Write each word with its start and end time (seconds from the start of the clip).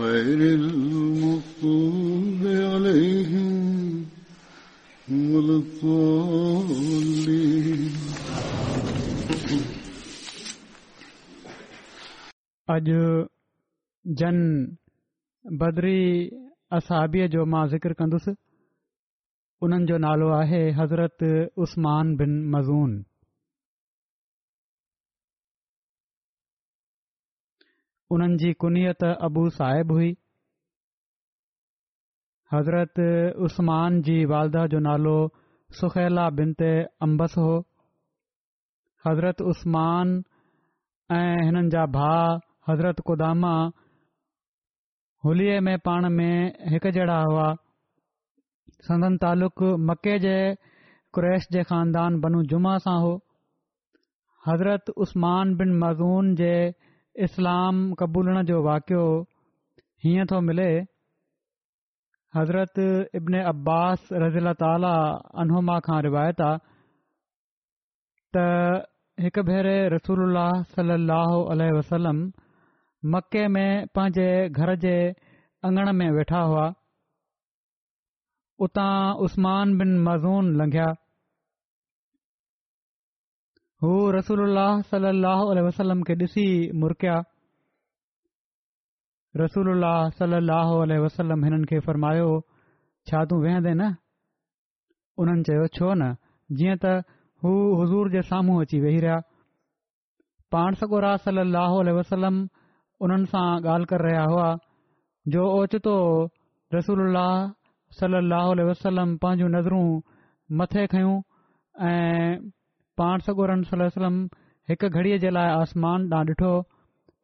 غير 0.00 0.40
المغضوب 0.60 2.42
عليهم 2.70 3.54
ولا 5.32 5.56
الضالين 5.62 7.82
اج 12.74 12.88
جن 14.20 14.36
بدری 15.60 16.02
اصحابی 16.78 17.20
جو 17.28 17.42
ما 17.54 17.62
ذکر 17.76 17.92
کندس 18.00 18.26
انن 19.62 19.82
جو 19.86 19.96
نالو 20.08 20.28
ہے 20.52 20.64
حضرت 20.82 21.18
عثمان 21.62 22.06
بن 22.16 22.32
مزون 22.50 22.92
उन्हनि 28.12 28.36
जी 28.40 28.48
कुनियत 28.62 29.04
अबू 29.26 29.42
साहिबु 29.58 29.94
हुई 29.98 30.08
हज़रत 32.54 32.98
उस्मान 33.46 34.00
जीदा 34.08 34.64
जो 34.74 34.78
नालो 34.86 35.14
सुखैला 35.80 36.24
बिन 36.40 36.50
ते 36.62 36.70
हो 37.04 37.52
हज़रत 39.06 39.40
उस्मान 39.52 40.06
ऐं 41.20 41.30
हिननि 41.44 41.74
जा 41.76 41.84
भाउ 41.96 42.28
हज़रत 42.72 43.00
कुदामा 43.12 43.54
होलीअ 45.24 45.56
में 45.68 45.76
पाण 45.88 46.10
में 46.20 46.70
हिकु 46.74 46.90
जहिड़ा 46.98 47.18
हुआ 47.30 47.48
संगन 48.90 49.16
तालुक़ु 49.26 49.68
मके 49.90 50.18
जे 50.28 50.36
कुरेश 51.16 51.48
जे 51.56 51.62
ख़ानदान 51.72 52.20
बनू 52.26 52.42
जुमा 52.54 52.76
सां 52.84 52.98
हो 53.08 53.12
हज़रत 54.46 54.94
उस्मान 55.04 55.56
बिन 55.62 55.78
मज़ून 55.82 56.34
जे 56.42 56.54
इस्लाम 57.20 57.76
क़बूलण 58.00 58.42
जो 58.48 58.62
वाक़ियो 58.64 59.00
हीअं 60.04 60.26
थो 60.30 60.40
मिले 60.40 60.66
हज़रत 62.36 62.78
इब्न 63.16 63.42
अब्बास 63.52 64.08
रज़ीला 64.24 64.52
ताला 64.62 64.92
उनोमा 65.42 65.76
खां 65.88 66.00
रिवायत 66.06 66.40
आहे 66.44 66.58
त 68.36 68.86
हिकु 69.24 69.42
भेरे 69.50 69.74
रसूल 69.96 70.38
सलाहु 70.72 71.36
वसलम 71.78 72.24
मके 73.14 73.44
में 73.56 73.68
पंहिंजे 73.94 74.28
घर 74.56 74.74
जे 74.86 74.96
अंगण 75.68 75.92
में 76.00 76.08
वेठा 76.16 76.40
हुआ 76.52 76.66
उतां 78.68 78.92
उस्मान 79.28 79.76
बिन 79.78 79.98
मज़ून 80.08 80.54
लंघिया 80.60 80.88
हू 83.84 83.92
रसूल 84.14 84.58
सल 84.88 85.04
अहो 85.28 85.46
वसलम 85.66 86.02
खे 86.08 86.14
ॾिसी 86.18 86.42
रसूल 89.40 89.86
सल 90.18 90.36
अहो 90.56 90.76
उलह 90.82 90.98
वसलम 91.04 91.42
हिननि 91.44 91.66
खे 91.70 91.80
फरमायो 91.86 92.28
छा 93.10 93.22
तूं 93.32 93.38
वेहंदे 93.46 93.72
न 93.80 93.88
उन्हनि 95.24 95.42
चयो 95.50 95.66
छो 95.78 95.88
न 95.88 96.08
जीअं 96.62 96.78
त 96.86 96.94
हू 97.44 97.54
हज़ूर 97.80 98.12
जे 98.14 98.22
साम्हूं 98.30 98.60
अची 98.66 98.80
वेही 98.86 99.00
रहिया 99.06 99.18
पाण 100.54 100.78
सगोरा 100.84 101.12
सलल 101.26 101.50
लाहो 101.58 101.82
वसलम 101.98 102.36
उन्हनि 103.06 103.34
सां 103.36 103.44
ॻाल्हि 103.76 103.90
करे 103.96 104.08
रहिया 104.10 104.24
हुआ 104.36 104.48
जो 105.34 105.48
ओचितो 105.58 105.96
रसूल 106.78 107.06
सलाह 108.02 108.48
वसलम 108.72 109.16
पंहिंजूं 109.26 109.52
नज़रूं 109.60 109.84
मथे 110.60 110.86
खयूं 110.94 111.16
ऐं 111.92 112.50
पाण 113.02 113.20
सगोरम 113.26 113.62
सलम 113.68 114.18
हिकु 114.70 114.88
घड़ीअ 114.98 115.16
जे 115.22 115.30
लाइ 115.36 115.46
आसमान 115.60 116.02
ॾांहुं 116.16 116.34
ॾिठो 116.34 116.50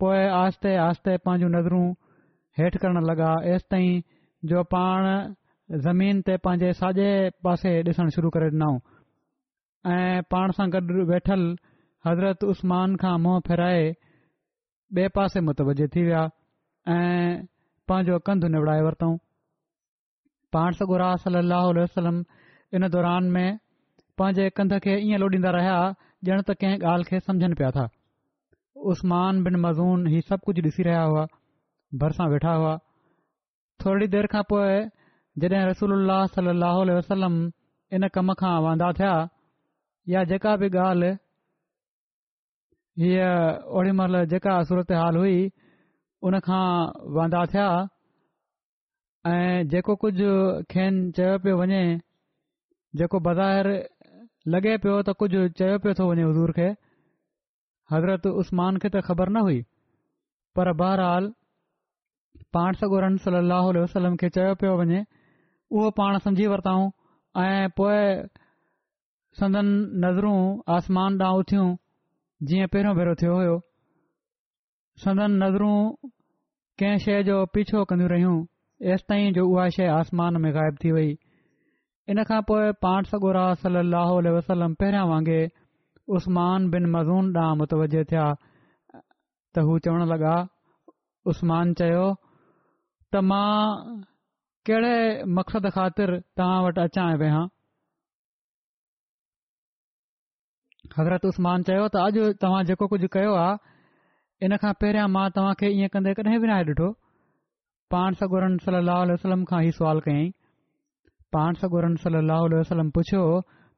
पोए 0.03 0.23
आस्ते 0.39 0.71
आहिस्ते 0.85 1.13
पंहिंजूं 1.27 1.51
नज़रूं 1.55 1.85
हेठि 2.59 2.79
करणु 2.85 3.01
लॻा 3.11 3.29
एसि 3.55 3.67
ताईं 3.75 4.01
जो 4.53 4.63
पाण 4.75 5.05
ज़मीन 5.85 6.17
ते 6.27 6.35
पंहिंजे 6.47 6.71
साॼे 6.79 7.09
पासे 7.45 7.71
ॾिसणु 7.91 8.11
शुरू 8.19 8.29
करे 8.39 8.49
ॾिनऊं 8.59 8.75
ऐं 9.95 10.19
पाण 10.35 10.51
सां 10.59 10.67
गॾु 10.75 10.99
वेठल 11.15 11.43
हज़रत 12.09 12.43
उसमान 12.55 12.99
खां 13.05 13.15
मुं 13.29 13.39
फेराए 13.51 13.87
ॿिए 14.99 15.07
पासे 15.21 15.41
मुतवज 15.51 15.85
थी 15.97 16.01
विया 16.11 16.25
ऐं 16.97 17.47
पंहिंजो 17.93 18.19
कंधु 18.33 18.51
निवड़ाए 18.59 18.83
वरितऊं 18.89 19.15
पाण 20.59 20.71
सॻु 20.83 20.93
सलाहु 21.29 22.13
इन 22.75 22.91
दौरान 22.99 23.33
में 23.39 23.49
पंहिंजे 24.19 24.49
कंध 24.59 24.73
खे 24.85 24.95
ईअं 25.09 25.19
लोॾींदा 25.23 25.51
रहिया 25.57 25.79
ॼण 26.29 26.41
त 26.49 26.57
कंहिं 26.61 26.79
ॻाल्हि 26.93 27.05
खे 27.11 27.19
समुझनि 27.25 27.55
पिया 27.59 27.71
था 27.77 27.85
उस्मान 28.93 29.43
बिन 29.45 29.57
मज़ून 29.65 30.07
ही 30.15 30.21
सभु 30.31 30.43
कुझ 30.47 30.57
ॾिसी 30.69 30.83
रहिया 30.89 31.03
हुआ 31.11 31.25
भरिसां 32.03 32.29
वेठा 32.35 32.53
हुआ 32.61 32.73
थोरी 33.83 34.07
देरि 34.15 34.29
खां 34.33 34.43
पोइ 34.51 34.75
जॾहिं 35.45 35.65
रसूल 35.71 36.11
सलाहु 36.37 37.37
इन 37.99 38.09
कम 38.17 38.33
खां 38.41 38.55
वांधा 38.67 38.89
थिया 39.01 39.13
या 40.15 40.25
जेका 40.33 40.57
बि 40.63 40.69
ॻाल्हि 40.87 41.13
हीअ 43.03 43.29
ओड़ी 43.81 43.91
महिल 43.99 44.25
जेका 44.33 44.53
सूरत 44.71 44.93
हाल 45.01 45.17
हुई 45.23 45.37
उनखां 46.31 46.65
वांधा 47.19 47.45
थिया 47.55 47.67
ऐं 49.35 49.67
जेको 49.75 49.95
कुझ 50.05 50.15
खेनि 50.75 51.11
चयो 51.19 51.39
पियो 51.47 51.57
वञे 51.63 51.81
जेको 53.01 53.19
बाज़ारि 53.29 53.77
लॻे 54.53 54.71
पियो 54.83 54.93
त 54.99 55.13
कुझु 55.21 55.41
चयो 55.61 55.79
पियो 55.85 55.93
थो 55.99 56.05
वञे 56.11 56.23
हज़ूर 56.27 56.51
खे 56.59 56.67
हज़रत 57.95 58.27
उस्मान 58.43 58.77
खे 58.85 58.89
त 58.93 59.01
ख़बर 59.09 59.33
न 59.37 59.41
हुई 59.49 59.57
पर 60.59 60.71
बहरहाल 60.83 61.27
पाण 62.57 62.79
सगुर 62.83 63.07
सली 63.25 63.41
अलाह 63.43 63.69
वसलम 63.79 64.17
खे 64.23 64.31
चयो 64.39 64.55
पियो 64.63 64.73
वञे 64.83 65.01
उहो 65.77 65.91
पाण 66.01 66.19
समुझी 66.27 66.47
वरिताऊं 66.53 66.87
ऐं 67.45 67.67
पोए 67.81 68.01
संदन 69.43 69.69
नज़रूं 70.07 70.39
आसमान 70.77 71.21
ॾांहुं 71.29 71.45
उथियूं 71.47 71.67
जीअं 72.53 72.73
पहिरियों 72.75 72.97
भेरो 73.01 73.15
थियो 73.25 73.37
हो 73.43 73.59
सदन 75.07 75.37
नज़रूं 75.43 75.75
कंहिं 76.83 77.05
शइ 77.07 77.23
जो 77.31 77.39
पीछो 77.57 77.85
कंदियूं 77.93 78.11
रहियूं 78.15 78.37
ऐसि 78.95 79.11
ताईं 79.13 79.39
जो 79.41 79.47
उहा 79.55 79.69
शइ 79.79 79.93
आसमान 80.03 80.41
में 80.47 80.53
ग़ाइबु 80.59 80.85
थी 80.85 80.93
वई 80.99 81.11
इन 82.13 82.23
खां 82.29 82.37
पोए 82.49 82.69
पाण 82.85 83.07
सगोरा 83.09 83.41
सलाहु 83.63 84.21
पहिरियां 84.51 85.07
वांगुरु 85.09 86.13
उस्मान 86.19 86.69
बिन 86.75 86.87
मज़ून 86.93 87.27
ॾांहुं 87.41 87.57
मुतवजे 87.63 88.05
थिया 88.13 88.25
त 89.55 89.65
हू 89.67 89.75
चवण 89.87 90.05
लगा 90.13 90.37
उस्मान 91.33 91.75
चयो 91.81 92.07
त 93.15 93.23
मां 93.33 93.49
कहिड़े 94.69 94.95
मक़्सद 95.41 95.69
ख़ातिर 95.75 96.15
तव्हां 96.41 96.57
वटि 96.69 96.81
अचां 96.89 97.05
वेहां 97.25 97.45
ख़बरत 100.97 101.29
उसमान 101.33 101.69
चयो 101.71 101.85
त 101.99 102.07
अॼु 102.07 102.25
तव्हां 102.47 102.63
जेको 102.73 102.91
कुझु 102.95 103.13
कयो 103.19 103.37
आहे 103.45 104.49
इन 104.49 104.59
खां 104.65 104.73
पहिरियों 104.85 105.13
मां 105.19 105.27
तव्हां 105.41 105.61
खे 105.65 105.73
इएं 105.77 105.93
कंदे 105.97 106.17
कॾहिं 106.23 106.41
बि 106.47 106.53
नाए 106.55 106.67
ॾिठो 106.73 106.91
पाण 107.97 108.21
सगोरन 108.25 108.59
सल 108.69 108.93
वसलम 109.15 109.47
खां 109.53 109.63
ई 109.69 109.81
सुवाल 109.81 110.07
कयईं 110.09 110.38
पाण 111.37 111.57
वसलम 111.63 112.91
पुछियो 112.99 113.25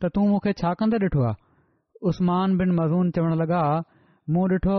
त 0.02 0.08
तू 0.16 0.26
मुखे 0.32 0.52
छा 0.60 0.72
कंध 0.82 0.94
डिठो 1.04 1.22
आ 1.30 2.36
बिन 2.60 2.70
मज़ून 2.80 3.10
चवण 3.16 3.34
लगा 3.40 3.62
मूं 4.34 4.44
डिठो 4.52 4.76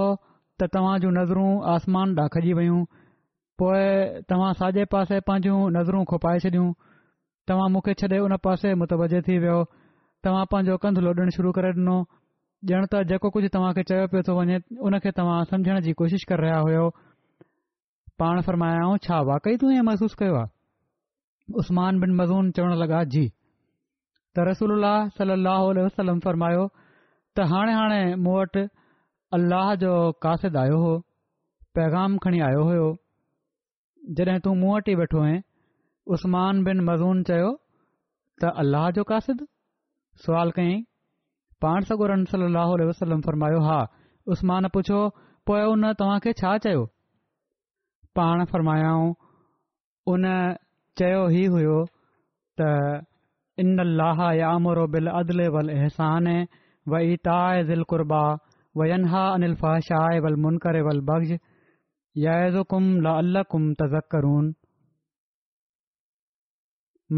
त 0.62 0.68
तव्हां 0.75 0.94
जूं 1.03 1.12
नज़रूं 1.18 1.50
आसमान 1.73 2.13
डाखजी 2.19 2.53
वयूं 2.59 2.79
पोए 3.62 3.83
तव्हां 4.31 4.51
साॼे 4.62 4.85
पासे 4.94 5.19
पांजूं 5.27 5.59
नज़रूं 5.77 6.03
खोपाए 6.12 6.39
छॾियूं 6.45 6.71
तव्हां 7.51 7.68
मूंखे 7.73 7.94
छॾे 8.01 8.19
उन 8.27 8.35
पासे 8.47 8.74
मुतवजे 8.83 9.21
थी 9.27 9.38
वियो 9.45 9.57
तव्हां 10.25 10.45
पांजो 10.51 10.77
कंध 10.85 11.00
लोडणु 11.07 11.35
शुरू 11.38 11.51
करे 11.59 11.71
डिनो 11.79 11.97
ॼण 12.71 12.85
त 12.94 13.03
जेको 13.12 13.29
कुझु 13.35 13.47
तव्हां 13.57 13.71
खे 13.79 13.83
चयो 13.91 14.06
पियो 14.15 14.21
थो 14.29 14.38
वञे 14.39 14.57
उनखे 14.89 15.12
तव्हां 15.19 15.44
सम्झण 15.51 15.79
जी 15.88 15.94
कोशिश 16.01 16.24
करे 16.31 16.45
रहिया 16.47 16.57
हुयो 16.65 16.85
पाण 18.24 18.41
फरमायाऊं 18.50 18.97
छा 19.06 19.21
वाकई 19.31 19.56
तू 19.63 19.69
हीअ 19.75 19.85
महसूस 19.89 20.15
कयो 20.24 20.44
उस्मान 21.59 22.00
बिन 22.00 22.13
मज़ून 22.15 22.51
चवणु 22.57 22.75
लॻा 22.83 23.03
जी 23.15 23.24
त 24.36 24.39
रसला 24.48 24.92
सल 25.18 25.30
अल 25.38 25.48
वसलम 25.86 26.19
फ़रमायो 26.25 26.65
त 26.68 27.39
हाणे 27.53 27.71
हाणे 27.77 28.01
मूं 28.24 28.36
वटि 28.39 28.63
अल्लाह 29.38 29.74
जो 29.83 29.92
कासिद 30.25 30.57
आयो 30.63 30.77
हो 30.83 30.94
पैगाम 31.77 32.18
खणी 32.24 32.39
आयो 32.48 32.62
हुयो 32.69 32.88
जॾहिं 34.19 34.39
तूं 34.45 34.56
मूं 34.62 34.71
वटि 34.75 34.92
ई 34.92 34.95
वेठो 35.01 35.18
हुअं 35.25 35.39
उसमान 36.15 36.63
बिन 36.69 36.80
मज़ून 36.92 37.21
चयो 37.31 37.50
त 37.56 38.44
अल्लाह 38.63 38.89
जो 38.98 39.03
कासिद 39.12 39.44
सुवाल 40.25 40.50
कयईं 40.59 40.81
पाण 41.65 41.80
सगोर 41.92 42.12
सलाह 42.31 42.75
फ़रमायो 43.27 43.59
हा 43.69 43.80
उस्मान 44.36 44.63
पुछो 44.77 45.00
पोयां 45.50 45.69
उन 45.75 45.92
तव्हांखे 46.01 46.31
छा 46.42 46.57
चयो 46.68 46.83
पाण 48.19 48.44
फ़रमायाऊं 48.56 49.12
उन 50.12 50.25
चयो 50.99 51.19
ई 51.31 51.43
हुयो 51.55 51.79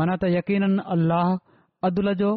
मन 0.02 0.10
त 0.22 0.30
यकीन 0.36 0.64
अदल 1.88 2.08
जो 2.22 2.30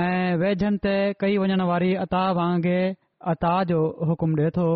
ऐं 0.00 0.36
वेझनि 0.40 0.78
ते 0.82 0.92
कई 1.20 1.38
वञण 1.42 1.62
वारी 1.68 1.88
अता 2.02 2.20
वांगे 2.38 2.78
अता 3.32 3.52
जो 3.70 3.78
हुकुम 4.10 4.34
ॾे 4.40 4.48
थो 4.56 4.66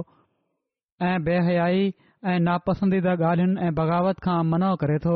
ऐं 1.08 1.12
बेहयाई 1.28 1.92
ऐं 2.30 2.38
नापसीदा 2.40 3.12
ॻाल्हियुनि 3.28 3.60
ऐं 3.66 3.74
बग़ावत 3.74 4.18
खां 4.24 4.38
मना 4.50 4.74
करे 4.80 4.98
थो 5.04 5.14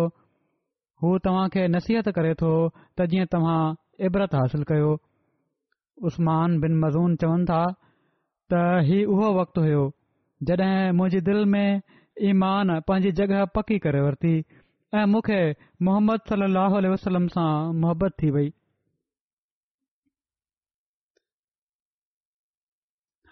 हू 1.02 1.08
तव्हां 1.24 1.48
खे 1.56 1.66
नसीहत 1.74 2.08
करे 2.16 2.32
थो 2.42 2.48
त 2.98 3.06
जीअं 3.12 3.26
तव्हां 3.34 3.58
इबरत 4.06 4.34
हासिल 4.38 4.62
कयो 4.70 4.88
उस्मान 6.10 6.58
बिन 6.64 6.74
मज़ून 6.84 7.12
चवनि 7.22 7.44
था 7.50 7.58
त 8.52 8.62
हीउ 8.88 9.14
उहो 9.16 9.28
वक़्तु 9.38 9.60
हुयो 9.66 9.84
जॾहिं 10.50 10.90
मुंहिंजी 11.00 11.20
दिलि 11.28 11.44
में 11.52 11.82
ईमान 12.30 12.72
पंहिंजी 12.88 13.12
जॻहि 13.20 13.44
पकी 13.58 13.78
करे 13.86 14.00
वरिती 14.06 14.32
ऐं 14.98 15.04
मूंखे 15.12 15.40
मोहम्मद 15.88 16.20
सलाहु 16.32 16.80
वसलम 16.94 17.28
सां 17.36 17.50
मुहबत 17.84 18.16
थी 18.22 18.30
वेई 18.38 18.50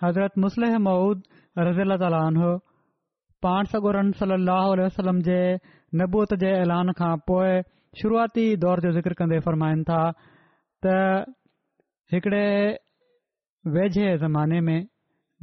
हज़रत 0.04 0.38
मुसलह 0.46 0.78
महुूद 0.88 1.24
रज़ी 1.70 1.84
अलो 1.98 2.54
पाण 3.44 3.64
सगोरन 3.72 4.10
सली 4.18 4.36
वसलम 4.82 5.18
जे 5.24 5.38
नबूत 6.00 6.30
जे 6.42 6.52
ऐलान 6.60 6.92
खां 7.00 7.14
पोइ 7.30 7.50
शुरूआती 8.02 8.44
दौर 8.64 8.80
जो 8.84 8.92
ज़िक्र 8.98 9.12
कंदे 9.18 9.40
फरमाइनि 9.48 9.84
था 9.90 9.98
त 10.86 10.94
हिकड़े 12.14 12.44
वेझे 13.74 14.06
ज़माने 14.24 14.60
में 14.68 14.80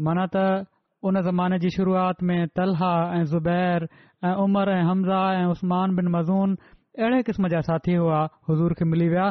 माना 0.08 0.26
त 0.36 0.66
उन 1.10 1.22
ज़माने 1.30 1.60
जी 1.66 1.70
शुरुआत 1.78 2.24
में 2.32 2.42
तलहा 2.58 2.92
ऐं 3.20 3.24
ज़ुबैर 3.36 3.86
ऐं 4.32 4.34
उमर 4.48 4.74
ऐं 4.78 4.82
हमज़ा 4.90 5.22
ऐं 5.42 5.46
उस्मान 5.54 5.96
बिन 6.02 6.12
मज़ून 6.18 6.58
अहिड़े 6.98 7.22
क़िस्म 7.32 7.54
जा 7.56 7.62
साथी 7.72 7.96
हुआ 8.02 8.20
हज़ूर 8.50 8.74
खे 8.82 8.86
मिली 8.94 9.08
विया 9.16 9.30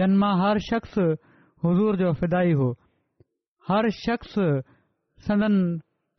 जनमां 0.00 0.32
हर 0.46 0.62
शख़्स 0.70 0.98
हज़ूर 1.66 1.92
जो 2.04 2.12
फिदाई 2.24 2.52
हो 2.62 2.70
हर 3.70 3.90
शख्स 4.02 4.34
सदन 5.28 5.54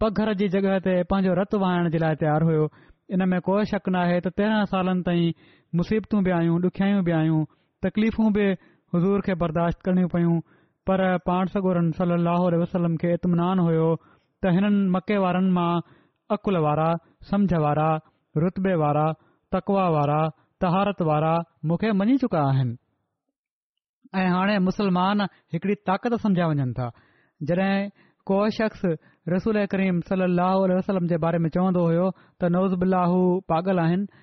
पगर 0.01 0.31
जी 0.37 0.47
जॻहि 0.53 0.79
ते 0.85 0.93
पंहिंजो 1.11 1.33
रत 1.39 1.53
वाहण 1.63 1.89
जे 1.95 1.99
लाइ 2.03 2.15
तयारु 2.21 2.45
हुयो 2.49 2.61
इन 3.17 3.23
में 3.33 3.39
कोइ 3.49 3.65
शक 3.71 3.89
नाहे 3.95 4.15
त 4.25 4.31
तेरहां 4.39 4.69
सालनि 4.71 5.03
ताईं 5.09 5.35
मुसीबतू 5.81 6.21
बि 6.27 6.31
आहियूं 6.37 6.55
ॾुखयाई 6.69 7.01
बि 7.09 7.13
आयूं 7.17 7.41
तकलीफ़ूं 7.87 8.31
बि 8.39 8.45
हज़ूर 8.95 9.21
खे 9.29 9.33
बर्दाश्त 9.45 9.81
करणियूं 9.89 10.09
पयूं 10.15 10.39
पर 10.89 11.03
पाण 11.31 11.53
सगोरम 11.55 12.95
खे 13.03 13.11
इतमिनान 13.19 13.61
हुयो 13.67 13.85
त 14.05 14.57
हिननि 14.57 14.81
मके 14.97 15.17
वारनि 15.27 15.53
मां 15.61 15.69
अकुल 16.37 16.59
वारा 16.67 16.89
समुझ 17.31 17.61
वारा 17.67 17.87
रुतबे 18.45 18.73
वारा 18.85 19.05
तकवा 19.55 19.85
वारा 19.97 20.19
तहारत 20.65 21.05
वारा 21.11 21.33
मूंखे 21.69 21.93
मञी 22.03 22.17
चुका 22.25 22.41
आहिनि 22.51 22.75
ऐं 24.21 24.29
हाणे 24.35 24.57
मुसलमान 24.69 25.27
हिकड़ी 25.55 25.75
ताक़त 25.89 26.13
सम्झिया 26.25 26.45
वञनि 26.51 26.73
था 26.79 26.89
जॾहिं 27.51 27.75
ख़्स 28.29 28.81
रसूल 29.29 29.65
सलम 30.09 31.47
चवंदो 31.55 31.83
हो 31.91 33.21
पागल 33.53 33.79
आहिनि 33.85 34.21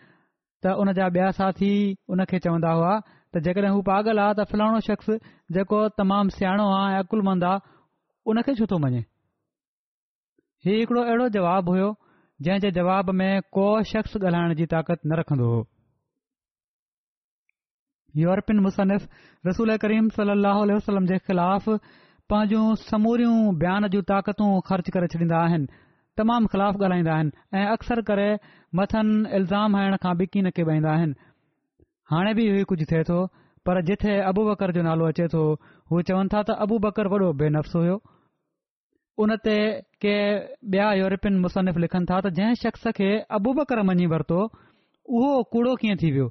त 0.65 0.75
हुन 0.79 0.93
जा 0.99 1.07
ॿिया 1.19 1.31
साथी 1.39 1.71
चवंदा 2.11 2.73
हुआ 2.79 2.95
हू 3.37 3.83
पागल 3.91 4.19
आहे 4.25 4.33
त 4.39 4.45
फलाणो 4.53 4.79
शख़्स 4.89 5.11
जेको 5.57 5.81
स्याणो 6.37 6.67
आहे 6.79 6.99
अकुलमंद 7.05 7.45
आहे 7.53 7.77
उनखे 8.33 8.55
छो 8.61 8.67
थो 8.73 8.79
मञे 8.85 9.01
ही 10.67 10.75
हिकड़ो 10.79 11.03
अहिड़ो 11.03 11.29
जवाब 11.39 11.69
हो 11.79 11.89
जे 12.49 12.71
जवाब 12.79 13.11
में 13.21 13.31
को 13.57 13.67
शख्स 13.93 14.17
ॻाल्हाइण 14.19 14.55
जी 14.59 14.67
ताक़त 14.75 14.99
न 15.07 15.19
रखंदो 15.23 15.47
हो 15.55 15.61
यूरोपियन 18.25 18.59
मुसनिफ़ 18.65 19.07
रसूल 19.49 19.71
सलाह 20.19 20.61
जे 21.11 21.19
ख़िलाफ़ 21.31 21.71
पंहिंजूं 22.33 22.65
समूरियूं 22.89 23.37
बयान 23.61 23.87
जूं 23.93 24.01
ताक़तू 24.09 24.47
खर्च 24.69 24.89
करे 24.95 25.07
छॾींदा 25.13 25.37
आहिनि 25.43 25.69
तमामु 26.21 26.49
ख़िलाफ़ 26.55 26.77
ॻाल्हाईंदा 26.83 27.13
आहिनि 27.13 27.31
ऐ 27.61 27.61
अक्सर 27.77 28.01
करे 28.11 28.27
मथनि 28.81 29.31
इल्ज़ाम 29.39 29.77
हणण 29.77 29.97
खां 30.03 30.13
बिकी 30.19 30.31
की 30.37 30.43
न 30.47 30.51
कॿाईंदा 30.59 30.91
आहिनि 30.97 31.17
हाणे 32.13 32.33
बि 32.39 32.43
इहो 32.49 32.65
कुझ 32.73 32.79
थे 32.91 33.01
तो 33.11 33.19
पर 33.69 33.81
जिथे 33.93 34.17
अबू 34.33 34.45
बकर 34.51 34.73
जो 34.77 34.83
नालो 34.89 35.05
अचे 35.13 35.29
थो 35.37 35.45
हू 35.93 36.03
चवनि 36.11 36.29
था 36.35 36.43
त 36.43 36.59
अबु 36.69 36.79
बकर 36.87 37.09
वॾो 37.15 37.29
बेनफ़्स 37.45 37.77
हुयो 37.81 37.97
उन 39.25 39.37
ते 39.49 39.57
के 40.07 40.17
बि॒या 40.77 40.91
यूरोपियन 41.01 41.41
मुसनिफ़ 41.49 41.79
लिखनि 41.87 42.07
था 42.13 42.21
त 42.29 42.35
जंहिं 42.41 42.61
शख़्स 42.65 42.87
खे 43.01 43.11
अबू 43.41 43.57
बकर 43.63 43.83
मञी 43.95 44.11
वरतो 44.17 44.41
उहो 45.17 45.31
कूड़ो 45.57 45.73
कीअं 45.81 45.97
थी 46.05 46.13
वियो 46.21 46.29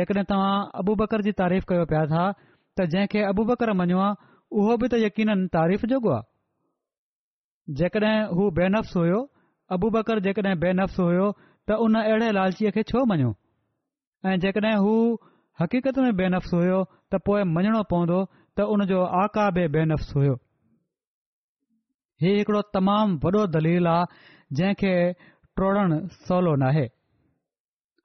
जेकॾहिं 0.00 0.24
तव्हां 0.34 0.54
अबु 0.86 0.96
बकर 1.04 1.28
जी 1.30 1.36
तारीफ़ 1.44 1.68
कयो 1.74 1.84
पिया 1.94 2.04
था 2.16 2.24
त 2.40 2.88
जंहिं 2.98 3.28
अबू 3.34 3.44
बकर 3.54 3.76
मञियो 3.84 4.00
आहे 4.08 4.28
उहो 4.58 4.76
बि 4.82 4.88
त 4.92 4.94
यकीन 5.06 5.42
तारीफ़ 5.56 5.84
जोॻो 5.90 6.10
आहे 6.14 6.22
जेकॾहिं 7.80 8.14
हू 8.38 8.46
बेनफ़्स 8.58 8.96
हुयो 9.00 9.18
अबू 9.76 9.90
बकर 9.96 10.20
जेकॾहिं 10.26 10.58
बेनफ़्स 10.64 11.00
हुयो 11.02 11.26
त 11.68 11.76
उन 11.86 11.94
अहिड़े 12.02 12.30
लालचीअ 12.38 12.70
खे 12.76 12.82
छो 12.90 13.04
मञियो 13.10 13.30
ऐं 14.30 14.38
जेकॾहिं 14.46 14.76
हू 14.86 14.94
हक़ीक़त 15.62 15.98
में 16.06 16.16
बेनफ़्स 16.22 16.54
हुयो 16.58 16.78
त 17.12 17.20
पोइ 17.28 17.42
मञणो 17.56 17.82
पवंदो 17.94 18.18
त 18.56 18.66
उनजो 18.74 19.02
आका 19.22 19.44
बे 19.58 19.66
बेनफ़्स 19.78 20.16
हुओ 20.18 20.34
ही 22.24 22.32
हिकिड़ो 22.38 22.62
तमामु 22.78 23.14
वॾो 23.24 23.42
दलील 23.58 23.86
आहे 23.92 24.30
जंहिंखे 24.58 24.92
ट्रोड़न 25.22 25.96
सवलो 26.26 26.54
नाहे 26.64 26.84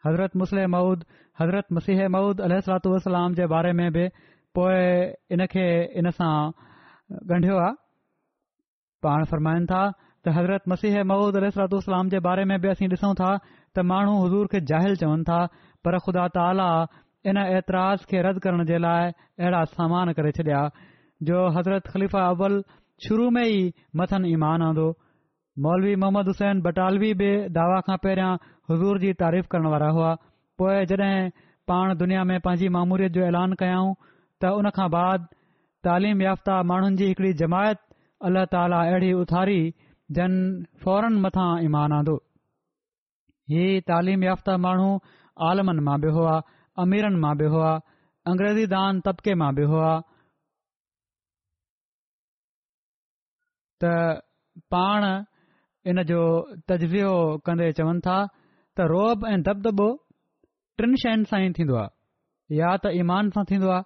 हज़रत 0.06 0.38
मुस्लम 0.44 0.75
मूद 0.78 1.06
हज़रत 1.42 1.68
मसीह 1.78 2.08
महुूद 2.16 2.42
अलूलाम 2.48 3.34
जे 3.42 3.46
बारे 3.56 3.72
में 3.82 3.88
बि 3.98 4.08
पोए 4.55 4.88
इन 5.35 5.45
खे 5.53 5.65
इन 6.01 6.09
सां 6.17 6.33
ॻंढियो 7.38 7.55
आहे 7.63 7.71
पाण 9.05 9.25
फरमाइनि 9.31 9.67
था 9.71 9.79
त 10.00 10.33
हज़रत 10.38 10.71
मसीह 10.74 11.00
महूद 11.12 11.39
अल 11.39 11.47
सरत्तुसलाम 11.55 12.12
जे 12.13 12.21
बारे 12.27 12.45
में 12.51 12.55
बि 12.65 12.71
असीं 12.74 12.89
ॾिसूं 12.93 13.12
था 13.21 13.31
त 13.47 13.85
माण्हू 13.91 14.13
हज़ूर 14.25 14.47
खे 14.53 14.62
जाहिहिल 14.71 14.95
चवनि 15.01 15.27
था 15.31 15.39
पर 15.88 15.97
ख़ुदा 16.07 16.27
ताला 16.39 16.69
इन 17.31 17.41
एतिराज़ 17.43 18.07
खे 18.13 18.24
रद 18.29 18.41
करण 18.47 18.63
जे 18.71 18.79
लाइ 18.85 19.12
अहिड़ा 19.21 19.63
सामान 19.75 20.13
करे 20.19 20.31
छडि॒या 20.39 20.63
जो 21.29 21.43
हज़रत 21.59 21.91
ख़लीफ़ा 21.95 22.25
अव्वल 22.33 22.57
शुरू 23.07 23.29
में 23.38 23.43
ई 23.45 23.62
मथनि 24.01 24.33
ईमान 24.39 24.62
आंदो 24.69 24.88
मौलवी 25.65 25.95
मोहम्मद 26.03 26.27
हुसैन 26.33 26.62
बटालवी 26.67 27.13
बि 27.21 27.29
दावा 27.59 27.79
खां 27.89 27.97
पहिरियां 28.07 28.31
हज़ूर 28.71 29.00
जी 29.05 29.13
तारीफ़ 29.21 29.47
करण 29.53 29.67
वारा 29.75 29.89
हुआ 30.00 30.12
पोए 30.62 30.81
जड॒हिं 30.91 31.29
पाण 31.71 31.93
दुनिया 32.01 32.24
में 32.31 32.39
पांजी 32.47 32.67
मामूरीयत 32.77 33.12
जो 33.17 33.24
ऐलान 33.27 33.53
कयाऊं 33.62 33.93
त 34.42 34.46
उन 34.60 34.68
खां 34.77 34.88
बाद 34.96 35.20
तालीम 35.88 36.22
याफ़्ता 36.22 36.54
माण्हुनि 36.72 36.96
जी 37.01 37.06
हिकड़ी 37.12 37.32
जमायत 37.42 37.80
अल्लाह 38.30 38.46
ताला 38.54 38.80
अहिड़ी 38.92 39.12
उथारी 39.24 39.60
जन 40.18 40.34
फौरन 40.84 41.20
मथां 41.25 41.48
ईमान 41.68 41.94
आंदो 42.00 42.15
ई 43.60 43.63
तालीम 43.92 44.24
याफ़्ता 44.27 44.54
माण्हू 44.65 44.89
आलमनि 45.51 45.82
मां 45.88 45.98
बि 46.06 46.12
हुआ 46.18 46.36
अमीरनि 46.86 47.20
मां 47.25 47.34
बि 47.44 47.50
हुआ 47.56 47.72
अंग्रेज़ी 48.34 48.65
दान 48.75 49.01
तबिके 49.08 49.36
मां 49.44 49.51
बि 49.60 49.68
हुआ 49.75 49.92
त 53.84 53.96
पाण 54.75 55.06
इन 55.92 56.04
जो 56.13 56.22
तज्वीहो 56.72 57.15
कंदे 57.46 57.72
चवनि 57.80 58.01
था 58.08 58.18
त 58.30 58.77
रोब 58.98 59.27
ऐं 59.34 59.36
दबदबो 59.50 59.89
टिन 60.80 60.96
शयुनि 61.04 61.30
सां 61.34 61.39
ई 61.48 61.54
थींदो 61.60 61.75
आहे 61.84 62.58
या 62.62 62.75
त 62.86 62.98
ईमान 63.01 63.32
सां 63.36 63.44
थींदो 63.51 63.70
आ 63.75 63.84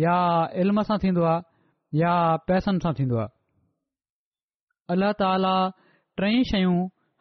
या 0.00 0.16
इल्म 0.60 0.80
सां 0.88 0.96
थींदो 1.02 1.22
आहे 1.22 1.98
या 2.00 2.14
पैसनि 2.48 2.78
सां 2.84 2.92
थींदो 2.98 3.16
आहे 3.22 3.28
अल्ल्ह 4.92 5.10
ताला 5.20 5.56
टई 6.20 6.40
शयूं 6.50 6.76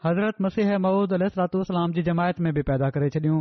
हज़रत 0.06 0.36
मसीह 0.46 0.70
महूद 0.86 1.14
अल 1.18 1.24
सलातूलाम 1.36 1.96
जी 1.98 2.02
जमायत 2.10 2.40
में 2.46 2.52
बि 2.58 2.62
पैदा 2.70 2.90
करे 2.98 3.10
छॾियूं 3.16 3.40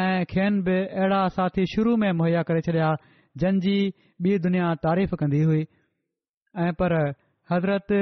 ऐं 0.00 0.22
खेनि 0.32 0.60
बि 0.66 0.76
अहिड़ा 0.84 1.22
साथी 1.38 1.64
शुरू 1.72 1.96
में 2.02 2.10
मुहैया 2.20 2.42
करे 2.50 2.60
छॾिया 2.68 2.92
जंहिंजी 3.42 3.76
ॿी 4.24 4.34
दुनिया 4.46 4.66
तारीफ़ 4.86 5.14
कंदी 5.24 5.42
हुई 5.50 5.62
ऐं 6.66 6.70
पर 6.82 6.92
हज़रत 7.54 7.92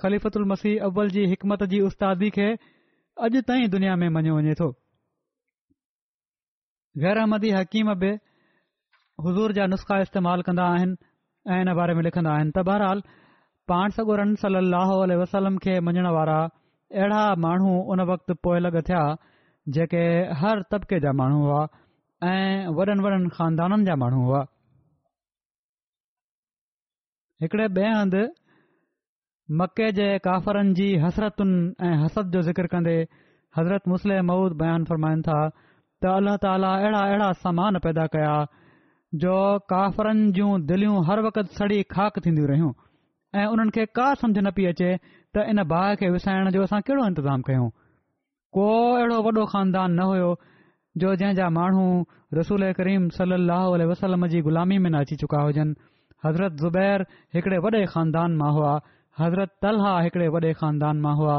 ख़लीफ़त 0.00 0.36
मसीह 0.54 0.84
अव्वल 0.88 1.12
जी 1.18 1.26
हिकमत 1.34 1.62
जी 1.74 1.80
उस्तादी 1.92 2.30
खे 2.40 2.48
अॼु 3.26 3.40
ताईं 3.52 3.70
दुनिया 3.78 3.94
में 4.02 4.08
मञियो 4.18 4.34
वञे 4.42 4.54
थो 4.64 4.68
ग़ैर 7.06 7.22
अहमदी 7.26 7.50
हकीम 7.60 7.94
बि 8.04 8.10
हज़ूर 9.20 9.52
जा 9.56 9.66
नुस्ख़ा 9.70 9.98
इस्तेमालु 10.08 10.42
कंदा 10.46 10.64
आहिनि 10.74 10.94
ऐं 11.52 11.60
इन 11.62 11.72
बारे 11.76 11.92
में 11.96 12.02
लिखंदा 12.06 12.30
आहिनि 12.32 12.50
त 12.56 12.64
बहरहाल 12.68 13.00
पाण 13.68 13.88
सगोरन 13.96 14.34
सली 14.40 14.58
अलसलम 14.72 15.58
खे 15.64 15.74
मञण 15.88 16.06
वारा 16.16 16.36
अहिड़ा 17.00 17.22
माण्हू 17.44 17.72
उन 17.94 18.00
वक़्तु 18.10 18.32
पोइ 18.48 18.58
लॻ 18.66 18.74
थिया 18.88 19.02
जेके 19.76 20.02
हर 20.42 20.62
तबिके 20.74 20.98
जा 21.06 21.12
माण्हू 21.20 21.40
हुआ 21.48 21.62
ऐं 22.30 22.74
वॾनि 22.78 23.02
वॾनि 23.08 23.28
ख़ानदाननि 23.40 23.84
जा 23.90 23.94
माण्हू 24.04 24.20
हुआ 24.30 24.44
हिकड़े 27.44 27.66
हंधि 27.88 28.24
मके 29.60 29.88
जे 30.00 30.06
काफ़रनि 30.24 30.72
जी 30.80 30.88
हसरतुनि 31.04 31.60
ऐं 31.90 31.92
हसद 32.04 32.32
जो 32.34 32.42
ज़िक्र 32.48 32.66
कंदे 32.74 32.96
हज़रत 33.58 33.88
मुस्लिम 33.94 34.26
मऊद 34.32 34.56
बयान 34.64 34.84
फरमाइनि 34.90 35.22
था 35.30 35.38
त 36.02 36.10
अल्ला 36.16 36.34
ताला 36.48 36.74
अहिड़ा 36.80 37.00
अहिड़ा 37.06 37.28
सामान 37.44 37.78
पैदा 37.86 38.06
कया 38.16 38.32
जो 39.20 39.32
काफ़रनि 39.70 40.30
जूं 40.36 40.50
दिलियूं 40.66 41.04
हर 41.06 41.20
वक़्तु 41.24 41.52
सड़ी 41.56 41.82
खाक 41.94 42.18
थींदियूं 42.26 42.48
रहियूं 42.48 42.70
ऐं 43.40 43.46
उन्हनि 43.52 43.70
खे 43.76 43.84
का 43.96 44.06
समुझ 44.20 44.38
न 44.40 44.50
पई 44.58 44.64
अचे 44.72 44.88
त 45.36 45.44
इन 45.52 45.62
भाहि 45.72 45.96
खे 46.02 46.08
विसाइण 46.16 46.48
जो 46.56 46.62
असां 46.64 46.80
कहिड़ो 46.88 47.04
इंतज़ाम 47.12 47.42
कयूं 47.48 47.68
को 48.56 48.64
अहिड़ो 48.96 49.20
वॾो 49.26 49.44
ख़ानदान 49.52 49.90
न 49.98 50.06
हुयो 50.12 50.30
जो 51.04 51.14
जंहिं 51.20 51.34
जा 51.40 51.48
माण्हू 51.58 51.84
रसूल 52.40 52.72
करीम 52.80 53.06
वसलम 53.92 54.26
जी 54.36 54.40
ग़ुलामी 54.48 54.78
में 54.86 54.90
न 54.90 55.02
अची 55.04 55.16
चुका 55.24 55.40
हुजनि 55.50 55.74
हज़रत 56.26 56.58
ज़ुबैर 56.64 57.06
हिकड़े 57.36 57.58
वॾे 57.68 57.84
ख़ानदान 57.92 58.36
मां 58.42 58.50
हुआ 58.58 58.74
हज़रत 59.20 59.54
तलहा 59.62 59.94
हिकड़े 60.08 60.28
वॾे 60.36 60.52
ख़ानदान 60.64 61.00
मां 61.06 61.14
हुआ 61.22 61.38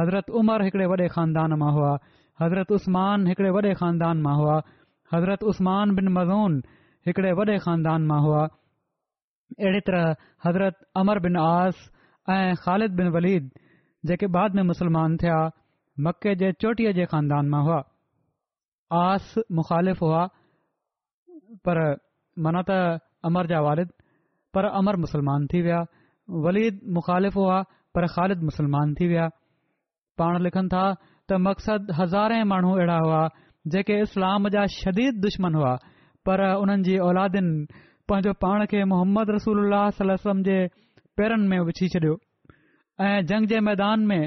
हज़रत 0.00 0.30
उमर 0.40 0.64
हिकड़े 0.70 0.86
वॾे 0.92 1.12
ख़ानदान 1.20 1.58
मां 1.64 1.72
हुआ 1.78 1.92
हज़रत 2.42 2.72
उस्मान 2.80 3.26
हिकड़े 3.34 3.50
वॾे 3.56 3.72
ख़ानदान 3.80 4.20
मां 4.28 4.36
हुआ 4.44 4.56
हज़रत 5.14 5.42
उस्मान 5.52 5.94
बिन 5.96 6.08
मज़ून 6.20 6.62
हिकिड़े 7.08 7.30
वॾे 7.38 7.54
ख़ानदान 7.64 8.02
मां 8.08 8.20
हुआ 8.24 8.40
अहिड़ी 9.56 9.80
तरह 9.88 10.04
हज़रत 10.46 10.76
अमर 11.02 11.18
बिन 11.26 11.36
आस 11.42 11.76
ऐं 12.30 12.54
ख़ालिद 12.64 12.92
बिन 13.00 13.08
वलीद 13.16 13.44
जेके 14.10 14.26
बाद 14.36 14.54
में 14.56 14.62
मुसलमान 14.72 15.16
थिया 15.22 15.38
मके 16.06 16.34
जे 16.44 16.52
चोटीअ 16.64 16.92
जे 17.00 17.04
खानदान 17.12 17.48
मां 17.56 17.62
हुआ 17.68 17.78
आस 19.00 19.32
मुखालिफ़ 19.60 20.04
हुआ 20.04 20.22
पर 21.66 21.80
माना 22.46 22.62
त 22.70 22.78
अमर 23.28 23.48
जा 23.52 23.60
वारिद 23.66 23.90
पर 24.56 24.64
अमर 24.80 24.96
मुसलमान 25.04 25.46
थी 25.52 25.60
विया 25.68 25.80
वलीद 26.48 26.80
मुखालिफ़ 27.00 27.36
हुआ 27.42 27.58
पर 27.96 28.06
ख़ालिद 28.16 28.42
मुसलमान 28.50 28.92
थी 29.00 29.08
विया 29.14 29.26
पाण 30.22 30.38
लिखनि 30.48 30.68
था 30.76 30.84
त 31.04 31.40
मक़सद 31.48 31.96
हज़ारे 32.00 32.42
माण्हू 32.52 32.74
अहिड़ा 32.76 32.98
हुआ 33.08 33.22
जेके 33.74 33.96
इस्लाम 34.08 34.48
जा 34.56 34.62
शदीद 34.80 35.20
दुश्मन 35.26 35.58
हुआ 35.60 35.72
पर 36.28 36.40
उन्हनि 36.62 36.82
जी 36.86 36.96
औलादियुनि 37.08 37.66
पंहिंजो 38.10 38.32
पाण 38.44 38.64
खे 38.70 38.82
मुहम्मद 38.92 39.30
रसूल 39.36 39.72
अल 39.72 40.16
जे 40.48 40.56
पेरनि 41.20 41.46
में 41.52 41.60
विछी 41.68 41.88
छॾियो 41.94 42.14
ऐं 43.08 43.14
जंग 43.30 43.46
जे 43.52 43.60
मैदान 43.68 44.06
में 44.10 44.24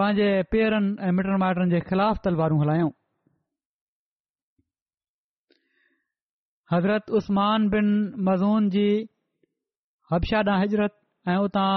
पंहिंजे 0.00 0.28
पेरनि 0.54 0.94
ऐं 1.08 1.12
मिटनि 1.18 1.36
माइटनि 1.44 1.70
जे 1.74 1.80
ख़िलाफ़ 1.88 2.22
तलवारूं 2.24 2.60
हलायूं 2.62 2.90
हज़रत 6.72 7.10
उस्मान 7.20 7.68
मज़ून 8.28 8.68
जी 8.76 8.86
हबशादां 10.12 10.58
हिजरत 10.62 10.96
ऐं 11.34 11.36
उतां 11.48 11.68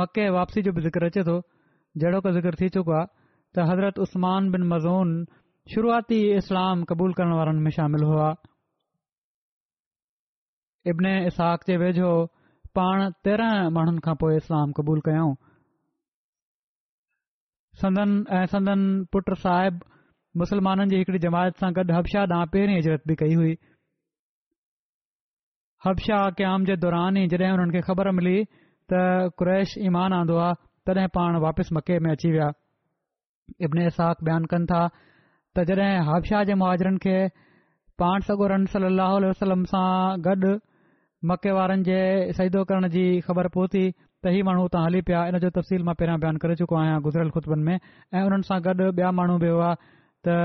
मके 0.00 0.28
वापसी 0.36 0.62
जो 0.68 0.72
बि 0.72 0.80
ज़िक्र 0.82 1.04
अचे 1.12 1.22
थो 1.30 1.40
जहिड़ो 2.02 2.20
को 2.26 2.32
ज़िकर 2.36 2.54
थी 2.60 2.68
चुको 2.76 2.92
आहे 2.98 3.06
त 3.56 3.66
हज़रत 3.70 3.98
उस्तमान 4.04 4.50
बिन 4.52 4.68
मज़ून 4.74 5.14
शुरुआती 5.74 6.20
इस्लाम 6.36 6.84
क़बूल 6.92 7.12
करण 7.20 7.32
वारनि 7.38 7.60
में 7.64 7.70
शामिल 7.78 8.02
हुआ 8.10 8.28
इब्न 10.88 11.06
इसाक़ 11.28 11.62
जे 11.68 11.76
वेझो 11.80 12.10
पाण 12.78 13.02
तेरहां 13.24 13.70
माण्हुनि 13.76 14.00
खां 14.04 14.14
पोइ 14.20 14.36
इस्लाम 14.42 14.70
क़बूल 14.76 15.00
कयऊं 15.08 15.34
सदन 17.80 18.12
ऐं 18.36 18.44
संदन 18.52 18.82
पुट 19.16 19.28
साहिब 19.42 19.80
मुसलमाननि 20.42 20.88
जी 20.92 21.00
हिकड़ी 21.02 21.18
जमायत 21.26 21.60
सां 21.64 21.70
गॾु 21.80 21.84
हबशाह 21.96 22.24
ॾांहुं 22.36 22.46
पहिरीं 22.54 22.78
इजरत 22.84 23.02
बि 23.10 23.14
कई 23.24 23.34
हुई 23.40 23.52
हब्शा 25.86 26.18
क़याम 26.38 26.64
जे 26.70 26.76
दौरान 26.86 27.16
ई 27.20 27.28
जॾहिं 27.34 27.50
हुननि 27.56 27.76
खे 27.76 27.82
ख़बर 27.90 28.10
मिली 28.20 28.34
त 28.92 29.02
कुरैश 29.42 29.76
ईमान 29.90 30.16
आंदो 30.22 30.38
आहे 30.46 30.58
तॾहिं 30.90 31.06
पाण 31.18 31.38
वापसि 31.44 31.74
मके 31.80 31.98
में 32.06 32.10
अची 32.14 32.32
विया 32.36 32.48
इब्न 33.68 33.86
इसहाक 33.92 34.24
बयानु 34.30 34.52
कनि 34.54 34.72
था 34.72 34.80
त 34.96 35.68
जॾहिं 35.70 35.92
हबशाह 36.10 36.44
जे 36.52 36.58
मुहाजरनि 36.64 37.04
खे 37.06 37.16
पाण 38.02 38.28
सगोर 38.32 38.58
सली 38.76 38.92
अलसलम 39.10 39.64
सां 39.76 39.86
गॾु 40.28 40.56
मके 41.28 41.50
वारनि 41.52 41.82
जे 41.84 41.96
सईदो 42.36 42.62
करण 42.68 42.88
जी 42.92 43.02
ख़बर 43.26 43.48
पहुती 43.56 43.82
त 44.24 44.26
इहो 44.36 44.44
माण्हू 44.44 44.64
उतां 44.68 44.82
हली 44.84 45.00
पिया 45.08 45.20
इन 45.28 45.38
जो 45.42 45.48
तफ़सील 45.58 45.82
मां 45.88 45.94
पहिरियों 45.96 46.20
बयानु 46.20 46.38
करे 46.44 46.54
चुको 46.60 46.76
आहियां 46.82 47.00
गुज़रियल 47.06 47.30
खुतबन 47.36 47.58
में 47.68 47.76
ऐ 47.76 48.20
हुननि 48.24 48.48
सां 48.48 48.58
गॾु 48.66 48.88
ॿिया 48.98 49.10
माण्हू 49.18 49.36
बि 49.44 49.48
हुआ 49.54 49.70
त 50.28 50.36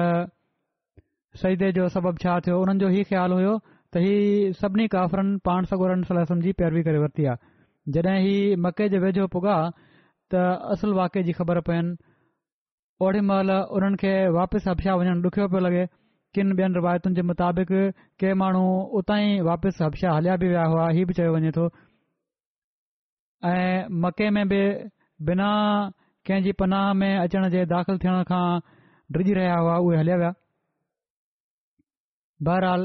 सीदे 1.44 1.72
जो 1.80 1.88
सबब 1.96 2.18
छा 2.24 2.36
थियो 2.48 2.60
उन्हनि 2.64 2.80
जो 2.80 2.90
हीउ 2.96 3.04
ख़्याल 3.12 3.32
होयो 3.38 3.54
त 3.68 4.04
हीउ 4.06 4.54
सभिनी 4.62 4.88
काफ़रनि 4.96 5.38
पाण 5.50 5.72
सगोरनि 5.72 6.06
सलासन 6.12 6.42
जी 6.48 6.52
पैरवी 6.62 6.84
करे 6.90 7.00
वरती 7.06 7.26
आहे 7.34 7.54
जॾहिं 7.96 8.20
ही 8.28 8.38
मके 8.68 8.90
जे 8.96 9.00
वेझो 9.08 9.28
पुॻा 9.38 9.56
त 10.34 10.46
असल 10.76 10.94
वाके 11.00 11.24
जी 11.30 11.38
ख़बर 11.42 11.62
पयनि 11.72 11.96
ओडी 13.06 13.22
महिल 13.32 13.60
उन्हनि 13.78 14.02
खे 14.04 14.14
वापसि 14.40 14.70
हबशिया 14.70 14.94
वञण 15.04 15.24
ॾुखियो 15.30 15.48
पियो 15.56 15.62
लॻे 15.68 15.84
किनि 16.36 16.54
ॿियनि 16.62 16.74
रिवायतुनि 16.78 17.16
जे 17.18 17.22
मुताबिक़ 17.32 17.74
के 18.20 18.30
माण्हू 18.42 18.66
उतां 19.00 19.20
ई 19.24 19.42
वापसि 19.48 19.80
हब्शा 19.84 20.10
हलिया 20.16 20.36
बि 20.44 20.48
विया 20.52 20.64
हुआ 20.72 20.86
हीउ 20.96 21.06
बि 21.10 21.14
चयो 21.18 21.32
वञे 21.36 21.52
थो 21.58 21.66
ऐं 23.52 23.88
मके 24.04 24.28
में 24.38 24.48
बि 24.52 24.62
बिना 25.28 25.52
कंहिंजी 26.28 26.52
पनाह 26.60 26.86
में 27.02 27.14
अचण 27.24 27.50
जे 27.56 27.62
दाख़िल 27.74 27.98
थियण 28.06 28.24
खां 28.32 28.44
डुगजी 29.18 29.34
रहिया 29.40 29.58
हुआ 29.66 29.76
उहे 29.86 29.98
हलिया 30.00 30.16
विया 30.24 30.34
बहरहाल 32.48 32.84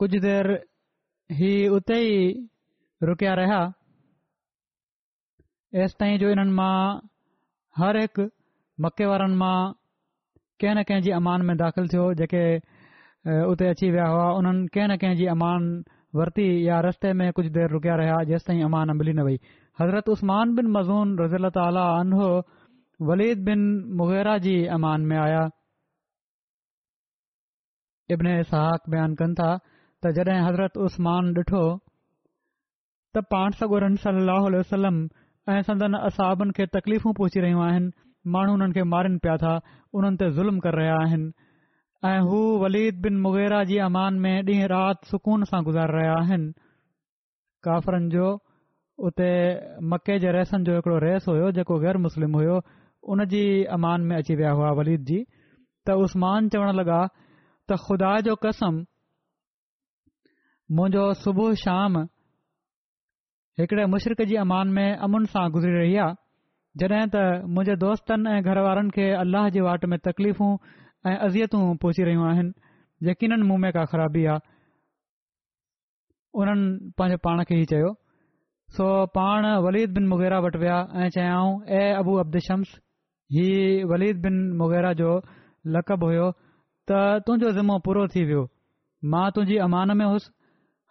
कुझ 0.00 0.10
देरि 0.26 0.56
ही 1.40 1.52
उते 1.80 1.98
ई 2.12 2.22
रुकिया 3.10 3.34
रहिया 3.42 3.60
एसि 5.84 5.96
ताईं 6.00 6.18
जो 6.24 6.28
हिननि 6.32 6.52
मां 6.60 6.78
हर 7.82 8.00
हिकु 8.02 8.28
मके 8.84 9.06
वारनि 9.12 9.36
मां 9.44 9.56
कंहिं 10.60 10.74
न 10.74 10.82
कंहिं 10.82 11.02
जी 11.02 11.10
अमान 11.16 11.42
में 11.48 11.56
दाख़िल 11.56 11.88
थियो 11.88 12.04
जेके 12.18 12.42
उते 13.50 13.66
अची 13.72 13.90
विया 13.94 14.06
हुआ 14.12 14.24
उन्हनि 14.38 14.66
कंहिं 14.74 14.88
न 14.90 14.96
कंहिंजी 15.02 15.26
अमान 15.34 15.66
वरती 16.18 16.46
या 16.66 16.78
रस्ते 16.86 17.12
में 17.20 17.32
कुझु 17.36 17.48
देरि 17.56 17.70
रुकिया 17.72 17.94
रहिया 18.00 18.16
जेसिताईं 18.30 18.62
अमान 18.68 18.90
अमली 18.94 19.12
न 19.18 19.26
वई 19.26 19.38
हज़रत 19.80 20.08
उसमान 20.18 20.54
बिन 20.56 20.70
मनो 20.76 22.30
वलीद 23.10 23.44
बिन 23.50 23.60
मुगेरा 24.00 24.36
जी 24.46 24.56
अमान 24.78 25.00
में 25.12 25.16
आया 25.26 25.42
इब्न 28.16 28.42
सहाक 28.50 28.88
बयानु 28.94 29.14
कनि 29.22 29.34
था 29.42 29.50
तॾहिं 30.06 30.40
हज़रत 30.48 30.82
उसमान 30.90 31.30
ॾिठो 31.44 31.62
त 33.16 33.22
पाण 33.34 33.50
सगोर 33.62 33.88
सलाह 34.08 34.52
ऐं 35.54 35.62
सदन 35.70 35.94
असाब 36.02 36.42
तकलीफ़ 36.60 37.06
पहुची 37.16 37.40
रहियूं 37.40 37.62
आहिनि 37.68 37.90
माण्हू 38.34 38.54
उन्हनि 38.54 38.72
खे 38.76 38.82
मारिन 38.92 39.14
पिया 39.24 39.36
था 39.42 39.52
उन्हनि 39.96 40.16
ते 40.20 40.26
ज़ुल्म 40.38 40.58
करे 40.64 40.78
रहिया 40.82 40.94
आहिनि 41.02 41.32
ऐं 42.08 42.20
हू 42.30 42.40
वलीद 42.62 43.00
बिन 43.04 43.16
मुगेरा 43.24 43.62
जी 43.70 43.76
अमान 43.88 44.18
में 44.24 44.36
ॾींहं 44.50 44.68
राति 44.74 45.08
सुकून 45.12 45.44
सां 45.50 45.62
गुज़ारे 45.68 45.92
रहिया 45.98 46.16
आहिनि 46.18 46.52
काफरनि 47.68 48.08
जो 48.16 48.26
उते 49.08 49.30
मके 49.94 50.18
जे 50.24 50.32
रसनि 50.38 50.64
जो 50.68 50.76
हिकिड़ो 50.80 50.98
रहिस 51.06 51.28
हुयो 51.32 51.50
जेको 51.60 51.78
ग़ैर 51.86 51.96
मुस्लिम 52.08 52.32
हुयो 52.40 52.60
उन 53.14 53.26
अमान 53.78 54.06
में 54.10 54.14
अची 54.20 54.34
विया 54.42 54.50
हुआ 54.60 54.70
वलीद 54.82 55.04
जी 55.10 55.20
त 55.86 55.98
उस्मान 56.04 56.48
चवण 56.54 56.76
लॻा 56.82 57.00
त 57.68 57.70
ख़ुदा 57.88 58.12
जो 58.28 58.34
कसम 58.46 58.82
मुंहिंजो 60.78 61.04
सुबुह 61.24 61.52
शाम 61.66 62.00
हिकिड़े 63.60 63.84
मुशरक 63.92 64.22
जी 64.30 64.36
अमान 64.46 64.68
में 64.80 64.86
अमुन 65.06 65.24
सां 65.36 65.48
गुज़री 65.52 65.72
रही 65.82 65.96
आहे 66.04 66.14
जडहिं 66.80 67.06
त 67.12 67.20
मुंहिंजे 67.54 67.76
दोस्तनि 67.82 68.30
ऐं 68.38 68.42
घर 68.46 68.58
वारनि 68.66 68.90
खे 68.96 69.04
अल्लाह 69.24 69.44
जे 69.56 69.60
वाट 69.66 69.84
में 69.92 69.98
तकलीफ़ू 70.08 70.48
ऐं 71.10 71.14
अज़ियतू 71.28 71.60
पहुची 71.84 72.02
रहियूं 72.08 72.26
आइन 72.30 72.50
जेकी 73.08 73.26
हिन 73.32 73.42
मुंह 73.50 73.60
में 73.62 73.70
का 73.76 73.84
ख़राबी 73.92 74.24
आहे 74.32 74.46
उन्हनि 76.40 76.90
पांजे 76.98 77.16
पाण 77.24 77.42
खे 77.48 77.54
ही 77.60 77.64
चयो 77.72 77.88
सो 78.76 78.88
पाण 79.16 79.46
वलीद 79.68 79.94
बन 79.96 80.04
मोगेरा 80.12 80.38
वटि 80.46 80.58
विया 80.64 80.78
ऐं 81.04 81.08
चयाऊं 81.16 81.52
ऐ 81.78 81.80
अबू 82.02 82.12
अब्दु 82.24 82.38
शम्स 82.48 82.68
ही 83.38 83.46
वलीद 83.94 84.20
बिन 84.28 84.36
मोगेरा 84.60 84.92
जो 85.00 85.10
लक़बु 85.78 86.06
हुयो 86.12 86.28
त 86.88 87.24
तुंहिंजो 87.26 87.52
ज़िमो 87.58 87.76
पूरो 87.88 88.04
थी 88.14 88.20
वियो 88.28 88.42
मां 89.14 89.26
तुहिंजी 89.34 89.56
अमान 89.68 89.96
में 90.02 90.06
हुउसि 90.06 90.30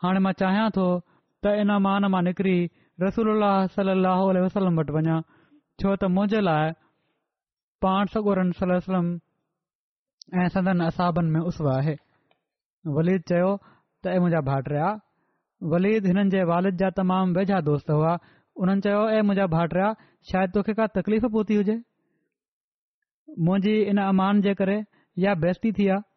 हाणे 0.03 0.19
मां 0.25 0.34
चाहियां 0.41 0.67
थो 0.79 0.89
त 1.46 1.53
इन 1.63 1.77
अमान 1.79 2.10
मां 2.15 2.24
निकरी 2.31 2.57
रसूल 3.07 3.46
सलाहु 3.79 4.25
वसलम 4.48 4.79
वटि 4.81 4.93
वञा 4.98 5.22
छो 5.81 5.89
त 5.93 6.03
मुंहिंजे 6.17 6.39
लाइ 6.48 6.69
पाण 7.86 8.05
सगोरन 8.13 8.51
सलम 8.60 9.07
ऐं 10.43 10.46
सदन 10.53 10.79
असाबनि 10.86 11.29
में 11.34 11.41
उसव 11.50 11.67
आहे 11.74 11.93
वलीद 12.96 13.22
चयो 13.31 13.51
त 13.62 14.15
ए 14.15 14.24
मुंहिंजा 14.24 14.41
भाटरिया 14.50 14.88
वलीद 15.74 16.07
हिननि 16.10 16.29
जे 16.36 16.41
वालिद 16.51 16.77
जा 16.84 16.89
तमामु 17.00 17.38
वेझा 17.39 17.60
दोस्त 17.69 17.89
हुआ 17.96 18.13
हुननि 18.62 18.81
चयो 18.86 19.01
अए 19.13 19.22
मुंहिंजा 19.27 19.46
भाटरिया 19.55 19.89
शायदि 20.31 20.51
तोखे 20.55 20.74
का 20.79 20.88
तकलीफ़ 20.98 21.25
पहुती 21.36 21.55
हुजे 21.62 21.77
मुंहिंजी 23.50 23.75
इन 23.91 24.01
अमान 24.10 24.41
जे 24.48 24.53
करे 24.62 24.77
इहा 24.81 25.34
बेस्ती 25.46 25.72
थी 25.81 25.88
आहे 25.98 26.07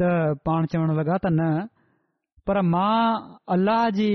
त 0.00 0.42
पाण 0.50 0.68
चवण 0.74 0.96
लॻा 1.00 1.16
त 1.16 1.26
न 1.32 1.40
पर 2.48 2.60
मां 2.74 2.96
अलाह 3.56 3.84
जी 4.00 4.10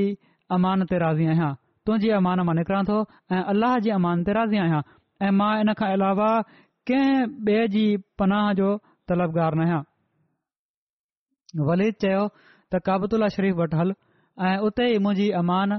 अमान 0.60 0.86
ते 0.94 0.98
राज़ी 1.06 1.26
आहियां 1.36 1.52
तुंहिंजी 1.88 2.10
अमान 2.16 2.42
मां 2.48 2.54
निकिरां 2.58 2.80
थो 2.88 2.96
ऐं 3.36 3.38
अलाह 3.54 3.72
जी 3.86 3.92
अमान 3.98 4.20
तेराज़ी 4.26 4.58
आहियां 4.64 4.82
ऐ 4.82 5.30
मां 5.38 5.48
इन 5.64 5.74
खां 5.80 5.88
अलावा 5.94 6.28
कंहिं 6.90 7.24
ॿिए 7.48 7.64
जी 7.76 7.86
पनाह 8.22 8.50
जो 8.60 8.68
तलबगार 9.12 9.56
न 9.62 9.64
आहियां 9.66 9.80
वलिद 11.70 11.98
चयो 12.06 12.20
त 12.44 12.84
काबुतुला 12.90 13.32
शरीफ़ 13.38 13.58
वटि 13.64 13.80
हल 13.82 13.96
ऐं 14.50 14.54
उते 14.70 14.88
ई 14.92 15.02
मुंहिंजी 15.08 15.26
अमान 15.42 15.78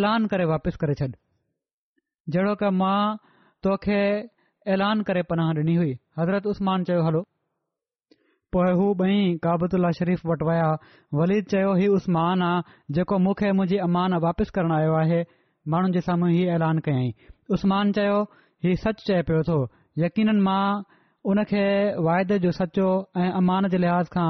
ऐलान 0.00 0.28
करे 0.34 0.50
वापसि 0.54 0.82
करे 0.84 0.98
छॾ 1.02 1.10
जेहिड़ो 2.36 2.54
की 2.64 2.72
मां 2.84 2.92
तोखे 3.68 3.98
ऐलान 4.76 5.06
करे 5.10 5.24
पनाह 5.34 5.50
ॾिनी 5.62 5.78
हुई 5.82 5.96
हज़रत 6.20 6.52
उस्मान 6.54 6.86
चयो 6.90 7.08
हलो 7.10 7.26
पोइ 8.54 8.72
हू 8.78 8.86
ॿई 9.02 9.12
काबुतल्ला 9.44 9.90
शरीफ़ 9.98 10.22
वटि 10.30 10.44
विया 10.46 10.64
वलीद 11.18 11.44
चयो 11.52 11.68
हीउ 11.76 11.92
उस्मान 11.98 12.42
आहे 12.46 12.74
जेको 12.96 13.18
मूंखे 13.26 13.48
मुंहिंजी 13.58 13.76
अमान 13.88 14.14
वापिसि 14.24 14.50
करणु 14.58 14.74
आयो 14.78 14.92
आहे 15.02 15.20
माण्हुनि 15.72 15.92
जे 15.96 16.00
साम्हूं 16.08 16.28
हीउ 16.34 16.48
ऐलान 16.56 16.78
कयाईं 16.88 17.54
उसमानु 17.56 17.90
चयो 17.98 18.18
हीउ 18.64 18.74
सचु 18.84 19.02
चए 19.08 19.20
पियो 19.30 19.40
थो 19.48 19.56
यकीननि 20.04 20.40
मां 20.48 20.64
उन 21.32 21.42
खे 21.52 21.64
वाइदे 22.08 22.38
जो 22.44 22.50
सचो 22.58 22.88
ऐं 23.22 23.30
अमान 23.40 23.68
जे 23.74 23.78
लिहाज़ 23.84 24.08
खां 24.16 24.28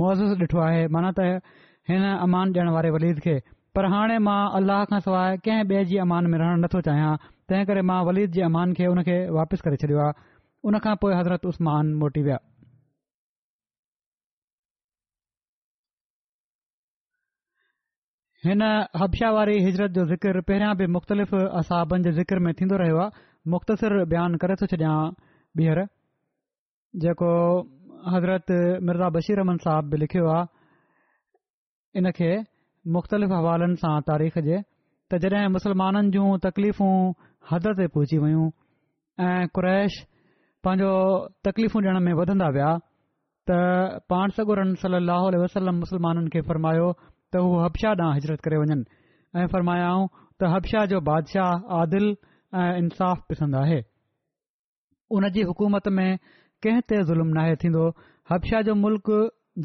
मोहस 0.00 0.40
ॾिठो 0.44 0.58
आहे 0.68 0.82
माना 0.96 1.10
त 1.20 1.56
हिन 1.92 2.02
अमान 2.26 2.44
ॾियण 2.56 2.68
वारे 2.78 2.90
वलीद 2.96 3.24
खे 3.28 3.38
पर 3.74 3.88
हाणे 3.94 4.18
मां 4.28 4.40
अलाह 4.60 4.84
खां 4.92 5.00
सवाइ 5.08 5.40
कंहिं 5.48 5.64
ॿिए 5.72 5.84
जे 5.94 5.98
अमान 6.06 6.28
में 6.34 6.38
रहण 6.44 6.60
नथो 6.68 6.84
चाहियां 6.90 7.12
तंहिं 7.48 7.64
करे 7.72 7.88
मां 7.94 8.00
वलिद 8.10 8.36
जे 8.38 8.44
अमान 8.52 8.76
खे 8.80 8.92
हुन 8.94 9.02
खे 9.12 9.18
वापिसि 9.40 9.68
करे 9.68 9.82
छॾियो 9.84 10.04
आहे 10.08 10.32
उन 10.68 10.78
खां 10.86 10.94
पोइ 11.04 11.16
हज़रत 11.22 11.52
उस्मान 11.54 11.94
मोटी 12.02 12.22
विया 12.28 12.38
हिन 18.46 18.62
हबशियावारी 19.00 19.54
हिजरत 19.64 19.90
जो 19.96 20.02
ज़िक्र 20.08 20.40
पहिरियां 20.48 20.72
बि 20.78 20.86
मुख़्तलिफ़ 20.94 21.34
असाबनि 21.58 22.00
जे 22.06 22.10
ज़िक्र 22.16 22.38
में 22.46 22.52
थींदो 22.56 22.76
रहियो 22.80 22.96
आहे 23.00 23.50
मुख़्तसिर 23.52 23.92
बयानु 24.12 24.36
करे 24.42 24.54
थो 24.62 24.66
छॾिया 24.72 24.90
ॿीहर 25.60 25.80
जेको 27.04 27.28
हज़रत 28.14 28.52
मिर्ज़ा 28.88 29.08
बशीर 29.14 29.36
बशीरमन 29.40 29.56
साहब 29.64 29.88
बि 29.90 29.96
लिखियो 30.04 30.26
आहे 30.32 32.00
इन 32.04 32.10
खे 32.18 32.28
मुख़्तलिफ़ 32.98 33.32
हवालनि 33.36 33.80
सां 33.84 33.94
तारीख़ 34.12 34.36
जे 34.50 34.60
त 35.10 35.22
जॾहिं 35.24 35.48
मुसलमाननि 35.56 36.14
जूं 36.18 36.36
तकलीफ़ूं 36.48 36.98
हद 37.52 37.70
ते 37.80 37.86
पहुची 37.96 38.18
वयूं 38.26 38.44
ऐं 39.30 39.48
कुरैश 39.54 39.98
पंहिंजो 40.68 40.92
तकलीफ़ूं 41.50 41.80
ॾियण 41.84 42.02
में 42.10 42.12
वधंदा 42.20 42.48
विया 42.60 42.72
त 43.50 43.58
पाण 44.14 44.36
सगुरन 44.42 44.76
सली 44.86 45.00
अलाह 45.04 45.32
वसलम 45.46 45.80
मुसलमाननि 45.86 46.30
खे 46.38 46.46
फरमायो 46.52 46.88
त 47.34 47.40
हू 47.42 47.54
हबशा 47.60 47.90
ॾांहुं 48.00 48.14
हिजरत 48.16 48.40
करे 48.44 48.56
वञनि 48.62 48.82
ऐं 49.40 49.46
फरमायाऊं 49.52 50.02
त 50.40 50.50
हबशा 50.54 50.84
जो 50.90 50.98
बादशाह 51.10 51.72
आदिल 51.80 52.06
ऐं 52.62 52.76
इंसाफ़ 52.82 53.20
पिसंद 53.28 53.54
आहे 53.62 53.78
उन 55.16 55.26
जी 55.36 55.42
हुकूमत 55.48 55.88
में 55.96 56.18
कंहिं 56.66 56.84
ते 56.92 57.00
ज़ुल्म 57.08 57.34
नाहे 57.38 57.56
थींदो 57.64 57.82
हबशा 58.32 58.60
जो 58.68 58.74
मुल्क़ 58.82 59.10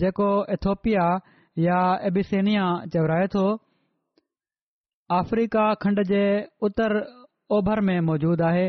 जेको 0.04 0.30
एथोपिया 0.56 1.06
या 1.66 1.78
एबिसेनिया 2.10 2.66
चवराए 2.96 3.28
थो 3.36 3.46
अफ्रीका 5.20 5.68
खंड 5.86 6.04
जे 6.14 6.24
उतर 6.70 7.00
ओभर 7.60 7.82
में 7.92 7.98
मौजूद 8.10 8.42
आहे 8.50 8.66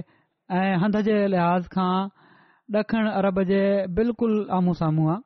ऐं 0.61 0.77
हंद 0.85 1.01
जे 1.09 1.19
लिहाज़ 1.37 1.73
खां 1.77 1.93
ॾखिण 2.81 3.11
अरब 3.23 3.43
जे 3.55 3.65
बिल्कुल 4.01 4.39
आम्ह 4.59 4.79
साम्हूं 4.85 5.09
आहे 5.15 5.21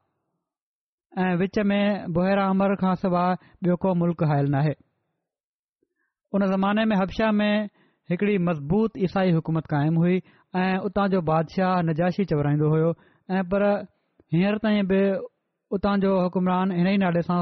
ऐं 1.19 1.35
विच 1.39 1.57
में 1.71 2.11
बुहरा 2.13 2.45
अमर 2.51 2.75
खां 2.83 2.95
सवाइ 3.01 3.35
ॿियो 3.65 3.75
को 3.83 3.95
मुल्क़ 3.95 4.25
आयल 4.27 4.47
नाहे 4.55 4.73
उन 6.35 6.47
ज़माने 6.53 6.85
में 6.91 6.97
हबशाह 6.99 7.31
में 7.41 7.69
हिकिड़ी 8.11 8.37
मज़बूत 8.47 8.99
ईसाई 9.07 9.31
हुकूमत 9.39 9.67
क़ाइमु 9.73 10.01
हुई 10.03 10.17
ऐं 10.63 10.77
उतां 10.91 11.07
जो 11.15 11.21
बादशाह 11.31 11.75
नजाशी 11.91 12.25
चवराईंदो 12.35 12.69
हुयो 12.75 12.91
ऐं 13.37 13.43
पर 13.55 13.63
हींअर 14.35 14.59
ताईं 14.67 14.87
बि 14.91 15.01
उतां 15.79 15.95
जो 16.07 16.11
हुकुमरान 16.27 16.75
हिन 16.83 16.87
ई 16.91 16.97
नाले 17.07 17.23
सां 17.31 17.39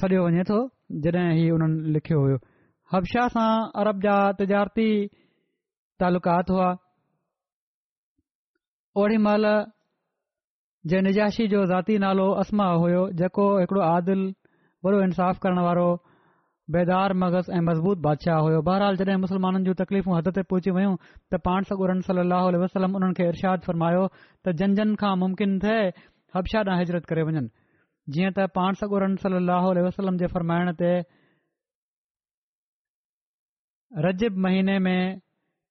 सडि॒यो 0.00 0.26
वञे 0.32 0.44
थो 0.52 0.58
जॾहिं 1.04 1.36
ही 1.40 1.46
हुननि 1.48 1.92
लिखियो 2.00 2.24
हुयो 2.26 2.40
हबशा 2.92 3.28
सां 3.36 3.48
अरब 3.84 4.00
जा 4.08 4.16
तिजारती 4.40 4.88
तालुकात 6.02 6.50
हुआ 6.56 6.72
ओड़ी 9.04 9.16
महिल 9.28 9.46
निजाशी 10.88 11.46
जो 11.52 11.60
ज़ाती 11.70 11.96
नालो 12.02 12.26
असमा 12.42 12.66
हुयो 12.82 13.00
जेको 13.20 13.44
हिकड़ो 13.60 13.80
आदिल 13.86 14.20
बुरो 14.84 15.00
इन्साफ़ 15.06 15.38
करण 15.44 15.58
वारो 15.66 15.88
बेदार 16.72 17.12
मग़ज़ 17.20 17.50
ऐं 17.56 17.60
मज़बूत 17.68 17.98
बादशाह 18.06 18.38
हुयो 18.46 18.60
बहरहाल 18.68 18.96
जॾहिं 19.00 19.16
मुस्लमाननि 19.24 19.64
जूं 19.68 19.74
तकलीफ़ूं 19.82 20.16
हद 20.16 20.28
ते 20.38 20.42
पहुची 20.50 20.70
वयूं 20.78 20.94
त 20.96 21.40
पाण 21.48 21.60
सॻु 21.70 22.00
सलाहु 22.08 22.62
वसलम 22.64 22.92
उन्हनि 22.96 23.18
खे 23.20 23.24
इरशाद 23.34 23.68
फरमायो 23.68 24.04
त 24.16 24.56
झंजन 24.56 24.94
खां 25.02 25.14
मुमकिन 25.24 25.50
थे 25.66 25.78
हबशा 26.38 26.58
ॾांहुं 26.64 26.80
हिजरत 26.80 27.06
करे 27.12 27.22
वञनि 27.30 27.48
जीअं 28.16 28.32
त 28.36 28.48
पाण 28.56 28.80
सॻु 28.84 29.04
सलाह 29.28 29.64
वसलम 29.90 30.24
जे 30.24 30.32
फरमाइण 30.34 30.72
ते 30.82 30.92
रजब 34.08 34.36
महीने 34.48 34.78
में 34.88 35.00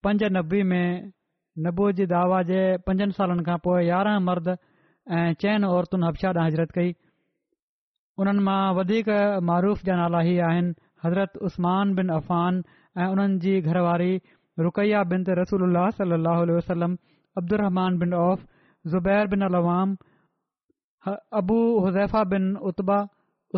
पंज 0.03 0.19
नबी 0.39 0.61
में 0.71 1.11
नबूजी 1.65 2.05
दावा 2.17 2.41
जे 2.53 2.61
पंज 2.87 3.11
सालनि 3.21 3.43
खां 3.51 3.57
पोइ 3.67 3.85
यारहं 3.87 4.21
मर्द 4.31 4.57
ऐं 5.15 5.33
चयनि 5.41 5.67
औरतुनि 5.75 6.05
हबशाद 6.07 6.37
हज़रत 6.43 6.71
कई 6.77 6.89
उन्हनि 8.21 8.41
मां 8.47 8.63
वधीक 8.77 9.09
मरुूफ़ 9.49 9.83
जा 9.87 9.95
नाला 9.99 10.19
ई 10.31 10.35
आहिनि 10.47 10.71
हज़रत 11.03 11.37
उस्मान 11.47 11.93
बिनान 11.99 12.55
ऐं 13.01 13.07
उन्हनि 13.13 13.37
जी 13.45 13.53
घरवारी 13.61 14.13
रुकैया 14.67 15.03
बिन 15.11 15.23
रसूल 15.41 15.77
वसलम 16.57 16.97
अब्दुरमान 17.41 17.97
बिन 18.03 18.13
औफ़ 18.25 18.45
ज़ुबैर 18.95 19.27
बिनवा 19.35 19.77
अबू 21.41 21.59
हज़ैफ़ा 21.87 22.23
बिन 22.35 22.55
उत्बा 22.71 22.99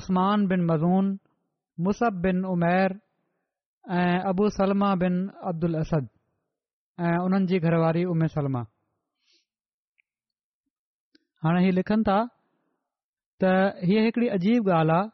उस्मान 0.01 0.47
बिन 0.53 0.65
मज़ून 0.71 1.13
मुस 1.85 2.03
बिन 2.27 2.45
उमैर 2.55 2.99
ऐं 3.99 4.19
अबु 4.33 4.49
सलमा 4.59 4.93
बिन 5.05 5.21
अब्दुल 5.53 5.81
अस 5.85 5.93
ऐं 5.93 7.21
उन्हनि 7.25 7.45
जी 7.53 7.59
घरवारी 7.69 8.03
ام 8.11 8.27
सलमा 8.37 8.65
हाणे 11.43 11.59
हीउ 11.63 11.73
लिखनि 11.79 12.03
था 12.07 12.17
त 13.41 13.43
हीअ 13.89 14.01
हिकड़ी 14.05 14.27
अजीब 14.37 14.63
ॻाल्हि 14.69 14.95
आहे 14.95 15.07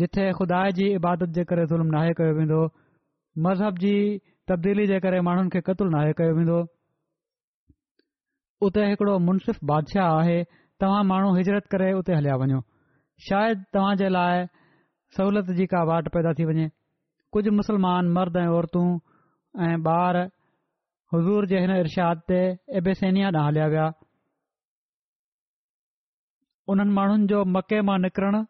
जिथे 0.02 0.24
ख़ुदा 0.38 0.60
जी 0.78 0.86
इबादत 1.00 1.30
जे 1.38 1.44
करे 1.50 1.64
ज़ुल्म 1.72 1.88
नाहे 1.96 2.14
कयो 2.20 2.36
वेंदो 2.36 2.60
मज़हब 3.48 3.78
जी 3.84 3.92
तब्दीली 4.52 4.86
जे 4.92 5.00
करे 5.06 5.20
माण्हुनि 5.30 5.50
खे 5.56 5.62
क़तलु 5.70 5.90
नाहे 5.96 6.14
कयो 6.22 6.34
वेंदो 6.38 6.60
उते 8.68 8.86
हिकिड़ो 8.92 9.16
मुनसिफ़ 9.28 9.60
बादशाह 9.72 10.14
आहे 10.22 10.40
तव्हां 10.84 11.04
माण्हू 11.12 11.36
हिजरत 11.38 11.68
करे 11.76 11.92
उते 12.00 12.14
हलिया 12.20 12.36
वञो 12.44 12.62
शायदि 13.28 13.64
तव्हां 13.78 13.94
जे 14.02 14.10
लाइ 14.18 14.42
सहुलियत 15.18 15.52
जी 15.62 15.66
का 15.76 15.84
वाट 15.92 16.08
पैदा 16.16 16.32
थी 16.40 16.46
वञे 16.52 16.68
कुझु 17.38 17.52
मुसलमान 17.60 18.08
मर्द 18.18 18.38
ऐं 18.38 18.48
औरतूं 18.58 18.88
ऐं 19.68 19.76
ॿार 19.92 20.18
हज़ूर 21.14 21.46
जे 21.54 21.60
हिन 21.66 21.76
इर्शाद 21.86 22.24
ते 22.32 22.40
एबेसेनिया 22.82 23.30
न 23.30 23.46
हलिया 23.50 23.68
विया 23.76 23.86
उन्हनि 26.74 26.94
माण्हुनि 27.00 27.28
जो 27.34 27.44
मके 27.58 27.82
मां 27.90 27.98
निकिरनि 28.08 28.42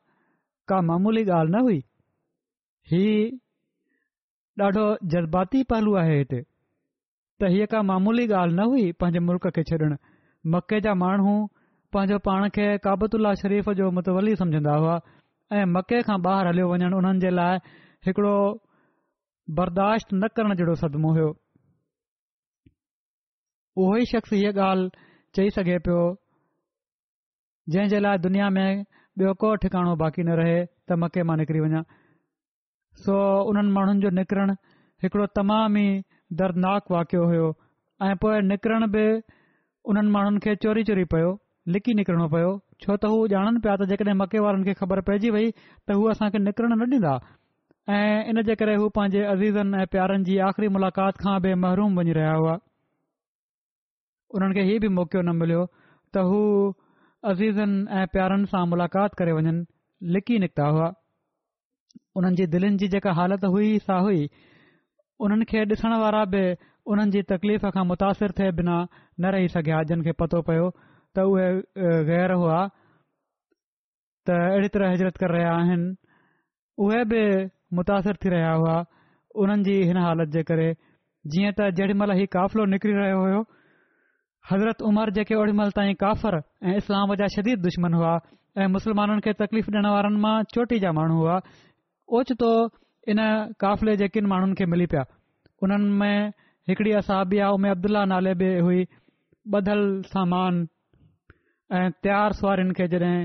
का 0.67 0.79
मामूली 0.89 1.23
ॻाल्हि 1.25 1.53
न 1.55 1.61
हुई 1.63 1.77
ही 2.91 3.05
ॾाढो 4.61 4.85
जज़्बाती 5.11 5.63
पहलू 5.71 5.95
आहे 6.01 6.17
हिते 6.17 6.39
त 7.41 7.49
हीअ 7.53 7.65
का 7.73 7.81
मामूली 7.91 8.25
ॻाल्हि 8.27 8.55
न 8.59 8.65
हुई 8.73 8.91
पंहिंजे 9.03 9.19
मुल्क़ 9.29 9.47
खे 9.57 9.63
छॾण 9.71 9.95
मके 10.55 10.79
जा 10.87 10.93
माण्हू 11.03 11.33
पंहिंजो 11.95 12.17
पाण 12.29 12.47
खे 12.57 12.67
काबतुल्ला 12.87 13.33
शरीफ़ 13.43 13.69
जो 13.79 13.89
मुतवली 13.99 14.35
सम्झंदा 14.43 14.75
हुआ 14.83 14.95
ऐं 15.59 15.65
मके 15.75 16.01
खां 16.09 16.17
ॿाहिरि 16.27 16.49
हलियो 16.49 16.69
वञण 16.71 16.93
उन्हनि 16.99 17.19
जे 17.25 17.31
लाइ 17.39 17.57
हिकिड़ो 18.07 18.35
बर्दाश्त 19.59 20.13
न 20.21 20.27
करण 20.37 20.55
जहिड़ो 20.61 20.75
सदमो 20.85 21.13
हुयो 21.17 21.29
उहो 23.83 23.95
ई 24.03 24.11
शख़्स 24.15 24.33
हीअ 24.39 24.53
ॻाल्हि 24.69 25.13
चई 25.35 25.49
सघे 25.59 25.77
पियो 25.87 26.01
जंहिं 27.75 27.89
जे 27.95 27.99
लाइ 28.05 28.17
दुनिया 28.27 28.49
में 28.57 28.67
ॿियो 29.19 29.33
को 29.41 29.49
ठिकाणो 29.63 29.95
बाक़ी 30.01 30.23
न 30.25 30.35
रहे 30.39 30.53
त 30.89 30.95
मके 31.01 31.23
मां 31.31 31.37
निकिरी 31.39 31.59
वञा 31.63 31.79
सो 33.01 33.15
उन्हनि 33.49 33.71
माण्हुनि 33.75 34.01
जो 34.05 34.09
निकरणु 34.19 34.53
हिकड़ो 35.05 35.25
तमाम 35.39 35.75
ई 35.81 36.01
दर्दनाक 36.39 36.89
वाकियो 36.95 37.25
हुयो 37.33 37.49
ऐं 38.07 38.41
निकरण 38.53 38.87
बि 38.95 39.03
उन्हनि 39.93 40.13
माण्हुनि 40.17 40.41
खे 40.47 40.55
चोरी 40.65 40.83
चोरी 40.89 41.03
पियो 41.13 41.29
लिकी 41.75 41.93
निकिरणो 42.01 42.27
पयो 42.33 42.49
छो 42.85 42.97
त 43.05 43.13
हू 43.13 43.19
ॼाणनि 43.37 43.61
पिया 43.65 43.75
त 43.83 43.89
जेकॾहिं 43.93 44.17
मके 44.25 44.41
वारनि 44.47 44.65
खे 44.71 44.77
ख़बर 44.83 45.01
पइजी 45.11 45.29
वई 45.39 45.49
त 45.61 45.99
हू 45.99 46.09
असां 46.17 46.31
खे 46.37 46.41
निकरण 46.49 46.75
न 46.79 46.91
ॾींदा 46.97 47.13
ऐ 47.95 47.99
इन 48.33 48.43
जे 48.49 48.55
करे 48.63 48.75
हू 48.81 48.89
पंहिंजे 48.99 49.23
अज़ीज़नि 49.35 49.81
ऐं 49.83 49.87
प्यारनि 49.93 50.27
जी 50.31 50.37
आख़िरी 50.51 50.67
मुलाक़ात 50.77 51.23
खां 51.25 51.39
बि 51.45 51.53
महरूम 51.65 51.99
वञी 52.01 52.13
रहिया 52.19 52.33
हुआ 52.43 52.53
हुननि 54.35 54.59
खे 54.59 54.67
इहो 54.71 54.83
बि 54.83 54.89
मौको 54.99 55.23
न 55.29 55.35
मिलियो 55.43 55.65
त 56.17 56.29
अज़ीज़नि 57.31 57.85
ऐं 57.99 58.05
प्यारनि 58.13 58.45
सां 58.53 58.61
मुलाक़ात 58.69 59.13
करे 59.19 59.31
वञनि 59.39 59.59
लिकी 60.15 60.39
निकता 60.43 60.65
हुआ 60.77 60.87
हुननि 62.19 62.35
जी 62.39 62.47
दिलनि 62.55 62.77
जी 62.83 62.87
जेका 62.95 63.13
हालत 63.19 63.45
हुई 63.53 63.69
सा 63.87 63.99
हुई 64.07 64.25
उन्हनि 65.27 65.45
खे 65.51 65.61
ॾिसण 65.73 65.95
वारा 66.03 66.23
बि 66.33 66.41
उन्हनि 66.93 67.13
जी 67.15 67.21
तकलीफ़ 67.33 67.67
खां 67.75 67.83
मुतासिर 67.91 68.35
थे 68.39 68.49
बिना 68.59 68.75
न 69.25 69.33
रही 69.35 69.47
सघिया 69.55 69.81
जिन 69.91 70.03
खे 70.07 70.15
पतो 70.23 70.41
पयो 70.49 70.67
त 71.15 71.25
उहे 71.33 71.47
गैर 72.11 72.35
हुआ 72.43 72.59
त 74.29 74.41
अहिड़ी 74.51 74.73
तरह 74.77 74.93
हिजरत 74.97 75.23
कर 75.25 75.35
रहिया 75.37 75.55
आहिनि 75.63 75.87
उहे 76.85 77.03
बि 77.13 77.23
मुतासिर 77.79 78.19
थी 78.25 78.35
रहिया 78.37 78.51
हुआ 78.63 78.75
उन्हनि 79.43 79.63
जी 79.69 79.79
हिन 79.91 80.03
हालत 80.09 80.35
जे 80.37 80.43
करे 80.51 80.69
जीअं 81.33 81.57
त 81.59 81.73
जेॾी 81.79 81.99
महिल 82.03 82.19
ही 82.23 82.29
काफ़िलो 82.39 82.67
निकरी 82.75 82.97
रहियो 83.01 83.43
हज़रत 84.51 84.81
उमिर 84.87 85.09
जेके 85.15 85.35
ओॾीमहिल 85.39 85.69
ताईं 85.75 85.93
काफ़र 86.03 86.35
ऐं 86.67 86.75
इस्लाम 86.77 87.13
जा 87.19 87.27
शदीद 87.35 87.59
दुश्मन 87.65 87.93
हुआ 87.99 88.13
ऐं 88.59 88.67
मुस्लमाननि 88.75 89.21
खे 89.27 89.33
तकलीफ़ 89.41 89.69
ॾियण 89.71 89.87
वारनि 89.95 90.19
मां 90.23 90.35
चोटी 90.53 90.79
जा 90.83 90.91
माण्हू 90.97 91.19
हुआ 91.19 91.35
ओचितो 92.19 92.49
इन 93.13 93.21
काफ़िले 93.63 93.95
जेकीनि 94.03 94.27
माण्हुनि 94.33 94.53
खे 94.59 94.65
मिली 94.73 94.85
पिया 94.95 95.03
उन्हनि 95.67 95.93
में 96.03 96.27
हिकिड़ी 96.73 96.91
असाबी 96.99 97.39
आहे 97.45 97.53
उमे 97.59 97.69
अब्दुल्ल्ल्ल्ल्ला 97.75 98.15
नाले 98.15 98.35
बि 98.43 98.51
हुई 98.67 98.83
ॿधल 99.55 99.81
सामान 100.11 100.53
ऐं 101.79 101.87
तयार 102.03 102.33
सवारिन 102.43 102.71
खे 102.79 102.87
जॾहिं 102.97 103.15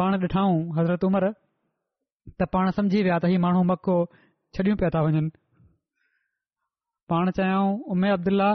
पाण 0.00 0.16
ॾिठाऊं 0.26 0.58
हज़रत 0.80 1.04
उमिरि 1.12 1.30
त 2.40 2.48
पाण 2.56 2.70
सम्झी 2.80 3.02
विया 3.10 3.18
त 3.26 3.32
ही 3.36 3.38
माण्हू 3.46 3.62
मखो 3.74 3.96
छॾियूं 4.56 4.76
पिया 4.82 4.90
था 4.96 5.02
वञनि 5.06 5.28
पाण 7.14 7.30
चाहियऊं 7.40 7.72
उमे 7.94 8.10
अब्दुल्ल्ल्ल्ल्ला 8.18 8.50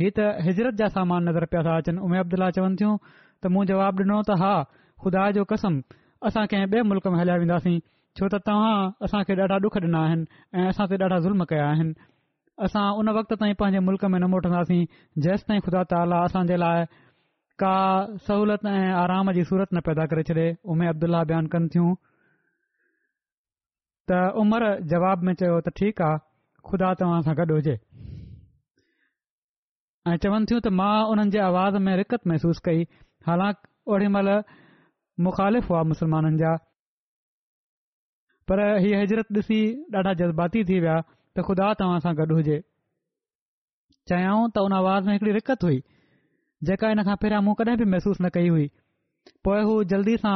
हीअ 0.00 0.12
त 0.14 0.22
हिजरत 0.44 0.78
जा 0.78 0.86
सामान 0.94 1.26
नज़र 1.28 1.44
पिया 1.50 1.62
था 1.64 1.74
अचनि 1.80 2.00
उमे 2.06 2.18
अब्दुला 2.22 2.46
चवनि 2.54 2.76
थियूं 2.78 2.94
त 3.42 3.50
मूं 3.56 3.64
जवाबु 3.70 4.02
ॾिनो 4.06 4.16
त 4.30 4.36
हा 4.40 4.48
ख़ुदा 5.02 5.26
जो 5.36 5.42
कसम 5.52 5.76
असां 6.30 6.42
कंहिं 6.54 6.68
ॿिए 6.72 6.82
मुल्क़ 6.92 7.06
में 7.14 7.18
हलिया 7.20 7.36
वेंदासीं 7.42 7.74
छो 8.20 8.30
त 8.34 8.40
तव्हां 8.48 9.04
असांखे 9.08 9.36
ॾाढा 9.44 9.58
ॾुख 9.68 9.76
ॾिना 9.84 10.00
आहिनि 10.06 10.42
ऐं 10.62 10.66
असां 10.72 10.86
ते 10.92 10.98
ॾाढा 11.08 11.18
ज़ुल्म 11.26 11.46
कया 11.52 11.68
आहिनि 11.74 11.94
असां 12.68 12.82
उन 13.02 13.12
वक़्त 13.18 13.36
ताईं 13.44 13.54
पंहिंजे 13.62 13.84
मुल्क़ 13.90 14.06
में 14.14 14.18
न 14.18 14.30
मोटंदासीं 14.34 14.80
जेसि 15.26 15.48
ताईं 15.52 15.62
खुदा 15.68 15.82
ताला 15.94 16.20
असांजे 16.30 16.56
लाइ 16.64 16.84
का 17.64 17.74
सहूलियत 18.26 18.66
ऐं 18.74 18.92
आराम 19.06 19.32
जी 19.38 19.44
सूरत 19.52 19.78
न 19.78 19.84
पैदा 19.90 20.08
करे 20.14 20.26
छॾे 20.32 20.46
उमे 20.76 20.90
अब्दुल्ल्ला 20.96 21.22
बयानु 21.30 21.54
कनि 21.54 21.70
थियूं 21.76 21.94
त 24.10 24.20
उमर 24.44 24.68
जवाब 24.96 25.28
में 25.30 25.32
चयो 25.42 25.60
त 25.68 25.76
ठीकु 25.82 26.08
आहे 26.10 26.22
खुदा 26.72 26.92
तव्हां 27.02 27.22
सां 27.30 27.36
गॾु 27.42 27.60
हुजे 27.62 27.76
ऐं 30.08 30.16
चवनि 30.22 30.44
थियूं 30.48 30.60
त 30.64 30.68
मां 30.78 30.94
उन्हनि 31.10 31.32
जे 31.34 31.38
आवाज़ 31.42 31.76
में 31.84 31.92
रिकत 31.98 32.26
महसूस 32.30 32.58
कई 32.64 32.82
हालांकि 33.26 33.92
ओॾी 33.94 34.08
महिल 34.16 34.28
मुख़ालिफ़ 35.26 35.68
हुआ 35.72 35.78
मुस्लमाननि 35.92 36.40
जा 36.40 36.50
पर 38.50 38.60
हीअ 38.84 38.98
हिजरत 39.02 39.32
ॾिसी 39.40 39.60
ॾाढा 40.00 40.12
जज़्बाती 40.22 40.64
थी 40.70 40.80
विया 40.86 40.96
त 41.04 41.44
ख़ुदा 41.48 41.68
तव्हां 41.84 42.02
सां 42.08 42.12
गॾु 42.20 42.28
हुजे 42.40 42.58
चाहियऊं 44.12 44.44
त 44.58 44.66
उन 44.68 44.74
आवाज़ 44.80 45.08
में 45.08 45.12
हिकड़ी 45.16 45.34
रिकत 45.38 45.64
हुई 45.68 45.80
जेका 46.72 46.92
इन 46.98 47.00
खां 47.08 47.16
पहिरियां 47.24 47.40
मूं 47.48 47.56
कॾहिं 47.62 47.78
बि 47.84 47.88
महसूस 47.94 48.20
न 48.26 48.32
कई 48.36 48.52
हुई 48.56 48.68
पोइ 49.50 49.64
हू 49.70 49.78
जल्दी 49.94 50.18
सां 50.26 50.34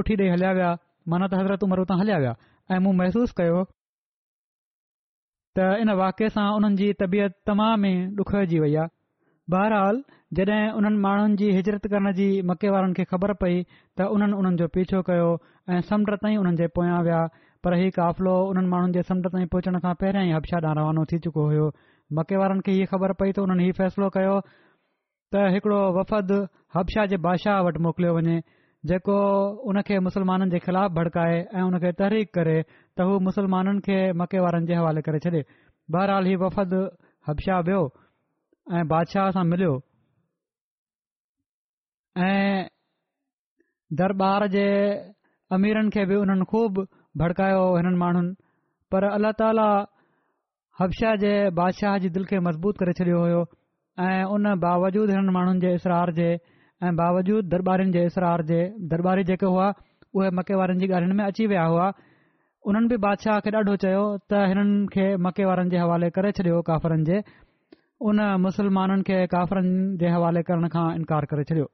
पुठी 0.00 0.18
ॾेई 0.24 0.28
हलिया 0.34 0.52
विया 0.60 0.72
माना 1.14 1.30
त 1.36 1.42
हज़रत 1.42 1.68
मर 1.76 1.84
हुतां 1.84 2.00
हलिया 2.02 2.18
विया 2.26 2.34
ऐं 2.74 2.80
मूं 2.88 2.96
महसूस 3.04 3.38
कयो 3.44 3.62
त 3.70 5.62
इन 5.86 5.94
वाके 6.04 6.34
सां 6.40 6.50
उन्हनि 6.58 6.76
जी 6.84 6.92
तबियत 7.06 7.40
तमामु 7.54 7.94
ई 7.94 7.94
ॾुखइजी 8.26 8.62
वई 8.66 8.74
आहे 8.80 8.94
बहरहाल 9.54 9.98
जॾहिं 10.36 10.70
उन्हनि 10.78 10.96
माण्हुनि 11.02 11.34
जी 11.40 11.46
हिजरत 11.56 11.86
करण 11.90 12.12
जी 12.18 12.26
मकेवारनि 12.50 12.94
खे 12.98 13.04
ख़बर 13.14 13.32
पई 13.42 13.58
त 13.98 14.06
उन्हनि 14.14 14.34
उन्हनि 14.42 14.56
जो 14.60 14.66
पीछो 14.74 15.02
कयो 15.08 15.28
ऐं 15.70 15.80
समुंड 15.88 16.14
ताईं 16.22 16.38
उन्हनि 16.42 16.56
जे 16.60 16.66
पोयां 16.74 16.98
वया 17.06 17.20
पर 17.62 17.74
हीउ 17.78 17.90
क़ाफ़िलो 17.98 18.34
उन्हनि 18.50 18.68
माण्हुनि 18.72 18.92
जे 18.96 19.02
समुंड 19.10 19.26
ताईं 19.34 19.46
पहुचण 19.54 19.78
खां 19.86 19.94
पहिरियां 20.02 20.26
ई 20.28 20.32
हबशा 20.36 20.56
ॾांहुं 20.56 20.74
रवानो 20.78 21.04
थी 21.12 21.18
चुको 21.26 21.44
हो 21.50 21.66
मकेवारनि 22.18 22.66
खे 22.66 22.72
हीअ 22.78 22.86
ख़बर 22.94 23.12
पई 23.22 23.30
त 23.32 23.44
हुननि 23.44 23.68
हीउ 23.68 23.76
फ़ैसिलो 23.80 24.08
कयो 24.16 24.34
त 24.48 25.44
हिकड़ो 25.56 25.80
वफ़द 25.96 26.32
हब्शा 26.78 27.04
जे 27.14 27.18
बादशाह 27.26 27.60
वटि 27.70 27.80
मोकिलियो 27.86 28.16
वञे 28.18 28.36
जेको 28.92 29.18
हुन 29.62 29.76
खे 29.90 29.94
मुस्लमाननि 30.08 30.56
जे 30.56 30.62
ख़िलाफ़ 30.66 30.90
भड़काए 30.98 31.36
ऐं 31.54 31.64
उन 31.70 31.78
खे 31.86 31.90
तहरीक 32.02 32.28
करे 32.38 32.58
त 32.72 33.06
हू 33.10 33.20
मुसलमाननि 33.30 33.80
खे 33.86 33.98
मकेवारनि 34.24 34.66
जे 34.72 34.80
हवाले 34.80 35.00
करे 35.10 35.18
छ् 35.26 35.38
बहरहाल 35.94 36.28
हीउ 36.34 36.38
वफ़द 36.42 36.72
हबशा 37.30 37.56
वियो 37.70 37.80
ऐं 38.74 38.82
बादशाह 38.88 39.30
सां 39.34 39.44
मिलियो 39.48 39.72
ऐं 42.28 42.66
दरबार 44.00 44.46
जे 44.54 44.62
अमीरनि 45.56 45.90
खे 45.96 46.04
बि 46.10 46.16
उन्हनि 46.22 46.44
खूब 46.52 46.80
भड़कायो 47.22 47.60
हिननि 47.76 47.96
माण्हुनि 48.02 48.34
पर 48.92 49.04
अल्ला 49.10 49.30
ताला 49.42 49.66
हब्शा 50.80 51.14
जे 51.24 51.30
बादशाह 51.60 51.96
जी 52.06 52.10
दिलि 52.18 52.26
खे 52.32 52.40
मज़बूत 52.48 52.82
करे 52.82 52.92
छॾियो 53.02 53.20
होयो 53.26 53.44
ऐं 54.08 54.24
उन 54.36 54.50
बावजूद 54.66 55.14
हिननि 55.14 55.36
माण्हुनि 55.38 55.60
जे 55.66 55.74
इसरार 55.78 56.12
जे 56.18 56.28
ऐं 56.34 56.92
बावजूद 57.04 57.48
दरबारनि 57.54 57.94
जे 57.98 58.04
इसरार 58.10 58.44
जे 58.52 58.58
दरबारी 58.94 59.24
जेके 59.32 59.46
हुआ 59.54 59.72
उहे 60.14 60.34
मके 60.40 60.58
वारनि 60.62 60.82
जी 60.86 60.92
ॻाल्हियुनि 60.92 61.22
में 61.22 61.24
अची 61.30 61.46
विया 61.54 61.68
हुआ 61.74 61.88
हुननि 62.66 62.88
बि 62.90 62.96
बादशाह 63.08 63.40
खे 63.46 63.54
ॾाढो 63.58 63.76
चयो 63.88 64.02
त 64.30 64.44
हिननि 64.50 64.86
खे 64.96 65.06
मके 65.28 65.48
वारनि 65.54 65.70
जे 65.76 65.84
हवाले 65.86 66.10
करे 66.18 66.32
छॾियो 66.40 66.60
काफ़रनि 66.72 67.04
जे 67.12 67.22
उन 68.04 68.18
मुसलमाननि 68.44 69.02
खे 69.08 69.18
काफ़िलनि 69.34 69.96
जे 70.00 70.08
हवाले 70.12 70.42
करण 70.48 70.68
खां 70.74 70.88
इनकार 71.00 71.24
करे 71.30 71.44
छॾियो 71.50 71.66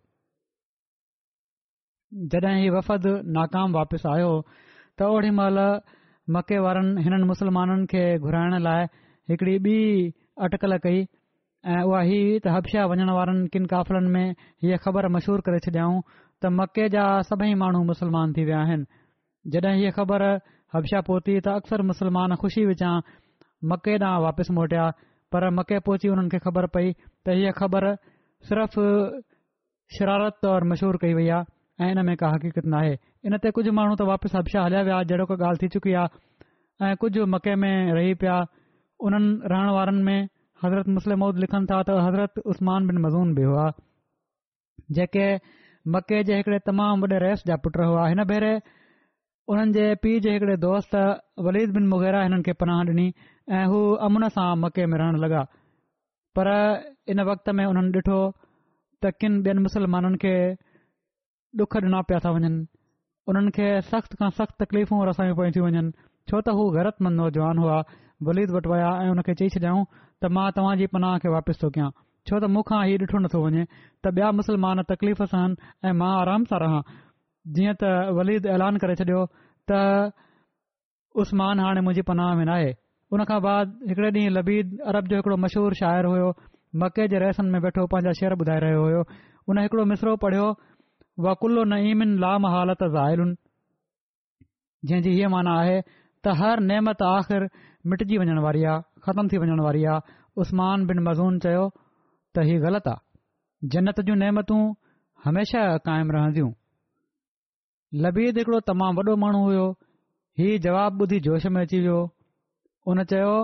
जॾहिं 2.35 2.59
हीउ 2.63 2.73
वफ़द 2.77 3.05
नाकाम 3.37 3.73
वापसि 3.79 4.07
आयो 4.13 4.31
त 4.99 5.11
ओड़ी 5.17 5.31
महिल 5.41 5.59
मके 6.37 6.59
वारनि 6.67 7.03
हिननि 7.03 7.25
मुसलमाननि 7.33 7.87
खे 7.93 8.03
घुराइण 8.23 8.55
लाइ 8.69 8.85
हिकड़ी 9.35 9.57
ॿी 9.67 9.79
अटकल 10.47 10.79
कई 10.87 11.01
ऐं 11.75 11.83
उहा 11.91 12.01
ही 12.09 12.21
त 12.41 12.47
हब्शा 12.57 12.83
वञण 12.95 13.11
वारनि 13.19 13.49
किनि 13.53 13.67
काफ़िलनि 13.77 14.11
में 14.17 14.27
हीअ 14.63 14.79
ख़बर 14.87 15.09
मशहूरु 15.19 15.43
करे 15.49 15.59
छॾियऊं 15.69 15.99
त 16.43 16.55
मके 16.61 16.89
जा 16.97 17.05
सभई 17.31 17.55
माण्हू 17.67 17.83
मुसलमान 17.95 18.33
थी 18.37 18.45
विया 18.51 18.61
आहिनि 18.69 18.87
जॾहिं 19.55 19.75
हीअ 19.81 19.91
ख़बर 20.03 20.23
हब्शा 20.75 21.01
पहुती 21.09 21.41
त 21.47 21.63
अक्सर 21.63 21.83
मुसलमान 21.95 22.35
ख़ुशी 22.43 22.65
विचां 22.75 22.95
मके 23.75 23.97
ॾांहुं 24.05 24.23
वापसि 24.23 24.53
मोटिया 24.55 24.91
पर 25.33 25.49
मके 25.59 25.79
पहुची 25.89 26.09
हुननि 26.13 26.29
खे 26.33 26.39
ख़बर 26.47 26.67
पई 26.77 26.89
त 27.25 27.27
हीअ 27.37 27.53
ख़बर 27.61 27.85
सिर्फ़ 28.49 28.77
शरारत 29.99 30.35
तौर 30.47 30.61
मशहूर 30.73 30.97
कई 31.05 31.15
वई 31.19 31.29
आहे 31.37 31.91
ऐन 31.91 31.99
में 32.09 32.17
का 32.23 32.29
हक़ीक़त 32.35 32.67
नाहे 32.75 32.93
इन 33.29 33.33
ते 33.45 33.49
कुझु 33.59 33.71
माण्हू 33.79 33.95
त 34.01 34.09
वापसि 34.13 34.37
अबशाह 34.43 34.65
हलिया 34.67 34.83
विया 34.89 35.01
जेड़ो 35.13 35.25
का 35.31 35.35
ॻाल्हि 35.45 35.65
थी 35.65 35.69
चुकी 35.77 35.93
आहे 36.03 36.21
ऐ 36.85 36.95
कुझ 37.05 37.13
मके 37.37 37.55
में 37.65 37.75
रही 38.01 38.13
पिया 38.25 38.37
उन्हनि 39.09 39.51
रहण 39.55 39.69
वारनि 39.79 40.03
में 40.11 40.29
हज़रत 40.65 40.89
मुस्लिम 40.99 41.19
मौद 41.25 41.43
लिखनि 41.47 41.67
था 41.73 41.81
त 41.89 41.99
हज़रत 42.11 42.47
उस्मान 42.55 42.87
बिन 42.93 42.97
मज़ून 43.07 43.35
बि 43.41 43.51
हुआ 43.51 43.67
जेके 44.99 45.27
मके 45.97 46.23
जे 46.31 46.35
हिकड़े 46.41 46.59
तमामु 46.71 47.05
वॾे 47.13 47.19
रहस 47.27 47.43
जा 47.51 47.57
पुट 47.65 47.79
हुआ 47.85 48.05
हिन 48.15 48.21
भेरे 48.33 48.55
हुननि 49.53 49.73
जे 49.77 49.85
पीउ 50.07 50.19
जे 50.29 50.35
हिकड़े 50.37 50.57
दोस्त 50.69 50.93
वलीद 51.49 51.77
बिन 51.79 51.89
मुगेरा 51.95 52.27
खे 52.49 52.53
पनाह 52.65 52.91
ऐं 53.51 53.67
हू 53.71 53.79
अमुन 54.07 54.29
सां 54.35 54.55
मके 54.61 54.85
में 54.87 54.99
रहण 54.99 55.17
लॻा 55.21 55.43
पर 56.39 56.49
इन 57.13 57.21
वक़्त 57.29 57.49
में 57.59 57.65
उन्हनि 57.67 57.89
ॾिठो 57.99 58.19
त 59.03 59.11
किन 59.21 59.41
ॿियनि 59.47 59.61
मुस्लमाननि 59.67 60.17
खे 60.25 60.35
डुख 61.61 61.77
डि॒ना 61.85 62.01
पिया 62.11 62.19
था 62.25 62.31
वञनि 62.37 62.51
उन्हनि 63.33 63.51
खे 63.57 63.67
सख़्त 63.91 64.15
खां 64.21 64.31
सख़्तु 64.39 64.55
तकलीफ़ू 64.65 64.95
रसायूं 65.11 65.35
पयूं 65.41 65.53
थी 65.57 65.61
वञनि 65.65 65.83
छो 66.31 66.37
त 66.41 66.55
हू 66.59 66.65
ग़रतमंद 66.77 67.17
नौजवान 67.23 67.59
हुआ 67.65 67.79
वलीद 68.29 68.51
वटि 68.57 68.69
विया 68.73 68.91
ऐं 69.03 69.09
हुन 69.13 69.21
खे 69.29 69.35
चई 69.43 69.49
छॾयाऊं 69.59 69.83
त 69.97 70.31
मां 70.39 70.47
तव्हां 70.59 70.77
पनाह 70.97 71.19
खे 71.25 71.29
वापसि 71.37 71.63
थो 71.63 71.69
कयां 71.79 71.89
छो 72.31 72.35
त 72.39 72.45
मूंखां 72.59 72.81
हीउ 72.91 72.97
ॾिठो 73.07 73.19
नथो 73.27 73.39
वञे 73.47 73.63
त 73.79 74.13
बिया 74.21 74.29
मुसलमान 74.43 74.83
तकलीफ़ 74.93 75.23
सांन 75.35 75.51
ऐं 75.91 75.95
मां 76.05 76.13
आराम 76.23 76.43
सां 76.53 76.59
रहां 76.65 76.81
जीअं 77.59 77.75
त 77.83 77.91
वलीद 78.21 78.47
ऐलान 78.59 78.79
करे 78.87 78.95
छॾियो 79.03 79.25
त 79.73 79.83
उस्मान 81.27 81.61
हाणे 81.65 81.81
मुंहिंजी 81.89 82.03
पनाह 82.11 82.31
में 82.43 82.47
उन 83.15 83.25
खां 83.29 83.39
बाद 83.45 83.73
हिकड़े 83.89 84.11
ॾींहुं 84.17 84.31
लबीद 84.35 84.69
अरब 84.91 85.09
जो 85.13 85.17
हिकिड़ो 85.17 85.37
मशहूरु 85.45 85.75
شاعر 85.81 86.05
हुयो 86.11 86.29
मके 86.83 87.07
जे 87.13 87.19
रहसनि 87.23 87.51
में 87.55 87.59
वेठो 87.65 87.83
पंहिंजा 87.95 88.13
शेर 88.21 88.33
ॿुधाए 88.43 88.61
रहियो 88.63 88.85
हो 88.95 89.03
हुन 89.49 89.59
हिकड़ो 89.63 89.85
मिसरो 89.91 90.15
पढ़ियो 90.23 90.47
वकुलो 91.27 91.65
न 91.65 91.91
ईमिन 91.91 92.15
लाम 92.23 92.47
हालत 92.55 92.85
ज़ाहिलुनि 92.95 93.37
जंहिं 94.93 95.03
जी 95.09 95.13
हीअ 95.17 95.29
माना 95.35 95.57
आहे 95.65 95.75
त 95.81 96.35
हर 96.41 96.63
नेमत 96.71 97.03
आख़िरि 97.11 97.51
मिटजी 97.93 98.21
वञण 98.23 98.41
वारी 98.47 98.65
आहे 98.77 99.05
ख़तमु 99.09 99.27
थी 99.35 99.43
वञण 99.45 99.61
वारी 99.67 99.85
आहे 99.97 100.17
उस्मान 100.45 100.87
बिन 100.93 101.03
मज़ून 101.11 101.39
चयो 101.47 101.67
त 101.75 102.47
हीउ 102.51 102.63
ग़लति 102.65 102.93
आहे 102.95 103.71
जन्नत 103.77 104.03
जूं 104.09 104.19
नेमतू 104.25 104.59
हमेशा 105.27 105.67
क़ाइम 105.91 106.17
रहंदियूं 106.19 106.51
लबीद 108.07 108.43
हिकिड़ो 108.43 108.63
तमामु 108.73 109.01
वॾो 109.11 109.15
माण्हू 109.27 109.43
हुयो 109.51 109.67
हीउ 110.43 110.59
जवाब 110.71 111.05
ॿुधी 111.07 111.21
जोश 111.31 111.47
में 111.57 111.63
अची 111.67 111.81
वियो 111.87 112.01
उन 112.91 113.03
चयो 113.11 113.35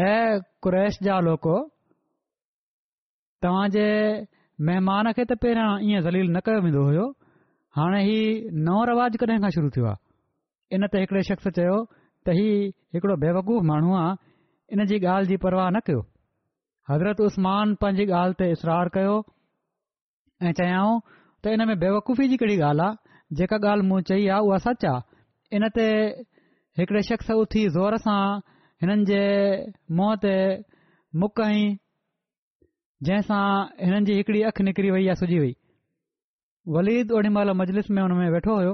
ऐं 0.00 0.38
कुरैश 0.62 0.98
जा 1.02 1.18
लोको 1.28 1.54
तव्हांजे 3.42 3.88
महिमान 4.66 5.10
खे 5.18 5.24
त 5.26 5.32
पहिरियां 5.44 5.70
ईअं 5.88 6.02
ज़ली 6.06 6.20
न 6.30 6.36
कयो 6.48 6.58
वेंदो 6.66 6.82
हुयो 6.88 7.06
हाणे 7.78 8.00
हीउ 8.08 8.52
नओं 8.66 8.82
रवाज़ 8.90 9.14
कॾहिं 9.22 9.38
खां 9.44 9.50
शुरू 9.56 9.68
थियो 9.76 9.86
आहे 9.92 10.76
इन 10.76 10.82
ते 10.92 10.96
शख़्स 11.30 11.46
चयो 11.58 11.76
त 12.28 12.36
हीउ 12.40 13.16
बेवकूफ़ 13.24 13.62
माण्हू 13.72 13.96
आहे 14.02 14.16
इन 14.74 14.78
जी 14.92 14.96
ॻाल्हि 15.14 15.28
जी 15.30 15.36
परवाह 15.46 15.68
न 15.76 15.80
कयो 15.88 16.00
हज़रत 16.90 17.18
उस्मान 17.30 17.74
पंहिंजी 17.84 18.06
ॻाल्हि 18.20 18.36
ते 18.42 18.46
इसरार 18.58 18.86
कयो 18.98 19.14
ऐं 20.48 20.52
चयाऊं 20.60 20.94
त 21.42 21.44
इन 21.56 21.66
में 21.72 21.76
बेवकूफ़ी 21.82 22.24
जी 22.34 22.36
कहिड़ी 22.44 22.56
ॻाल्हि 22.70 22.84
आहे 22.86 23.36
जेका 23.40 23.56
ॻाल्हि 23.66 23.84
मूं 23.90 24.00
चई 24.12 24.26
आहे 24.36 24.42
उहा 24.48 24.58
सच 24.70 24.80
आहे 24.92 25.58
इन 25.58 25.62
ते 25.78 25.90
शख़्स 27.10 27.30
उथी 27.44 27.62
ज़ोर 27.78 27.96
सां 28.06 28.20
हिननि 28.82 29.04
जे 29.08 29.22
मुंह 29.96 30.14
ते 30.20 30.34
मुक 31.22 31.40
आई 31.46 31.64
जंहिंसां 33.08 33.40
हिननि 33.86 34.04
जी 34.10 34.14
हिकड़ी 34.18 34.42
अखि 34.50 34.62
निकिरी 34.68 34.90
वई 34.92 35.02
या 35.06 35.14
सुजी 35.22 35.38
वई 35.40 35.54
वलीद 36.76 37.10
ओड़ी 37.18 37.28
महिल 37.36 37.50
मजलिस 37.60 37.90
में 37.96 38.02
हुन 38.02 38.12
में 38.20 38.28
वेठो 38.36 38.54
हो 38.66 38.72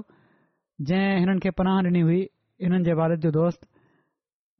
जंहिं 0.90 1.16
हिननि 1.24 1.40
खे 1.46 1.50
पनाह 1.60 1.80
ॾिनी 1.88 2.00
हुई 2.10 2.20
हिननि 2.66 2.84
जे 2.88 2.94
वालिद 3.00 3.20
जो 3.26 3.30
दोस्त 3.38 3.66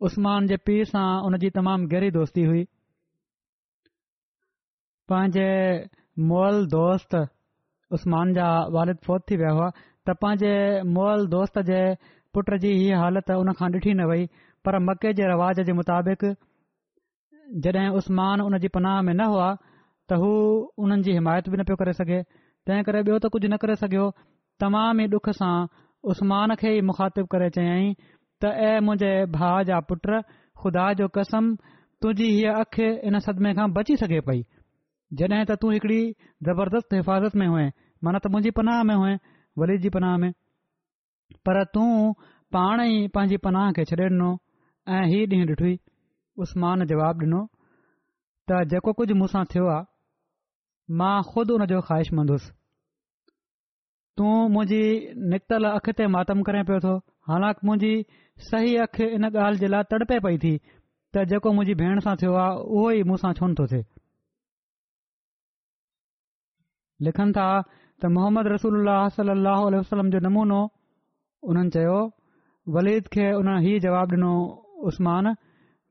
उस्मान 0.09 0.47
जे 0.53 0.57
पीर 0.71 0.85
सां 0.93 1.05
उन 1.29 1.39
जी 1.45 1.51
तमामु 1.59 1.89
गहरी 1.95 2.11
दोस्ती 2.19 2.45
हुई 2.51 2.65
पंहिंजे 5.13 5.49
मोअल 6.33 6.59
दोस्तमान 6.77 8.35
जा 8.41 8.49
वालिद 8.79 8.99
फौत 9.11 9.27
थी 9.31 9.37
विया 9.45 9.51
हुआ 9.61 9.71
त 10.09 10.17
पंहिंजे 10.27 10.53
मोअल 10.99 11.25
दोस्त 11.39 11.63
जे 11.71 11.81
पुट 12.39 12.53
जी 12.67 12.75
हीअ 12.81 13.01
हालति 13.05 13.39
हुन 13.43 13.53
खां 13.63 13.71
ॾिठी 13.79 13.95
न 14.01 14.11
वई 14.13 14.29
पर 14.67 14.79
मके 14.91 15.13
जे 15.19 15.27
रवाज़ 15.31 15.61
जे 15.69 15.73
मुताबिक़ 15.81 16.25
जॾहिं 17.65 17.89
उस्मान 17.99 18.41
उन 18.47 18.59
जी 18.65 18.69
पनाह 18.77 19.01
में 19.09 19.15
न 19.23 19.27
हुआ 19.33 19.49
त 20.11 20.19
हू 20.23 20.31
हुननि 20.81 21.03
जी 21.09 21.13
हिमायत 21.19 21.49
बि 21.53 21.59
न 21.61 21.65
पियो 21.69 21.77
करे 21.83 21.93
सघे 21.99 22.21
तंहिं 22.71 22.87
करे 22.89 23.03
ॿियो 23.09 23.19
त 23.25 23.31
कुझु 23.37 23.51
न 23.53 23.59
करे 23.65 23.77
सघियो 23.83 24.07
तमाम 24.65 25.03
ई 25.05 25.19
ॾुख 25.19 25.29
सां 25.41 25.51
उस्मान 26.15 26.55
खे 26.63 26.73
ई 26.79 26.81
मुखातिबु 26.91 27.31
करे 27.35 27.49
चयाईं 27.57 27.93
त 28.01 28.51
ऐं 28.71 28.81
मुंहिंजे 28.89 29.11
भाउ 29.37 29.61
जा 29.71 29.79
पुट 29.91 30.09
ख़ुदा 30.63 30.87
जो 31.01 31.09
कसम 31.19 31.51
तुंहिंजी 32.07 32.31
हीअ 32.37 32.55
अखि 32.65 32.89
इन 33.11 33.19
सदमे 33.27 33.53
खां 33.59 33.67
बची 33.79 33.97
सघे 34.03 34.19
पई 34.31 34.43
जॾहिं 35.21 35.45
त 35.53 35.59
तूं 35.67 35.71
हिकिड़ी 35.77 36.01
ज़बरदस्त 36.51 36.97
हिफ़ाज़त 36.97 37.37
में 37.45 37.45
हुएं 37.53 37.69
मन 38.09 38.19
त 38.27 38.35
मुंहिंजी 38.35 38.53
पनाह 38.61 38.83
में 38.91 38.95
हुअं 38.95 39.15
वलिद 39.63 39.87
जी 39.87 39.95
पनाह 39.99 40.17
में 40.25 40.31
पर 41.51 41.61
तूं 41.79 41.89
पाण 42.59 42.85
ई 42.91 43.09
पंहिंजी 43.19 43.41
पनाह 43.49 43.73
खे 43.81 43.87
ॾिनो 43.93 44.33
ऐं 44.95 45.05
हीउ 45.11 45.25
ॾींहुं 45.31 45.47
ॾिठो 45.51 45.69
उस्मान 46.43 46.85
जवाबु 46.91 47.23
ॾिनो 47.25 47.41
त 48.49 48.59
जेको 48.73 48.93
कुझ 48.99 49.09
मूसां 49.21 49.43
थियो 49.53 49.65
आहे 49.77 49.85
मां 50.99 51.15
ख़ुदि 51.31 51.53
उन 51.55 51.65
जो 51.71 51.81
ख़्वाहिश 51.87 52.11
मंदुसि 52.19 52.51
तूं 54.21 54.35
मुंहिंजी 54.57 54.83
निकितल 55.33 55.65
अखि 55.71 55.93
ते 56.01 56.07
मातम 56.17 56.45
करे 56.49 56.61
पियो 56.69 56.79
थो 56.85 56.93
हालांकि 57.31 57.67
मुंहिंजी 57.71 57.91
सही 58.51 58.77
अखि 58.85 59.07
इन 59.17 59.25
ॻाल्हि 59.31 59.61
जे 59.65 59.69
लाइ 59.75 59.89
तड़पे 59.95 60.19
पई 60.27 60.39
थी 60.45 60.53
त 60.63 61.25
जेको 61.33 61.53
मुंहिंजी 61.59 61.75
भेण 61.83 62.01
सां 62.07 62.15
थियो 62.23 62.35
आहे 62.43 62.61
उहो 62.75 62.85
ई 62.99 63.03
मूंसां 63.11 63.33
छो 63.41 63.47
न 63.51 63.59
थो 63.63 63.67
थिए 63.73 63.87
लिखनि 67.09 67.37
था 67.41 67.49
त 67.71 68.13
मोहम्मद 68.19 68.53
रसूल 68.55 68.93
सलाहु 69.19 69.67
वसलम 69.79 70.15
जो 70.17 70.23
नमूनो 70.29 70.61
उन्हनि 71.51 71.77
चयो 71.79 71.99
वलीद 72.79 73.11
खे 73.19 73.27
हुन 73.41 73.53
हीउ 73.69 73.83
जवाबु 73.89 74.15
ॾिनो 74.21 74.33
उस्मान 74.91 75.31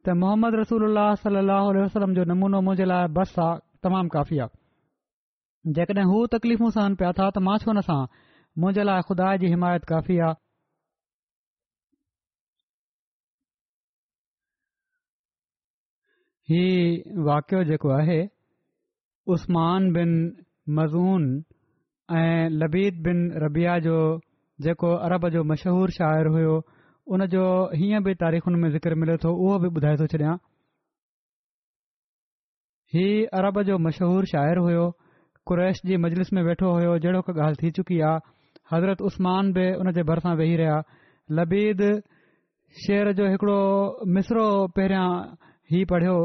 त 0.05 0.13
मोहम्मद 0.21 0.55
रसूल 0.61 0.97
वसलम 0.97 2.13
जो 2.17 2.23
नमूनो 2.33 2.59
मुंहिंजे 2.67 2.85
लाइ 2.91 3.07
बस 3.17 3.33
आहे 3.45 3.53
तमामु 3.85 4.09
काफ़ी 4.15 4.37
आहे 4.45 5.73
जेकॾहिं 5.77 6.05
हू 6.11 6.17
तकलीफ़ूं 6.35 6.69
सहन 6.75 6.95
पिया 7.01 7.11
था 7.19 7.25
त 7.37 7.43
मां 7.47 7.57
छो 7.63 7.73
न 7.73 7.81
सहां 7.87 8.05
मुंहिंजे 8.63 8.85
लाइ 8.89 9.05
ख़ुदा 9.09 9.31
जी 9.41 9.49
हिमायत 9.53 9.87
काफ़ी 9.93 10.19
आहे 10.27 10.39
हीउ 16.51 17.25
वाकियो 17.29 17.63
जेको 17.71 17.89
आहे 17.97 18.19
उस्मान 19.35 19.91
बिन 19.97 20.11
मज़ून 20.79 21.23
ऐं 22.21 22.49
लबीद 22.63 23.01
बिन 23.09 23.27
रबिया 23.43 23.77
जो 23.89 23.97
जेको 24.65 24.93
अरब 25.09 25.29
जो 25.35 25.43
मशहूरु 25.51 25.95
शाइरु 25.99 26.33
हुयो 26.35 26.53
उन 27.07 27.25
जो 27.29 27.43
हीअं 27.77 28.01
बि 28.03 28.13
तारीख़ुनि 28.21 28.57
में 28.61 28.69
ज़िक्र 28.73 28.95
मिले 28.97 29.15
थो 29.23 29.29
उहो 29.29 29.55
बि 29.61 29.67
ॿुधाए 29.77 29.95
थो 30.01 30.05
छॾियां 30.11 30.35
हीउ 32.93 33.25
अरब 33.39 33.61
जो 33.67 33.77
मशहूरु 33.87 34.25
शाइरु 34.33 34.61
हुयो 34.65 34.85
कुरैश 35.45 35.81
जी 35.85 35.97
मजलिस 36.01 36.31
में 36.33 36.41
वेठो 36.49 36.67
हुयो 36.73 36.97
जहिड़ो 37.05 37.21
ॻाल्हि 37.31 37.55
थी 37.61 37.71
चुकी 37.77 37.99
आहे 38.09 38.19
हज़रत 38.73 39.01
उस्मान 39.09 39.51
बि 39.53 39.65
उन 39.85 39.91
जे 39.97 40.03
भरिसां 40.09 40.33
वेही 40.37 40.55
रहिया 40.61 40.77
लबीद 41.39 41.81
शेर 42.85 43.11
जो 43.21 43.27
हिकिड़ो 43.33 43.57
मिसरो 44.15 44.45
पहिरियां 44.75 45.09
ही 45.73 45.81
पढ़ियो 45.93 46.15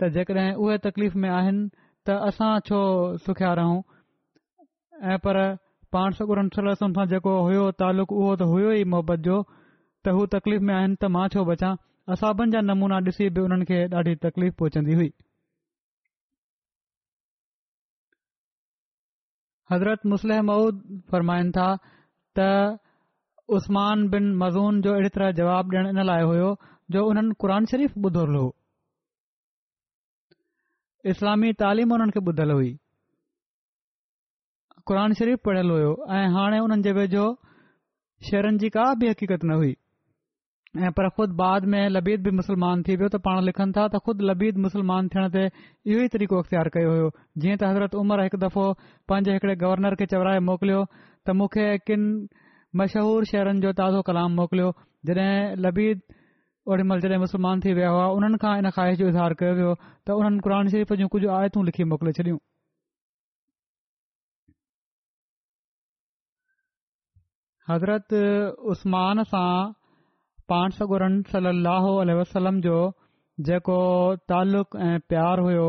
त 0.00 0.08
जेकॾहिं 0.16 0.52
उहे 0.64 0.76
तकलीफ़ 0.86 1.14
में 1.22 1.28
आहिनि 1.36 1.62
त 2.08 2.16
असां 2.28 2.50
छो 2.68 2.80
सुखिया 3.26 3.52
रहूं 3.60 3.78
ऐं 5.12 5.18
पर 5.26 5.36
पाण 5.96 6.12
सगुरनि 6.20 6.76
सां 6.82 7.06
जेको 7.12 7.32
हुयो 7.46 7.64
तालक 7.82 8.12
उहो 8.20 8.34
त 8.40 8.48
हुयो 8.52 8.72
ई 8.82 8.84
मोहबत 8.96 9.18
जो 9.28 9.38
त 10.04 10.16
हूअ 10.18 10.26
तकलीफ़ 10.36 10.62
में 10.70 10.74
आहिनि 10.78 10.98
त 11.00 11.12
मां 11.16 11.24
छो 11.36 11.44
बचा 11.52 11.72
असां 12.16 12.50
जा 12.56 12.64
नमूना 12.72 13.00
ॾिसी 13.10 13.30
बि 13.38 13.46
उन्हनि 13.48 13.70
खे 13.72 13.80
ॾाढी 14.00 14.14
तकलीफ़ 14.28 14.54
पहुचंदी 14.62 15.00
हुई 15.02 15.10
हज़रत 19.72 20.06
मुस्लिह 20.14 20.40
माउद 20.52 20.80
फरमाइनि 21.14 21.50
था 21.60 21.68
त 22.38 22.50
उस्मान 23.52 24.08
बन 24.08 24.32
मज़ून 24.42 24.80
जो 24.82 24.92
अहिड़ी 24.92 25.08
तरह 25.16 25.30
जवाबु 25.38 25.74
ॾियणु 25.76 25.88
इन 25.88 26.04
लाइ 26.08 26.22
हुयो 26.28 26.48
जो 26.92 27.04
उन्हनि 27.08 27.34
क़ुर 27.40 27.50
शरीफ़ 27.70 27.98
ॿुधलु 28.06 28.38
हो 28.40 28.46
इस्लामी 31.12 31.52
तालीम 31.62 31.92
हुई 31.94 32.72
क़ुर 34.90 35.14
शरीफ़ 35.18 35.40
पढ़ियलु 35.46 35.74
हुयो 35.74 35.90
ऐं 36.18 36.26
हाणे 36.36 36.58
हुननि 36.58 36.82
जे 36.86 36.92
वेझो 37.00 37.24
शेरनि 38.28 38.58
जी 38.64 38.68
का 38.76 38.86
बि 39.02 39.08
हक़ीक़त 39.10 39.44
न 39.50 39.58
हुई 39.62 39.74
ऐं 40.80 40.90
पर 41.00 41.08
ख़ुदि 41.16 41.32
बाद 41.44 41.64
में 41.76 41.82
लबीद 41.88 42.22
बि 42.24 42.30
मुस्लमान 42.40 42.82
थी 42.88 42.96
वियो 43.02 43.08
त 43.16 43.20
पाण 43.28 43.44
लिखनि 43.50 43.72
था 43.76 43.86
त 43.94 44.00
ख़ुद 44.06 44.22
लबीद 44.30 44.56
मुस्लमान 44.68 45.08
थियण 45.14 45.28
ते 45.36 45.44
इहो 45.46 45.98
ई 46.04 46.08
तरीक़ो 46.16 46.38
अख़्तियार 46.42 46.68
कयो 46.78 46.96
हो 47.00 47.10
जीअं 47.44 47.56
त 47.60 47.70
हज़रत 47.72 47.94
उमर 48.04 48.22
हिकु 48.28 48.40
दफ़ो 48.46 48.64
पंहिंजे 49.12 49.36
हिकड़े 49.38 49.56
गवर्नर 49.64 49.94
खे 50.02 50.08
चवराए 50.14 50.40
मोकिलियो 50.50 50.80
त 51.26 51.36
मूंखे 51.42 51.66
किन 51.90 52.08
मशहूर 52.80 53.24
शहरनि 53.30 53.60
जो 53.64 53.70
ताज़ो 53.78 54.00
कलाम 54.08 54.32
मोकिलियो 54.40 54.70
जॾहिं 55.08 55.56
लबीद 55.64 56.00
ओड़ी 56.74 56.84
जॾहिं 57.02 57.18
मुस्लमान 57.24 57.60
थी 57.64 57.72
विया 57.78 57.90
हुआ 57.96 58.06
उन्हनि 58.18 58.38
खां 58.44 58.54
हिन 58.58 58.70
ख़्वाहिश 58.76 58.98
जो 58.98 59.08
इज़हार 59.12 59.34
कयो 59.42 59.52
वियो 59.58 59.72
त 59.82 60.16
उन्हनि 60.22 60.40
क़ुर 60.46 60.54
शरीफ़ 60.74 60.92
जूं 61.02 61.08
कुझु 61.14 61.28
आयतूं 61.36 61.64
लिखी 61.68 61.84
मोकिले 61.90 62.12
छॾियूं 62.18 62.38
हज़रत 67.70 68.14
उस्मान 68.74 69.22
सां 69.34 69.48
पाण 70.52 70.76
सगुरन 70.80 71.22
सलाहु 71.30 71.92
वसलम 72.22 72.60
जो 72.66 72.76
जेको 73.50 73.78
तालुक़ 74.32 74.76
ऐं 74.88 74.98
प्यार 75.12 75.46
हुओ 75.46 75.68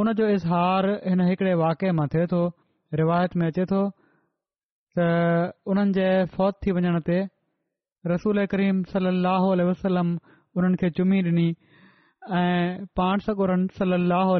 उन 0.00 0.12
जो 0.22 0.32
इज़हार 0.38 0.90
हिन 1.08 1.20
हिकिड़े 1.30 1.54
वाके 1.66 1.92
मां 2.00 2.08
थिए 2.14 2.26
तो 2.34 2.40
रिवायत 3.02 3.36
में 3.42 3.46
अचे 3.50 3.64
थो 3.74 3.82
त 4.96 5.00
उन्हनि 5.72 5.92
जे 5.96 6.04
फ़ौत 6.34 6.54
थी 6.64 6.72
वञण 6.76 6.94
ते 7.08 7.16
रसूल 8.10 8.38
करीम 8.52 8.76
सलाह 8.92 9.42
वसलम 9.70 10.12
उन्हनि 10.60 10.78
खे 10.82 10.88
चुमी 10.98 11.18
ॾिनी 11.30 11.48
ऐं 12.40 12.68
पाण 13.00 13.24
सगुरनि 13.26 13.74
सलाह 13.78 14.30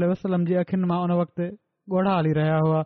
जी 0.51 0.59
अखियुनि 0.61 0.88
मां 0.92 1.01
उन 1.09 1.12
वक़्तु 1.19 1.49
ॻोढ़ा 1.97 2.14
हली 2.19 2.33
रहिया 2.38 2.57
हुआ 2.66 2.79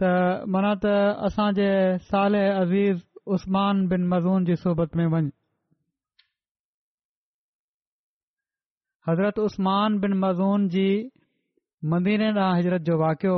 त 0.00 0.04
माना 0.54 0.72
त 0.82 0.86
असांजे 1.26 1.70
साल 2.08 2.34
अज़ीज़ 2.36 2.98
उस्मान 3.34 3.76
बिन 3.90 4.02
मज़ून 4.12 4.44
जी 4.48 4.54
सोबत 4.64 4.90
में 4.96 5.06
वञु 5.12 5.30
हज़रत 9.08 9.38
उस्मान 9.46 9.98
बिन 10.04 10.12
मज़ून 10.24 10.68
जी 10.74 10.90
मदीने 11.94 12.28
तां 12.38 12.50
हिजरत 12.58 12.82
जो 12.90 12.94
वाक़ियो 13.02 13.36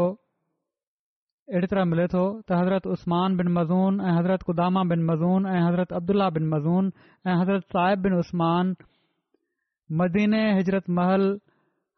अहिड़ी 1.54 1.68
तरह 1.72 1.84
मिले 1.94 2.06
थो 2.16 2.24
त 2.44 2.60
हज़रत 2.60 2.84
उस्मान 2.96 3.36
बिन 3.40 3.48
मज़ून 3.56 3.92
ऐं 4.08 4.14
हज़रत 4.20 4.40
कुदामा 4.52 4.82
बिन 4.92 5.00
मज़ून 5.12 5.42
ऐं 5.54 5.56
हज़रत 5.68 5.90
अब्दुल्ला 6.00 6.28
बिन 6.36 6.44
मज़ून 6.52 6.84
ऐं 7.28 7.36
हज़रत 7.46 7.62
साहिब 7.78 8.04
उस्मान 8.20 8.74
मदीने 10.00 10.42
हिजरत 10.60 10.90
महल 11.00 11.22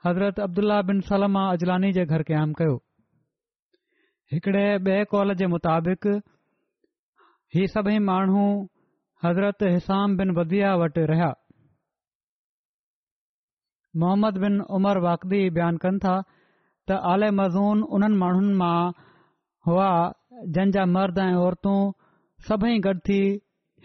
हज़रत 0.09 0.41
अब्दुल्ला 0.49 0.81
बिन 0.93 1.01
सलमा 1.13 1.43
अजलानी 1.59 1.93
जे 2.01 2.05
घर 2.15 2.23
क़ाइमु 2.33 2.55
कयो 2.63 2.75
हिकड़े 4.33 4.61
ॿिए 4.77 5.03
कॉल 5.13 5.33
जे 5.39 5.47
मुताबिक़ 5.53 6.07
ही 7.55 7.67
सभई 7.71 7.99
माण्हू 8.05 8.45
हज़रत 9.25 9.63
हिसाम 9.71 10.17
बिन 10.17 10.31
वदि 10.39 10.61
वटि 10.83 11.01
रहिया 11.11 11.29
मोहम्मद 14.05 14.39
बिन 14.45 14.57
उमर 14.79 14.99
वाकदी 15.07 15.41
बयानु 15.59 15.83
कनि 15.83 15.99
था 16.05 16.15
त 16.89 16.99
आल 17.11 17.25
मज़ून 17.41 17.83
उन्हनि 17.99 18.17
माण्हुनि 18.23 18.55
मां 18.63 18.79
हुआ 19.69 19.91
जंहिंजा 20.57 20.85
मर्द 20.95 21.19
ऐं 21.27 21.35
औरतूं 21.45 21.77
सभई 22.49 22.79
गॾ 22.89 22.97
थी 23.11 23.21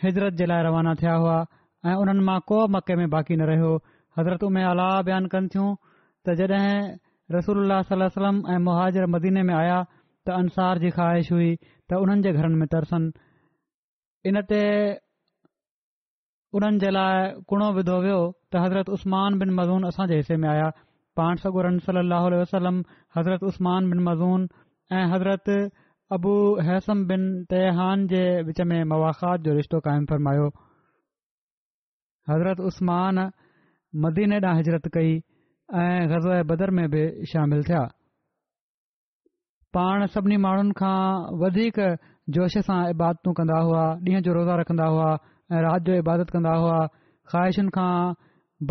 हिजरत 0.05 0.39
जे 0.43 0.49
लाइ 0.53 0.63
रवाना 0.69 0.93
थिया 1.03 1.17
हुआ 1.23 1.35
ऐं 1.89 1.97
उन्हनि 2.05 2.23
मां 2.29 2.39
को 2.53 2.61
मके 2.77 2.95
में 3.01 3.07
बाक़ी 3.17 3.35
न 3.41 3.49
रहियो 3.51 3.73
हज़रत 4.19 4.47
उमे 4.53 4.63
आला 4.71 4.87
बयानु 5.11 5.33
कनि 5.35 5.53
थियूं 5.57 5.69
त 6.25 6.39
जॾहिं 6.45 6.73
रसूल 7.37 7.77
वसलम 7.99 8.43
ऐं 8.55 8.59
मुहाजिर 8.71 9.11
मदीने 9.19 9.43
में 9.51 9.55
आया 9.65 9.79
त 10.27 10.31
अंसार 10.43 10.77
जी 10.83 10.89
ख़्वाहिश 10.95 11.27
हुई 11.33 11.49
त 11.89 11.99
उन्हनि 12.03 12.21
जे 12.25 12.31
घरनि 12.37 12.57
में 12.61 12.69
तरसनि 12.73 13.09
इन 14.29 14.35
ते 14.51 14.61
उन्हनि 16.59 16.77
जे 16.83 16.89
लाइ 16.97 17.15
कुड़ो 17.49 17.67
विधो 17.77 17.97
वियो 18.05 18.19
त 18.51 18.63
हज़रत 18.63 18.87
उस्मान 18.95 19.31
बिन 19.39 19.49
मज़ून 19.59 19.81
असांजे 19.89 20.15
हिसे 20.19 20.35
में 20.43 20.49
आया 20.53 20.67
पाण 21.15 21.35
वसलम 21.45 22.77
हज़रत 23.17 23.41
उस्मान 23.49 23.81
बिन 23.91 23.99
मज़ून 24.07 24.41
ऐं 24.97 25.05
हज़रत 25.13 25.47
अबू 26.15 26.33
हैसम 26.67 26.97
बिन 27.09 27.21
तेहान 27.53 27.97
जे 28.11 28.23
विच 28.47 28.59
में 28.71 28.81
मवाख़ात 28.91 29.39
जो 29.47 29.51
रिश्तो 29.59 29.77
क़ाइमु 29.87 30.05
फ़र्मायो 30.11 30.47
हज़रत 32.29 32.59
उस्मान 32.69 33.15
मदीने 34.03 34.37
ॾांहुं 34.43 34.57
हिजरत 34.59 34.85
कई 34.95 35.11
ऐं 35.83 36.07
गज़ो 36.11 36.31
बदर 36.51 36.69
में 36.79 36.85
बि 36.93 37.01
शामिल 37.31 37.63
थिया 37.67 37.83
पाण 39.77 40.05
सभिनी 40.13 40.35
माण्हनि 40.43 40.71
खां 40.77 41.01
वधीक 41.41 41.75
जोश 42.37 42.53
सां 42.69 42.77
इबादतूं 42.93 43.33
कंदा 43.39 43.57
हुआ 43.67 43.81
ॾींहं 44.07 44.23
जो 44.27 44.31
रोज़ा 44.37 44.55
रखंदा 44.61 44.85
हुआ 44.93 45.09
ऐं 45.57 45.59
राति 45.65 45.83
जो 45.89 45.97
इबादत 46.03 46.31
कंदा 46.35 46.53
हुआ 46.61 46.77
ख़्वाहिशुनि 47.31 47.73
खां 47.75 47.91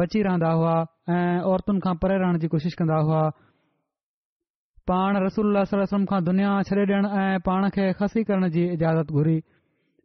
बची 0.01 0.23
रहंदा 0.29 0.51
हुआ 0.61 0.73
ऐं 1.19 1.39
औरतुनि 1.53 1.81
खां 1.87 1.93
परे 2.07 2.17
रहण 2.25 2.41
जी 2.47 2.51
कोशिश 2.57 2.79
कंदा 2.83 2.99
हुआ 3.11 3.21
पाण 4.93 5.21
रसूल 5.27 5.61
सलम 5.77 6.09
खां 6.15 6.21
दुनिया 6.33 6.59
छडे॒ 6.73 6.99
ऐं 7.23 7.39
पाण 7.53 7.69
खे 7.79 7.87
खसी 8.03 8.25
करण 8.33 8.51
जी 8.59 8.67
इजाज़त 8.81 9.15
घुरी 9.21 9.39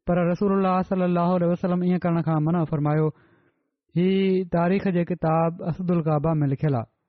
पर 0.09 0.25
रसूल 0.31 0.69
सलाहु 0.93 1.41
वसलम 1.55 1.87
ईअं 1.91 2.05
करण 2.07 2.21
खां 2.31 2.37
मना 2.49 2.63
फ़रमायो 2.75 3.09
ही 4.01 4.07
तारीख़ 4.61 4.89
जे 4.99 5.09
किताब 5.15 5.67
असदुल 5.73 6.09
काबा 6.11 6.39
में 6.43 6.47
लिखियलु 6.55 6.83
आहे 6.83 6.99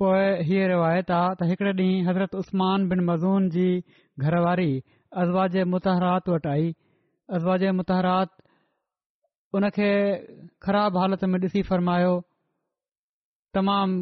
पोए 0.00 0.20
हीअ 0.48 0.66
रिवायत 0.70 1.10
आहे 1.14 1.32
त 1.38 1.46
हिकड़े 1.48 1.72
ॾींहुं 1.78 2.04
हज़रत 2.08 2.34
उस्मान 2.42 2.84
मज़ून 3.08 3.48
जी 3.56 3.66
घरवारी 4.26 4.70
असवाजे 5.22 5.64
मुतहरात 5.72 6.28
वटि 6.32 6.48
आई 6.52 6.70
अज़वा 7.36 7.56
जे 7.62 7.70
मुतहरात 7.80 8.30
उन 9.58 9.68
खे 9.76 9.88
ख़राब 10.64 10.96
हालत 11.00 11.24
में 11.32 11.38
ॾिसी 11.44 11.62
फरमायो 11.70 12.14
तमामु 13.54 13.96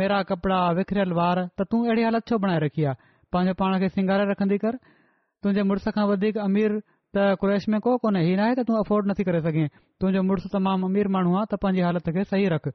मेरा 0.00 0.18
कपड़ा 0.30 0.58
विखरियल 0.78 1.12
वार 1.20 1.42
त 1.58 1.68
तूं 1.70 1.80
अहिड़ी 1.86 2.02
हालत 2.08 2.26
छो 2.30 2.36
बणाए 2.44 2.60
रखी 2.66 2.84
आहे 2.84 3.00
पंहिंजो 3.32 3.54
पाण 3.60 3.78
खे 3.82 3.88
सिंगारे 3.98 4.24
रखंदी 4.30 4.58
कर 4.64 4.74
तुंहिंजे 4.78 5.62
मुड़स 5.68 5.86
खां 5.98 6.04
वधीक 6.10 6.34
अमीर 6.48 6.70
त 7.14 7.36
कु्रैश 7.40 7.64
में 7.74 7.78
कोन 7.86 8.14
ही 8.26 8.34
नाहे 8.42 8.52
त 8.58 8.66
तूं 8.70 8.76
अफोर्ड 8.82 9.10
नथी 9.12 9.22
करे 9.28 9.40
सघे 9.46 9.66
तुंहिंजो 10.02 10.22
मुड़ुसु 10.28 10.48
तमामु 10.56 10.90
अमीर 10.92 11.12
माण्हू 11.16 11.36
आहे 11.40 11.46
त 11.54 11.60
पंहिंजी 11.66 11.86
हालत 11.88 12.10
खे 12.18 12.24
सही 12.32 12.48
रख 12.56 12.70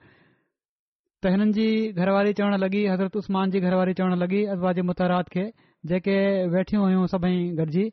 त 1.23 1.31
हिननि 1.31 1.53
जी 1.55 1.63
घरवारी 2.01 2.33
चवण 2.39 2.53
लॻी 2.63 2.81
हज़रत 2.89 3.15
उस्मान 3.21 3.49
जी 3.53 3.59
घरवारी 3.69 3.93
चवणु 3.99 4.17
लॻी 4.19 4.41
अजा 4.55 4.71
जे 4.75 4.81
मुतारात 4.89 5.31
खे 5.31 5.41
जेके 5.91 6.15
वेठियूं 6.53 6.83
हुयूं 6.87 7.07
सभई 7.13 7.39
गॾिजी 7.57 7.83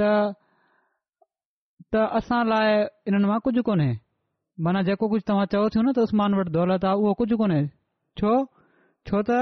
त 0.00 1.96
असां 2.20 2.38
लाइ 2.52 2.70
हिननि 3.08 3.28
मां 3.32 3.38
कुझु 3.48 3.62
कोन्हे 3.68 3.88
माना 4.68 4.82
जेको 4.90 5.08
कुझु 5.16 5.26
तव्हां 5.32 5.44
चओ 5.56 5.66
थियो 5.74 5.82
न 5.82 5.92
त 5.98 6.06
उस्मान 6.08 6.38
वटि 6.40 6.54
दौलत 6.56 6.86
आहे 6.92 7.02
उहो 7.04 7.12
कुझ 7.20 7.28
कोन्हे 7.42 7.60
छो 8.22 8.32
छो 9.12 9.20
त 9.28 9.38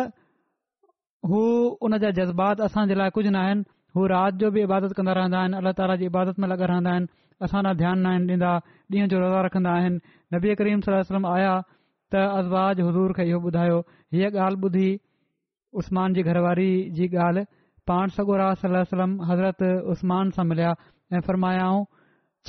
हू 1.30 1.44
हुन 1.86 1.96
जा 2.06 2.10
जज़्बात 2.18 2.64
असांजे 2.68 2.98
लाइ 3.02 3.14
कुझ 3.20 3.26
ना 3.36 3.44
आहिनि 3.46 3.66
हू 4.00 4.08
राति 4.14 4.42
जो 4.44 4.50
बि 4.58 4.66
इबादत 4.68 4.96
कंदा 4.98 5.14
रहंदा 5.20 5.38
आहिनि 5.44 5.60
अलाह 5.62 5.78
ताला 5.84 5.96
जी 6.02 6.10
इबादत 6.14 6.42
में 6.42 6.50
लॻा 6.56 6.58
रहंदा 6.74 6.90
आहिनि 6.96 7.14
असां 7.48 7.62
न 7.68 7.76
ध्यानु 7.84 8.10
न 8.10 8.34
ॾींदा 8.34 8.52
ॾींहं 8.98 9.16
जो 9.16 9.24
रोज़ा 9.24 9.46
रखंदा 9.50 9.78
आहिनि 9.78 10.14
नबी 10.34 10.58
करीम 10.62 10.84
सलम 10.90 11.32
आया 11.36 11.54
त 12.14 12.14
आज़वाज़ 12.14 12.80
हज़ूर 12.86 13.12
खे 13.18 13.24
इहो 13.28 13.38
ॿुधायो 13.50 13.78
हीअ 14.14 14.30
ॻाल्हि 14.30 14.60
ॿुधी 14.66 14.88
उस्मान 15.80 16.12
जी 16.14 16.22
घरवारी 16.22 16.70
जी 16.98 17.06
ॻाल्हि 17.24 17.44
पाण 17.90 18.08
सगोर 18.16 18.42
सलम 18.62 19.16
हज़रत 19.30 19.62
उसमान 19.94 20.30
सां 20.36 20.44
मिलिया 20.52 20.70
ऐं 21.18 21.20
फ़रमायाऊं 21.26 21.82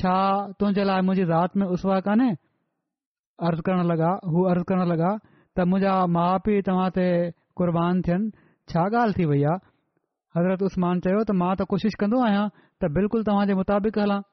छा 0.01 0.15
तुंहिंजे 0.59 0.83
लाइ 0.91 1.01
मुंहिंजी 1.09 1.27
ज़ाति 1.33 1.59
में 1.59 1.65
उसवा 1.77 1.99
कान्हे 2.09 2.29
अर्ज़ु 3.49 3.65
करणु 3.65 3.83
लॻा 3.95 4.11
हू 4.31 4.45
अर्ज़ु 4.53 4.69
करण 4.71 4.85
लॻा 4.95 5.11
त 5.57 5.65
मुंहिंजा 5.73 5.97
माउ 6.21 6.39
पीउ 6.47 6.61
तव्हां 6.71 6.87
ते 7.01 7.09
कुर्बान 7.57 8.01
थियनि 8.07 8.31
छा 8.73 8.85
ॻाल्हि 9.01 9.21
थी 9.21 9.25
वई 9.33 9.43
आहे 9.51 9.67
हज़रत 10.37 10.65
उस्मान 10.69 11.03
चयो 11.05 11.21
त 11.33 11.37
मां 11.43 11.51
त 11.61 11.69
कोशिश 11.75 11.99
कंदो 12.05 12.21
आहियां 12.31 12.47
त 12.81 12.93
बिल्कुलु 12.99 13.29
तव्हांजे 13.31 13.57
मुताबिक 13.61 14.01
हलां 14.07 14.23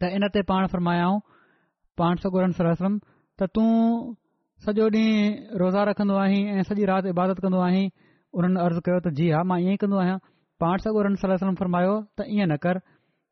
त 0.00 0.14
इन 0.20 0.28
ते 0.38 0.46
पाण 0.54 0.70
फरमायाऊं 0.76 1.18
पाण 2.00 2.22
सगोरम 2.22 2.96
त 3.40 3.46
तूं 3.56 3.72
सॼो 4.64 4.84
ॾींहुं 4.92 5.56
रोज़ा 5.62 5.82
रखंदो 5.88 6.14
आहीं 6.18 6.38
ऐं 6.58 6.62
सॼी 6.68 6.84
राति 6.90 7.08
इबादत 7.14 7.40
कंदो 7.46 7.58
आहीं 7.68 7.82
उन्हनि 8.38 8.60
अर्ज़ु 8.66 8.80
कयो 8.86 9.00
त 9.06 9.10
जी 9.18 9.26
हा 9.36 9.40
मां 9.50 9.58
ईअं 9.64 9.72
ई 9.74 9.80
कंदो 9.82 9.96
आहियां 10.02 10.18
पाण 10.64 10.84
सां 10.84 10.92
गुं 10.96 11.00
उन्हनि 11.08 11.20
सला 11.24 11.50
फरमायो 11.60 11.90
त 12.20 12.26
इएं 12.36 12.46
न 12.52 12.56
कर 12.66 12.78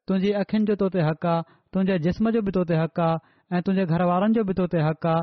तुंहिंजी 0.09 0.33
अखियुनि 0.43 0.67
जो 0.71 0.75
तोते 0.83 1.07
हक़ु 1.09 1.29
आहे 1.35 1.57
तुंहिंजे 1.77 1.97
जिस्म 2.09 2.33
जो 2.37 2.43
बि 2.49 2.53
तोते 2.59 2.81
हक़ु 2.83 3.03
आहे 3.05 3.15
ऐं 3.59 3.63
तुंहिंजे 3.69 3.87
घर 3.99 4.05
वारनि 4.11 4.39
जो 4.41 4.45
बि 4.51 4.57
तोते 4.59 4.83
हक़ु 4.87 5.09
आहे 5.13 5.23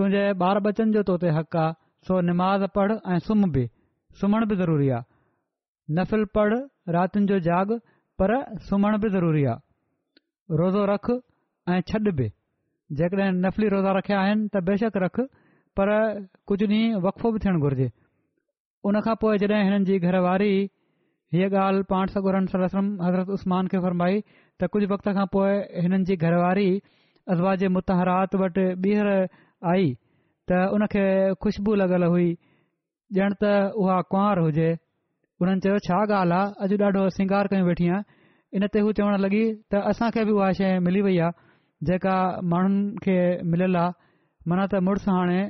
तुंहिंजे 0.00 0.24
ॿार 0.46 0.60
बचन 0.68 0.94
जो 0.96 1.02
तोते 1.10 1.34
हक़ु 1.36 1.60
आहे 1.66 1.76
सो 2.08 2.20
निमाज़ 2.30 2.64
पढ़ 2.78 2.94
ऐं 3.14 3.18
सुम्ह 3.28 3.50
बि 3.58 3.64
सुम्हण 4.24 4.48
बि 4.54 4.56
ज़रूरी 4.64 4.88
आहे 4.96 5.08
नफ़िल 6.00 6.24
पढ़ 6.40 6.56
रातिनि 6.98 7.26
जो 7.32 7.38
जाॻ 7.50 7.76
पर 8.22 8.34
सुम्हण 8.72 8.98
बि 9.06 9.12
ज़रूरी 9.18 9.44
आहे 9.54 10.60
रोज़ो 10.62 10.88
ऐं 11.76 11.80
छॾ 11.92 12.04
बि 12.22 12.28
जेकॾहिं 12.94 13.30
नफ़ली 13.42 13.68
रोज़ा 13.74 13.92
रखिया 13.98 14.18
आहिनि 14.24 14.46
त 14.54 14.60
बेशक 14.62 14.96
रख 15.02 15.20
पर 15.76 15.90
कुझु 16.50 16.66
ॾींहुं 16.66 17.00
वक़ो 17.02 17.30
बि 17.34 17.38
थियण 17.44 17.58
घुर्जे 17.58 17.86
हुन 18.86 19.00
खां 19.06 19.14
पोइ 19.22 19.38
जॾहिं 19.42 19.62
हिननि 19.66 19.84
जी 19.90 19.98
घरवारी 20.06 20.52
हीअ 21.34 21.48
ॻाल्हि 21.66 21.82
पाण 21.90 22.06
सगुरम 22.14 22.44
हज़रत 22.54 23.32
उस्त्मान 23.36 23.66
खे 23.74 23.78
फरमाई 23.86 24.22
त 24.62 24.68
कुझु 24.70 24.86
वक़्त 24.94 25.08
खां 25.18 25.26
पोइ 25.34 25.82
हिननि 25.86 26.04
जी 26.12 26.16
घरवारी 26.16 26.68
असवा 27.34 27.54
जे 27.62 27.68
मुतहरात 27.76 28.36
वटि 28.46 28.66
ॿीहर 28.88 29.10
आई 29.74 29.88
त 29.94 30.60
हुन 30.74 30.86
खे 30.94 31.06
खु़शबू 31.42 31.74
लॻल 31.82 32.04
हुई 32.04 32.30
ॼण 33.18 33.34
त 33.40 33.74
उहा 33.82 33.96
कुंवार 34.14 34.42
हुजे 34.46 34.68
हुननि 35.42 35.58
चयो 35.66 35.82
छा 35.90 35.98
ॻाल्हि 36.20 36.38
आहे 36.44 36.78
अॼु 36.78 36.78
ॾाढो 36.90 37.02
श्रंगार 37.18 37.50
कयूं 37.54 37.66
वेठी 37.70 37.90
आहे 37.98 38.62
इन 38.62 38.66
ते 38.74 38.80
हू 38.86 38.92
चवणु 39.00 39.18
लॻी 39.26 39.42
त 39.74 39.84
असां 39.94 40.12
बि 40.22 40.30
उहा 40.38 40.52
शइ 40.62 40.78
मिली 40.88 41.02
वई 41.10 41.18
आहे 41.26 41.44
जेका 41.84 42.12
माण्हुनि 42.50 42.94
खे 43.04 43.16
मिलियल 43.52 43.76
आहे 43.76 43.92
माना 44.50 44.64
त 44.72 44.78
मुड़ुस 44.86 45.08
हाणे 45.08 45.40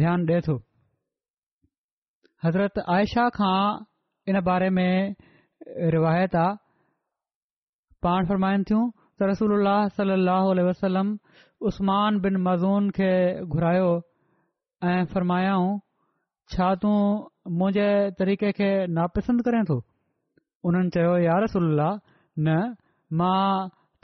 ध्यानु 0.00 0.26
ॾे 0.32 0.38
थो 0.46 0.54
हज़रत 2.44 2.78
आयशा 2.96 3.24
खां 3.36 3.58
इन 4.30 4.38
बारे 4.48 4.68
में 4.76 5.14
रिवायत 5.94 6.36
आहे 6.36 6.56
पाण 8.06 8.26
फ़रमाइनि 8.30 8.64
थियूं 8.70 8.82
त 9.18 9.28
रसोल्ला 9.30 9.74
सलाहु 9.96 10.54
वसलम 10.68 11.08
उस्मान 11.70 12.20
बिन 12.26 12.36
मज़ून 12.46 12.88
खे 12.98 13.10
घुरायो 13.56 13.90
ऐं 14.94 15.04
फरमायाऊं 15.14 15.76
छा 16.54 16.74
तूं 16.86 16.98
मुंहिंजे 17.58 17.88
तरीक़े 18.22 18.50
खे 18.60 18.70
नापसंद 19.00 19.44
करें 19.50 19.62
थो 19.72 19.80
उन्हनि 20.70 20.90
चयो 20.96 21.16
यार 21.26 21.42
रसोल्ला 21.44 21.90
न 22.48 22.56
मां 23.20 23.42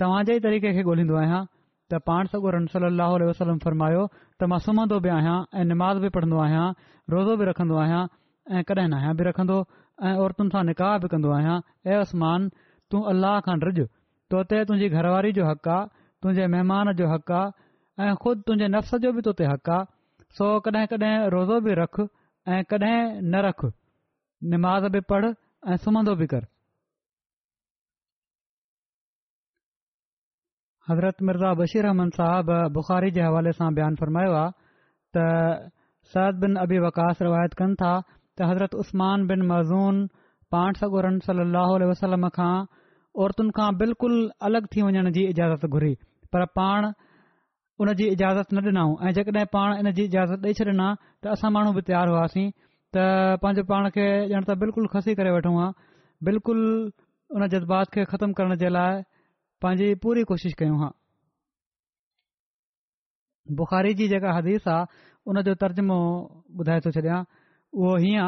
तव्हां 0.01 0.25
जे 0.31 0.37
ई 0.41 0.47
तरीक़े 0.51 0.73
खे 0.79 0.83
गोल्हन्दो 0.93 1.17
आहियां 1.25 1.43
त 1.91 1.99
पाण 2.09 2.27
सगु 2.33 2.51
रम 2.57 2.67
सली 2.73 2.99
वसलम 3.29 3.57
फरमायो 3.67 4.03
त 4.41 4.49
मां 4.53 4.59
सुम्हंदो 4.67 4.99
बि 5.07 5.11
आहियां 5.15 5.39
ऐ 5.61 5.63
नमाज़ 5.71 6.03
बि 6.05 6.11
पढ़ंदो 6.17 6.41
आहियां 6.43 6.67
रोज़ो 7.15 7.35
बि 7.41 7.49
रखंदो 7.49 7.79
आहियां 7.85 8.03
ऐ 8.03 8.63
कडहिं 8.69 8.91
न 8.91 8.99
आहियां 8.99 9.15
बि 9.21 9.27
रखंदो 9.29 9.57
ऐं 10.11 10.13
औरतुनि 10.25 10.55
सां 10.57 10.63
निकाह 10.69 10.93
बि 11.05 11.11
कंदो 11.15 11.33
आहियां 11.39 11.57
ऐ 11.89 11.97
आसमान 12.05 12.47
तूं 12.95 13.01
अलाह 13.15 13.41
खन 13.49 13.65
रिज 13.71 13.81
तोते 14.35 14.61
तुंहिंजी 14.71 15.01
घरवारी 15.01 15.33
जो 15.41 15.49
हक़ 15.51 15.71
आहे 15.79 15.83
तुंहिंजे 15.97 16.47
महिमान 16.57 16.93
जो 17.03 17.11
हक़ु 17.15 17.37
आहे 17.41 17.49
ऐ 18.05 18.21
खुद 18.27 18.47
तुंहिंजे 18.51 18.71
नफ़्स 18.77 18.95
जो 19.07 19.13
बि 19.19 19.27
तोते 19.31 19.51
हक़ु 19.55 19.75
आहे 19.79 19.93
सो 20.39 20.51
कडहिं 20.69 20.93
कडहिं 20.95 21.19
रोज़ो 21.37 21.59
बि 21.69 21.77
रख 21.83 22.01
ऐं 22.07 22.63
कडहिं 22.75 23.03
न 23.35 23.45
रख 23.51 23.69
निमाज़ 24.55 24.89
बि 24.99 25.05
पढ़ 25.15 25.31
ऐं 25.33 25.81
सुम्हंदो 25.87 26.17
बि 26.23 26.31
कर 26.35 26.49
हज़रत 30.89 31.17
मिर्ज़ा 31.29 31.53
बशीर 31.61 31.83
रहमन 31.87 32.09
साहब 32.19 32.47
बुख़ारी 32.77 33.11
जे 33.17 33.23
हवाले 33.23 33.51
सां 33.59 33.69
बयानु 33.79 33.99
फ़रमायो 34.03 34.33
आहे 34.39 34.51
त 35.17 35.25
सरद 36.13 36.39
बन 36.45 36.55
अबी 36.61 36.79
वकास 36.87 37.21
रिवायत 37.27 37.57
कनि 37.61 37.75
था 37.83 37.91
त 38.05 38.49
हज़रत 38.51 38.73
उस्मान 38.85 39.27
बिन 39.33 39.41
माज़ून 39.51 40.01
पाण 40.57 40.81
सगोरन 40.83 41.19
सली 41.27 41.45
अलसलम 41.89 42.29
खां 42.39 42.55
औरतुनि 43.25 43.55
खां 43.59 43.69
बिल्कुलु 43.83 44.19
अलगि॒ 44.49 44.73
थी 44.77 44.81
वञण 44.89 45.11
जी 45.19 45.23
इजाज़त 45.35 45.69
घुरी 45.77 45.93
पर 46.35 46.41
पाण 46.61 46.83
उन 47.85 47.89
जी 48.01 48.07
इजाज़त 48.17 48.49
न 48.57 48.67
ॾिनऊं 48.73 48.91
ऐं 49.05 49.13
जेकॾहिं 49.21 49.45
पाण 49.59 49.71
इन 49.85 49.93
जी 50.01 50.09
इजाज़त 50.11 50.41
ॾेई 50.49 50.55
छॾिना 50.63 50.89
त 51.21 51.23
असां 51.37 51.51
माण्हू 51.59 51.71
बि 51.79 51.83
तयारु 51.93 52.11
हुआसीं 52.17 52.49
त 52.97 53.07
पंहिंजो 53.45 53.63
पाण 53.75 53.83
खे 53.99 54.07
ॼण 54.35 54.43
त 54.49 54.59
बिल्कुलु 54.65 54.87
खसी 54.97 55.13
करे 55.23 55.31
वठूं 55.39 55.55
हा 55.61 55.69
बिल्कुलु 56.31 56.67
उन 57.37 57.43
जज़्बात 57.55 57.87
खे 57.97 58.01
ख़तमु 58.17 58.33
करण 58.41 58.57
जे 58.65 58.69
लाइ 58.79 59.01
पंहिंजी 59.63 59.95
पूरी 60.05 60.23
कोशिश 60.29 60.53
कयूं 60.59 60.77
हा 60.83 60.89
बुख़ारी 63.61 63.93
जी 64.01 64.07
जेका 64.09 64.33
हदीस 64.37 64.69
आहे 64.75 65.01
हुन 65.29 65.41
जो 65.49 65.55
तर्जमो 65.65 65.97
ॿुधाए 66.61 66.81
थो 66.85 66.91
छॾियां 66.97 67.19
उहो 67.81 67.91
हीअ 68.05 68.25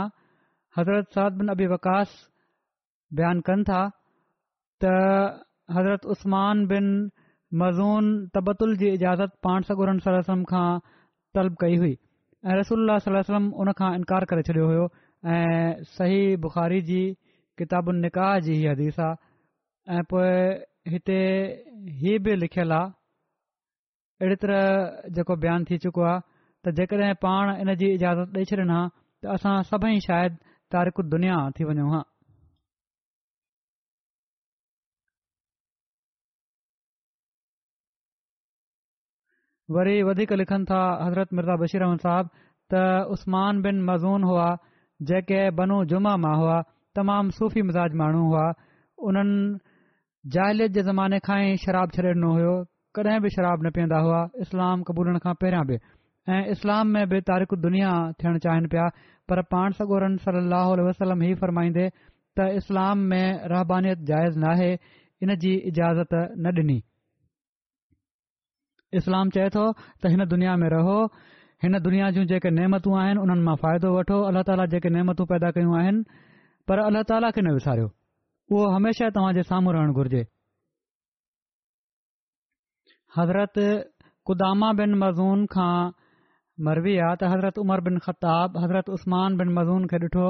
हज़रत 0.79 1.11
सद 1.17 1.39
बिन 1.41 1.49
अबी 1.55 1.67
वकास 1.73 2.11
बयान 3.21 3.41
कनि 3.49 3.65
था 3.69 3.81
त 4.85 4.93
हज़रत 5.77 6.05
उस्मान 6.15 6.67
बिन 6.73 6.85
मज़ून 7.63 8.05
तबतुल 8.35 8.77
जी 8.83 8.89
इजाज़त 8.97 9.37
पाणसम 9.47 10.43
खां 10.53 10.69
तलब 11.37 11.57
कई 11.63 11.77
हुई 11.85 11.95
ऐं 12.45 12.57
रसूल 12.61 12.97
अलम 12.99 13.47
उन 13.65 13.73
खां 13.81 13.95
इनकार 14.01 14.25
करे 14.35 14.43
छडि॒यो 14.51 14.85
हो 14.85 14.89
ऐं 15.39 15.83
सही 15.97 16.21
बुख़ारी 16.45 16.81
जी 16.91 17.03
किताब 17.59 17.91
निकाह 18.05 18.39
जी 18.49 18.59
हदीस 18.67 19.01
आहे 19.09 19.97
ऐं 19.99 20.03
पोए 20.13 20.37
हिते 20.91 21.15
हीउ 22.01 22.19
बि 22.23 22.35
लिखियलु 22.37 22.75
आहे 22.75 22.89
अहिड़ी 22.91 24.37
तरह 24.45 25.11
जेको 25.17 25.35
बयानु 25.43 25.65
थी 25.71 25.77
चुको 25.83 26.03
आहे 26.11 26.19
त 26.65 26.73
जेकॾहिं 26.79 27.15
पाण 27.25 27.51
हिन 27.59 27.71
जी 27.83 27.89
इजाज़त 27.99 28.31
ॾेई 28.37 28.45
छॾंदा 28.51 28.79
त 29.23 29.31
असां 29.35 29.55
सभई 29.71 30.01
शायदि 30.09 30.55
तारिकु 30.75 31.03
दुनिया 31.15 31.39
थी 31.59 31.65
वञूं 31.71 32.03
वरी 39.79 39.97
वधीक 40.11 40.33
लिखनि 40.43 40.65
था 40.71 40.81
हज़रत 41.07 41.29
मिर्ज़ा 41.39 41.55
बशीर 41.65 41.83
अहमद 41.87 42.01
साहब 42.07 42.27
त 42.73 42.87
उस्मान 43.15 43.63
बिन 43.67 43.85
मज़ून 43.91 44.23
हुआ 44.31 44.49
जेके 45.15 45.41
बनू 45.63 45.85
जुमा 45.95 46.13
मां 46.27 46.37
हुआ 46.45 46.61
तमामु 46.99 47.31
सूफ़ी 47.41 47.63
मिज़ाज 47.71 47.91
माण्हू 48.03 48.23
हुआ 48.31 48.47
उन्हनि 49.11 49.37
जायलियत 50.31 50.71
जे 50.73 50.83
ज़माने 50.87 51.19
खां 51.27 51.37
ई 51.51 51.57
शराब 51.61 51.91
छे 51.99 52.03
ॾिनो 52.09 52.29
हो 52.35 52.51
कडे 52.97 53.15
बि 53.23 53.31
शराब 53.37 53.63
न 53.67 53.71
पीअंदा 53.77 53.99
हुआ 54.09 54.21
इस्लाम 54.45 54.83
क़बूलण 54.91 55.19
खां 55.25 55.33
पहिरियां 55.45 55.65
बि 55.71 55.79
ऐं 56.35 56.43
इस्लाम 56.55 56.91
में 56.97 57.09
बि 57.13 57.21
तारिक 57.31 57.55
दुनिया 57.65 57.91
थियण 58.23 58.37
चाहिनि 58.45 58.69
पिया 58.75 58.85
पर 59.29 59.41
पाण 59.55 59.73
सगोरन 59.79 60.17
सलाह 60.27 60.69
वसलम 60.91 61.23
ही 61.27 61.35
फरमाइदे 61.43 61.89
त 62.39 62.47
इस्लाम 62.61 63.03
में 63.13 63.49
रहबानियत 63.55 64.05
जाइज़ 64.13 64.39
नाहे 64.47 64.69
इन 65.27 65.35
जी 65.47 65.55
इजाज़त 65.73 66.15
न 66.15 66.53
डि॒नी 66.59 66.77
इस्लाम 69.03 69.33
चए 69.39 69.49
तो 69.59 69.65
त 69.75 70.13
हिन 70.15 70.27
दुनिया 70.37 70.55
में 70.65 70.69
रहो 70.77 70.97
हिन 71.67 71.79
दुनिया 71.89 72.11
जूं 72.19 72.25
जेके 72.35 72.51
नेमतूं 72.63 72.95
आहिनि 73.03 73.21
उन्हनि 73.27 73.45
मां 73.51 73.57
फ़ाइदो 73.67 73.91
वठो 73.99 74.21
अलाह 74.31 74.47
ताला 74.53 74.69
जेके 74.79 74.95
नेमतू 74.99 75.25
पैदा 75.35 75.51
कयूं 75.59 75.77
आहिनि 75.83 76.07
पर 76.71 76.85
अलाह 76.87 77.05
ताला 77.15 77.31
खे 77.39 77.43
न 77.49 77.53
विसारियो 77.59 77.91
उहो 78.53 78.67
हमेशह 78.75 79.09
तव्हांजे 79.17 79.43
साम्हूं 79.49 79.73
रहण 79.75 79.93
घुर्जे 79.99 80.21
हज़रत 83.17 83.59
कुदामा 84.29 84.71
बिन 84.81 84.95
मज़ून 85.03 85.45
कुदाम 85.55 85.91
मरवी 86.69 86.97
आहे 87.07 87.17
त 87.21 87.31
हज़रत 87.33 87.59
उमर 87.65 87.81
बिन 87.87 87.97
ख़ताब 88.07 88.57
हज़रत 88.63 88.89
उस्मान 88.97 89.37
बिन 89.41 89.49
मज़ून 89.57 89.87
खे 89.93 89.99
ॾिठो 90.05 90.27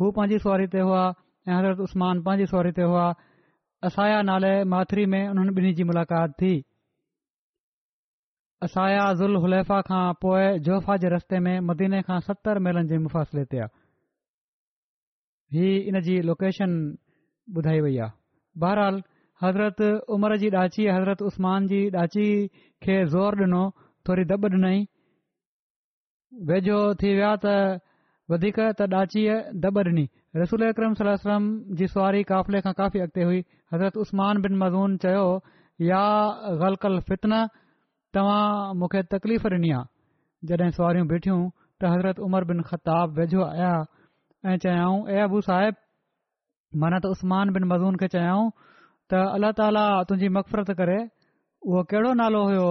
हू 0.00 0.10
पंहिंजी 0.16 0.38
सुवारी 0.44 0.66
ते 0.74 0.80
हुआ 0.86 1.02
ऐं 1.48 1.54
हज़रत 1.58 1.78
उस्मान 1.86 2.14
पंहिंजी 2.28 2.46
सुवारी 2.52 2.72
ते 2.80 2.84
हुआ 2.90 3.06
असाया 3.90 4.18
नाले 4.32 4.52
माथुरी 4.72 5.04
में 5.12 5.22
उन्हनि 5.32 5.50
ॿिन्ही 5.60 5.72
जी 5.78 5.84
मुलाक़ात 5.92 6.30
थी 6.40 6.52
असाया 8.68 9.04
ज़ुल 9.22 9.32
हुलैफ़ा 9.46 10.10
जोफ़ा 10.68 10.94
रस्ते 11.16 11.36
में 11.48 11.56
मदीने 11.70 12.00
खां 12.10 12.18
सतरि 12.28 12.60
मेलनि 12.68 12.88
जे 12.92 12.96
मुफ़ासिले 13.08 13.44
ते 13.54 13.64
आहे 15.56 16.14
ॿुधाई 17.54 17.80
वई 17.80 17.96
आहे 18.04 18.10
बहराल 18.62 19.02
हज़रत 19.42 19.80
उमर 20.14 20.36
जी 20.42 20.50
ॾाची 20.62 20.86
हज़रत 20.86 21.22
उसमान 21.28 21.66
जी 21.72 21.80
ॾाची 22.02 22.26
खे 22.82 22.96
ज़ोर 23.14 23.40
ॾिनो 23.42 23.62
थोरी 24.08 24.24
दॿ 24.32 24.36
ॾिनई 24.44 24.78
वेझो 26.50 26.78
थी 27.02 27.12
विया 27.18 27.34
त 27.44 27.80
वधीक 28.30 28.58
त 28.78 28.88
ॾाचीअ 29.00 29.36
दॿ 29.64 29.70
ॾिनी 29.90 30.06
रसूल 30.36 30.62
अकरम 30.72 30.94
सलम 31.02 31.50
जी 31.80 31.86
सवारी 31.94 32.22
क़ाफ़िले 32.32 32.60
खां 32.66 32.72
काफ़ी 32.82 33.00
अॻिते 33.06 33.22
हुई 33.30 33.40
हज़रत 33.74 33.96
उसमान 34.06 34.42
बिन 34.46 34.56
मज़ून 34.64 34.96
चयो 35.06 35.26
या 35.90 36.02
ग़लतल 36.62 36.98
फितन 37.10 37.32
तव्हां 38.14 38.74
मूंखे 38.82 39.02
तकलीफ़ 39.16 39.46
डि॒नी 39.54 39.70
आ 39.78 39.82
जॾहिं 40.50 40.70
सुवारियूं 40.80 41.06
बीठियूं 41.14 41.40
त 41.80 41.92
हज़रत 41.96 42.20
उमर 42.28 42.44
बिन 42.52 42.60
ख़ताब 42.70 43.18
वेझो 43.18 43.42
आया 43.46 43.72
ऐं 44.50 44.56
चयाऊं 44.66 44.98
ऐ 45.16 45.20
अबू 45.30 45.40
साहिब 45.48 45.82
माना 46.80 46.98
त 47.02 47.06
उसमान 47.14 47.46
ॿिन 47.56 47.64
मज़ून 47.72 47.94
खे 48.00 48.06
चयाऊं 48.14 48.46
त 49.10 49.20
अल्ला 49.36 49.50
ताला 49.58 49.84
तुंहिंजी 50.08 50.28
मक़फ़रत 50.36 50.70
करे 50.80 50.96
उहो 51.68 51.80
कहिड़ो 51.92 52.10
नालो 52.20 52.40
हुयो 52.48 52.66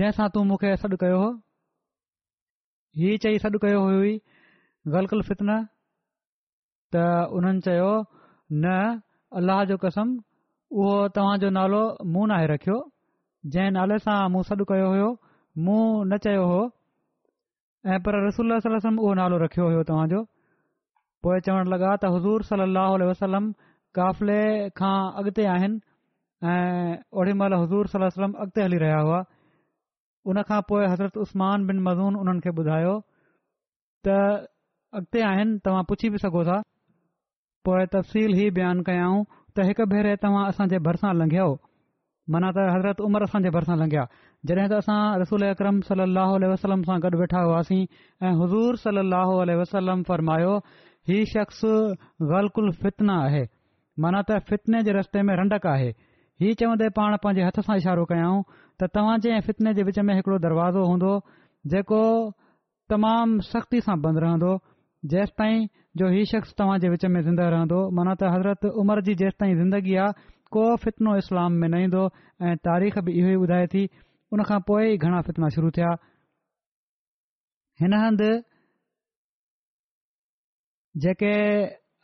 जंहिंसां 0.00 0.26
तूं 0.36 0.42
मूंखे 0.50 0.68
सॾु 0.82 0.96
कयो 1.02 1.16
हो 1.22 1.28
हीअ 3.00 3.16
चई 3.24 3.34
सॾु 3.44 3.56
कयो 3.64 3.80
हुई 3.88 4.12
ग़लकुल्फितन 4.96 5.50
त 6.96 7.04
उन्हनि 7.40 7.60
चयो 7.68 7.90
न 8.66 8.76
अलाह 9.40 9.60
जो 9.72 9.76
कसम 9.86 10.08
उहो 10.78 10.92
तव्हांजो 11.18 11.48
नालो 11.58 11.82
मूं 12.16 12.24
नाहे 12.34 12.46
रखियो 12.54 12.78
जंहिं 13.56 13.72
नाले 13.80 13.96
सां 14.06 14.18
मूं 14.36 14.42
सॾु 14.52 14.64
कयो 14.74 14.86
हुयो 14.94 15.10
मूं 15.66 15.82
न 16.14 16.22
चयो 16.28 16.44
हुयो 16.52 16.64
ऐं 17.94 17.98
पर 18.08 18.12
रसूल 18.28 18.48
उहो 19.02 19.12
नालो 19.24 19.36
रखियो 19.46 19.64
हुयो 19.72 19.82
तव्हांजो 19.92 20.20
पोइ 21.26 21.40
चवण 21.46 21.68
लॻा 21.72 21.92
त 22.02 22.08
हज़ूर 22.14 22.42
सलाहु 22.48 22.96
वसलम 23.10 23.44
काफ़िले 23.98 24.42
खां 24.78 24.96
अॻिते 25.22 25.44
आहिनि 25.52 25.78
ऐं 26.50 26.98
ओॾी 27.20 27.32
महिल 27.40 27.54
हज़ूर 27.62 27.86
वसलम 28.06 28.32
अॻिते 28.44 28.62
हली 28.64 28.78
रहिया 28.82 28.98
हुआ 29.08 29.18
उन 30.32 30.40
खां 30.50 30.60
पोइ 30.70 30.84
हज़रत 30.92 31.16
उस्मान 31.26 31.66
बिन 31.72 31.82
मज़ून 31.88 32.18
उन्हनि 32.22 32.40
खे 32.46 32.50
ॿुधायो 32.62 32.94
त 34.06 34.16
अॻिते 35.02 35.18
आहिनि 35.32 35.52
तव्हां 35.66 35.82
पुछी 35.90 36.08
बि 36.14 36.18
सघो 36.26 36.42
था 36.50 36.60
पोए 37.66 37.84
तफ़सील 37.96 38.30
ही 38.42 38.46
बयानु 38.60 38.82
कयाऊं 38.92 39.18
त 39.56 39.66
हिकु 39.72 39.84
भेरे 39.96 40.14
तव्हां 40.28 40.44
असांजे 40.54 40.78
भरिसां 40.88 41.10
लंघयो 41.24 41.48
माना 42.34 42.48
त 42.56 42.70
हज़रत 42.70 42.98
उमर 43.10 43.22
असांजे 43.30 43.50
भरिसां 43.60 43.76
लंघिया 43.84 44.04
जॾहिं 44.46 44.68
त 44.70 44.82
असां 44.82 45.00
रसूल 45.26 45.42
अकरम 45.52 45.80
सलाह 45.92 46.36
वसलम 46.54 46.82
सां 46.88 47.00
गॾु 47.06 47.16
वेठा 47.26 47.40
हुआसीं 47.46 47.82
ऐं 48.26 48.34
हज़ूर 48.42 48.72
सलाह 48.88 49.38
वसलम 49.62 49.98
फरमायो 50.10 50.54
हीउ 51.08 51.24
शख़्स 51.32 51.60
ग़लकुल 52.30 52.70
फितना 52.82 53.14
आहे 53.24 53.42
माना 54.02 54.20
त 54.28 54.38
फितने 54.48 54.78
जे 54.86 54.92
रस्ते 54.96 55.22
में 55.26 55.34
रंडक 55.40 55.66
आहे 55.72 55.88
हीउ 56.42 56.54
चवंदे 56.60 56.88
पाण 56.96 57.16
पंहिंजे 57.24 57.42
हथ 57.46 57.60
सां 57.66 57.76
इशारो 57.82 58.04
कयाऊं 58.12 58.40
त 58.82 58.88
तव्हां 58.96 59.14
जे 59.26 59.30
ऐं 59.34 59.40
फितने 59.48 59.72
जे 59.78 59.82
विच 59.90 59.98
में 60.08 60.14
हिकड़ो 60.18 60.38
दरवाज़ो 60.46 60.82
हूंदो 60.92 61.12
जेको 61.74 62.00
तमामु 62.94 63.46
सख़्ती 63.50 63.80
सां 63.88 63.96
बंदि 64.06 64.24
रहंदो 64.24 64.50
जेसि 65.14 65.32
ताईं 65.42 65.62
जो 66.02 66.08
हीउ 66.16 66.24
शख़्स 66.34 66.58
तव्हां 66.62 66.76
जे 66.86 66.88
विच 66.96 67.04
में 67.18 67.20
ज़िंदा 67.28 67.46
रहंदो 67.56 67.78
माना 68.00 68.12
त 68.22 68.32
हज़रत 68.36 68.68
उमर 68.84 69.02
जी 69.10 69.14
जेसि 69.22 69.38
ताईं 69.44 69.54
ज़िंदगी 69.62 69.94
आहे 70.06 70.28
को 70.58 70.66
फितनो 70.86 71.16
इस्लाम 71.22 71.60
में 71.62 71.68
न 71.70 71.82
ईंदो 71.86 72.02
ऐं 72.48 72.56
तारीख़ 72.70 72.98
बि 73.06 73.14
इहो 73.22 73.28
ई 73.36 73.38
ॿुधाए 73.46 73.66
थी 73.74 73.84
उन 74.34 74.42
खां 74.50 74.60
पोइ 74.66 74.92
ई 74.92 74.96
घणा 75.06 75.20
फितना 75.30 75.48
शुरू 75.56 75.70
थिया 75.78 75.94
हिन 77.80 77.92
हंधि 78.02 78.32
जेके 81.04 81.32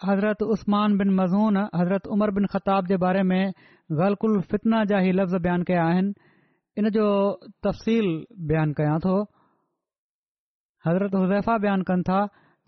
हज़रत 0.06 0.42
उस्मान 0.54 0.94
मज़ून 1.20 1.56
हज़रत 1.80 2.06
उमर 2.16 2.30
बिन 2.38 2.46
ख़ताब 2.54 2.86
जे 2.86 2.96
बारे 3.04 3.22
में 3.28 3.52
ग़लकुल 4.00 4.40
फितना 4.50 4.82
जा 4.90 4.98
ई 5.08 5.12
लफ़्ज़ 5.12 5.36
बयान 5.46 5.62
कया 5.70 5.84
आहिनि 5.92 6.12
इन 6.80 6.88
जो 6.96 7.04
तफ़सील 7.66 8.08
बयानु 8.50 8.74
कयां 8.80 8.98
थो 9.04 9.14
हज़रत 10.86 11.14
हुज़ैफ़ा 11.20 11.56
बयानु 11.64 11.84
कनि 11.92 12.02
था 12.10 12.20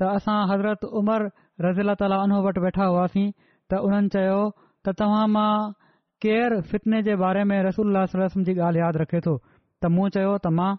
त 0.02 0.10
असां 0.20 0.38
हज़रत 0.52 0.84
उमर 1.02 1.26
रज़ीला 1.66 1.94
ताला 2.02 2.16
उन्हो 2.24 2.38
वटि 2.48 2.60
वेठा 2.66 2.84
हुआसीं 2.94 3.32
त 3.32 3.82
उन्हनि 3.88 4.08
चयो 4.16 4.40
त 4.86 4.94
तव्हां 5.02 5.26
मां 5.34 5.52
केरु 6.24 6.60
फितने 6.72 7.02
जे 7.10 7.14
बारे 7.24 7.44
में 7.52 7.56
रसूल 7.68 7.96
रस्म 8.22 8.44
जी 8.48 8.54
ॻाल्हि 8.68 8.80
यादि 8.82 8.98
रखे 9.04 9.20
थो 9.28 9.34
त 9.40 9.92
मूं 9.96 10.08
चयो 10.16 10.32
त 10.40 10.46
मां 10.60 10.72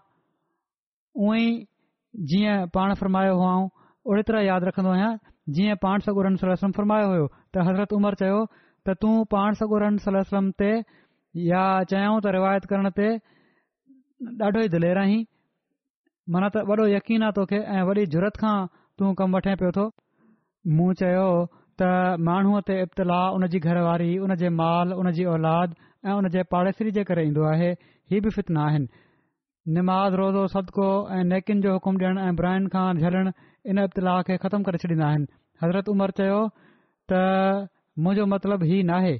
उहो 1.22 1.34
ई 1.44 1.48
जीअं 2.32 2.58
पाण 2.78 2.94
फ़र्मायो 3.02 3.34
हुआ 3.44 3.52
ओड़ी 4.12 4.22
तरह 4.30 4.40
यादि 4.50 4.66
रखंदो 4.72 4.90
आहियां 4.98 5.14
जीअं 5.54 5.74
पाण 5.82 5.98
सगुर 6.06 6.26
सलम 6.42 6.72
फ़रमायो 6.76 7.10
हो 7.10 7.26
त 7.54 7.64
हज़रत 7.68 7.92
उमर 7.98 8.14
चयो 8.22 8.38
त 8.86 8.94
तूं 9.02 9.14
पाण 9.34 9.54
सगुर 9.60 9.82
सलम 10.06 10.50
ते 10.62 10.70
या 11.50 11.64
चयऊं 11.92 12.18
त 12.20 12.32
रिवायत 12.36 12.64
करण 12.72 12.88
ते 12.98 13.08
ॾाढो 14.40 14.60
ई 14.64 14.68
दिलेर 14.74 14.98
आहीं 15.04 15.22
मन 16.34 16.48
त 16.56 16.64
वॾो 16.72 16.86
यकीन 16.94 17.22
आहे 17.28 17.34
तोखे 17.38 17.58
ऐं 17.76 17.84
वॾी 17.90 18.04
तू 18.98 19.12
कम 19.22 19.36
वठे 19.36 19.54
पियो 19.62 19.70
थो 19.78 19.84
मुं 20.76 20.92
चयो 21.00 21.26
त 21.80 21.90
माण्हूअ 22.28 22.60
ते 22.68 22.80
इब्तलाह 22.82 23.24
उन 23.38 23.46
जी 23.54 23.58
घरवारी 23.70 24.12
उन 24.26 24.34
जे 24.42 24.48
माल 24.60 24.92
उनजी 25.00 25.24
ओलाद 25.32 25.74
ऐं 26.08 26.14
उन 26.20 26.28
जे 26.36 26.42
पाड़ेसरी 26.54 26.90
जे 26.98 27.04
करे 27.10 27.22
ईंदो 27.28 27.42
आहे 27.52 27.70
ही 28.12 28.20
बि 28.26 28.30
फित 28.36 28.50
आहिनि 28.68 28.88
निमाज़ 29.76 30.14
रोज़ो 30.18 30.46
सदको 30.56 30.86
ऐं 31.14 31.22
नेकिन 31.28 31.60
जो 31.60 31.72
हुकुम 31.76 31.96
ॾियण 32.02 32.18
ऐं 32.24 32.34
ब्राइन 32.40 32.66
ख़ान 32.74 32.98
झलण 33.06 33.30
इन 33.70 33.78
इब्तिलाह 33.82 34.20
खे 34.26 34.36
ख़तमु 34.44 34.64
करे 34.66 34.78
छॾींदा 34.82 35.06
आहिनि 35.06 35.26
हज़रत 35.62 35.88
उमर 35.92 36.10
चयो 36.18 36.40
त 37.12 37.20
मुंहिंजो 38.06 38.24
मतिलब 38.32 38.62
ई 38.64 38.78
नाहे 38.90 39.14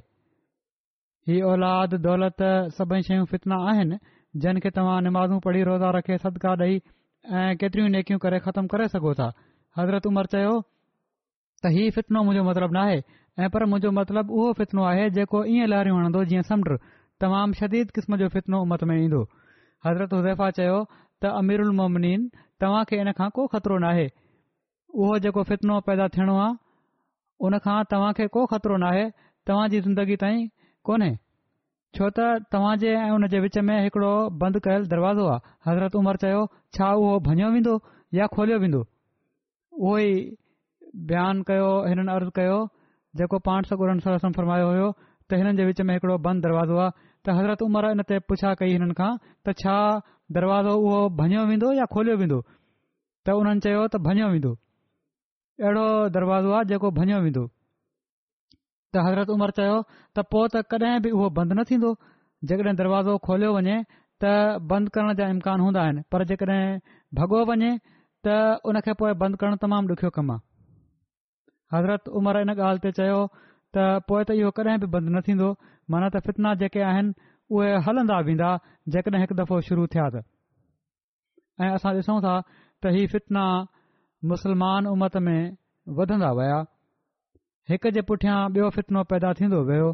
ही 1.31 1.39
औलाद 1.51 1.95
दौलत 2.07 2.39
सभई 2.79 3.01
शयूं 3.07 3.25
फितना 3.31 3.57
आहिनि 3.71 3.97
जिन 4.45 4.59
खे 4.65 4.69
तव्हां 4.77 4.97
निमाज़ू 5.07 5.39
पढ़ी 5.45 5.63
रोज़ा 5.69 5.89
रखे 5.95 6.17
सदकार 6.25 6.57
ॾेई 6.67 6.79
ऐं 7.39 7.47
केतिरियूं 7.63 7.89
नेकियूं 7.95 8.19
करे 8.25 8.39
ख़तमु 8.47 8.67
करे 8.73 8.87
सघो 8.95 9.13
था 9.21 9.27
हज़रत 9.79 10.07
उमर 10.11 10.29
चयो 10.35 10.53
त 11.63 11.71
हीउ 11.77 11.91
फितिनो 11.97 12.19
मुंहिंजो 12.27 12.43
मतिलबु 12.49 12.75
नाहे 12.77 12.97
ऐं 13.45 13.49
पर 13.55 13.65
मुंहिंजो 13.71 13.91
मतिलबु 13.99 14.31
उहो 14.37 14.53
फितिनो 14.59 14.83
आहे 14.91 15.09
जेको 15.17 15.41
ईअं 15.55 15.67
लारियूं 15.73 15.97
हणंदो 15.99 16.21
जीअं 16.31 16.45
समुंड 16.51 16.93
तमामु 17.25 17.59
शदीद 17.63 17.91
क़िस्म 17.99 18.21
जो 18.23 18.29
फितिनो 18.37 18.61
उमत 18.67 18.83
में 18.91 18.95
ईंदो 18.95 19.19
हज़रत 19.89 20.13
हुजेफ़ा 20.19 20.47
चयो 20.61 20.77
त 20.93 21.33
अमीरुल 21.41 21.73
मोमिनीन 21.81 22.25
तव्हां 22.65 22.83
खे 22.93 23.01
इन 23.05 23.11
खां 23.21 23.29
को 23.39 23.45
ख़तरो 23.57 23.77
नाहे 23.87 24.07
उहो 24.95 25.17
जेको 25.23 25.43
फितनो 25.49 25.79
पैदा 25.87 26.07
थियणो 26.15 26.35
आहे 26.39 26.55
उन 27.47 27.57
खां 27.65 27.77
तव्हां 27.93 28.11
खे 28.19 28.27
को 28.35 28.45
ख़तरो 28.53 28.77
नाहे 28.83 29.03
तव्हां 29.49 29.65
जी 29.73 29.81
ज़िंदगी 29.87 30.15
ताईं 30.23 30.45
कोन्हे 30.89 31.09
छो 31.97 32.09
त 32.19 32.27
तव्हां 32.55 32.71
जे 32.83 32.93
ऐं 33.01 33.09
हुन 33.15 33.27
जे 33.33 33.39
विच 33.45 33.57
में 33.69 33.75
हिकड़ो 33.85 34.11
बंदि 34.43 34.59
कयल 34.67 34.87
दरवाज़ो 34.93 35.27
आहे 35.33 35.69
हज़रत 35.69 35.95
उमिरि 36.01 36.21
चयो 36.23 36.41
छा 36.77 36.89
उहो 37.03 37.19
भञियो 37.27 37.49
वेंदो 37.57 37.75
या 38.19 38.27
खोलियो 38.37 38.59
वेंदो 38.63 38.81
उहो 39.83 39.97
ई 40.09 40.13
बयानु 41.11 41.43
कयो 41.51 41.69
हिननि 41.91 42.11
अर्ज़ु 42.17 42.31
कयो 42.39 42.57
जेको 43.21 43.39
पाण 43.49 43.69
सौ 43.71 44.17
फरमायो 44.27 44.67
हुयो 44.71 44.89
त 44.99 45.41
हिननि 45.41 45.55
जे 45.61 45.65
विच 45.71 45.81
में 45.89 45.93
हिकड़ो 45.97 46.17
बंदि 46.29 46.45
दरवाज़ो 46.47 46.77
आहे 46.83 46.91
त 47.25 47.35
हज़रत 47.39 47.65
उमर 47.69 47.89
हिन 47.93 48.03
ते 48.13 48.19
पुछा 48.31 48.53
कई 48.63 48.77
हिननि 48.79 48.97
खां 49.01 49.11
त 49.45 49.57
छा 49.63 49.77
दरवाजो 50.39 50.77
उहो 50.85 50.99
भञियो 51.21 51.45
वेंदो 51.53 51.71
या 51.81 51.85
खोलियो 51.97 52.17
वेंदो 52.23 52.39
त 52.49 53.37
हुननि 53.39 53.65
चयो 53.67 53.83
त 53.95 54.03
भञियो 54.09 54.29
वेंदो 54.37 54.53
अहिड़ो 55.61 55.83
दरवाज़ो 56.15 56.51
आहे 56.55 56.65
जेको 56.71 56.87
भञियो 56.97 57.17
वेंदो 57.25 57.43
त 58.93 59.03
हज़रत 59.05 59.29
उमर 59.35 59.51
चयो 59.59 59.77
त 60.15 60.23
पोइ 60.33 60.45
त 60.53 60.61
कॾहिं 60.73 60.99
बि 61.05 61.09
उहो 61.17 61.29
बंदि 61.37 61.55
न 61.57 61.63
थींदो 61.69 61.89
जेकॾहिं 62.49 62.75
दरवाज़ो 62.81 63.13
खोलियो 63.25 63.49
वञे 63.57 63.77
त 64.21 64.61
बंदि 64.69 64.89
करण 64.93 65.13
जा 65.19 65.25
इम्कान 65.35 65.59
हूंदा 65.65 65.81
आहिनि 65.81 66.01
पर 66.13 66.23
जेकॾहिं 66.29 66.61
भॻो 67.19 67.39
वञे 67.49 67.71
त 68.27 68.35
उन 68.69 68.79
खे 68.85 68.93
पोइ 69.01 69.11
बंदि 69.23 69.37
करणु 69.43 69.57
तमामु 69.63 69.97
ॾुखियो 69.97 70.11
कमु 70.17 70.35
आहे 70.37 70.45
हज़रत 71.75 72.11
इन 72.19 72.51
ॻाल्हि 72.51 72.83
ते 72.85 72.91
चयो 72.99 73.23
त 73.37 73.85
पोइ 74.11 74.21
त 74.29 74.37
इहो 74.41 74.49
कॾहिं 74.61 74.77
बि 74.85 74.91
बंदि 74.97 75.15
न 75.15 75.23
थींदो 75.29 75.47
माना 75.95 76.07
त 76.17 76.21
फितना 76.27 76.51
जेके 76.63 76.81
आहिनि 76.91 77.31
उहे 77.55 77.71
हलंदा 77.89 78.17
वेंदा 78.29 78.49
जेकॾहिं 78.97 79.21
हिकु 79.25 79.35
दफ़ो 79.41 79.55
शुरू 79.71 79.87
थिया 79.97 80.05
त 80.17 80.23
ऐं 81.61 81.71
असां 81.79 81.91
ॾिसूं 82.03 82.17
था 82.27 82.35
त 82.51 82.93
फितना 83.15 83.43
मुसलमान 84.25 84.85
उमत 84.87 85.15
में 85.27 85.41
वधंदा 85.97 86.31
विया 86.39 86.57
हिक 87.71 87.85
जे 87.97 88.01
पुठियां 88.09 88.37
ॿियो 88.53 88.69
फितनो 88.77 89.03
पैदा 89.13 89.33
थींदो 89.39 89.61
वियो 89.69 89.89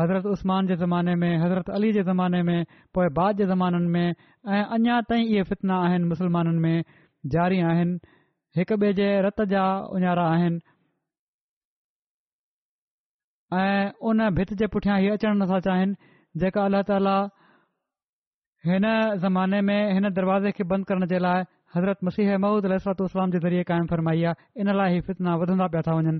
हज़रत 0.00 0.26
उस्मान 0.32 0.66
जे 0.66 0.76
ज़माने 0.76 1.14
में 1.22 1.28
हज़रत 1.44 1.70
अली 1.78 1.92
जे 1.92 2.02
ज़माने 2.08 2.42
में 2.48 2.64
पोएं 2.94 3.08
बाद 3.14 3.36
जे 3.38 3.46
ज़माननि 3.46 3.88
में 3.96 4.08
ऐं 4.54 4.62
अञा 4.76 5.00
ताईं 5.10 5.26
इहे 5.34 5.42
फितना 5.50 5.76
आहिनि 5.86 6.04
मुसलमाननि 6.08 6.58
में 6.58 6.84
ज़ारी 7.34 7.60
आहिनि 7.72 7.98
हिकु 8.58 8.74
ॿिए 8.76 8.92
जे 9.00 9.08
रत 9.26 9.40
जा 9.52 9.64
उञारा 9.98 10.26
आहिनि 10.34 10.60
ऐं 13.60 13.90
उन 14.10 14.28
भित 14.38 14.52
जे 14.62 14.66
पुठियां 14.76 15.00
इहे 15.00 15.10
अचण 15.18 15.42
नथा 15.42 15.60
चाहिनि 15.68 16.40
जेका 16.44 16.64
अल्लाह 16.64 16.82
ताला 16.92 17.16
हिन 18.70 18.88
ज़माने 19.26 19.60
में 19.70 19.78
हिन 19.94 20.12
दरवाज़े 20.20 20.52
खे 20.60 20.64
बंदि 20.74 20.84
करण 20.92 21.06
जे 21.14 21.18
लाइ 21.26 21.44
हज़रत 21.76 21.98
मसीह 22.04 22.36
महूद 22.42 22.66
अल 22.70 22.76
जे 22.80 23.38
ज़रिए 23.44 23.62
क़ाइमु 23.70 23.86
फरमाई 23.92 24.22
आहे 24.32 24.60
इन 24.64 24.70
लाइ 24.78 24.92
हीउ 24.94 25.02
फितना 25.06 25.34
वधंदा 25.42 25.66
पिया 25.74 25.82
था 25.88 25.94
वञनि 25.96 26.18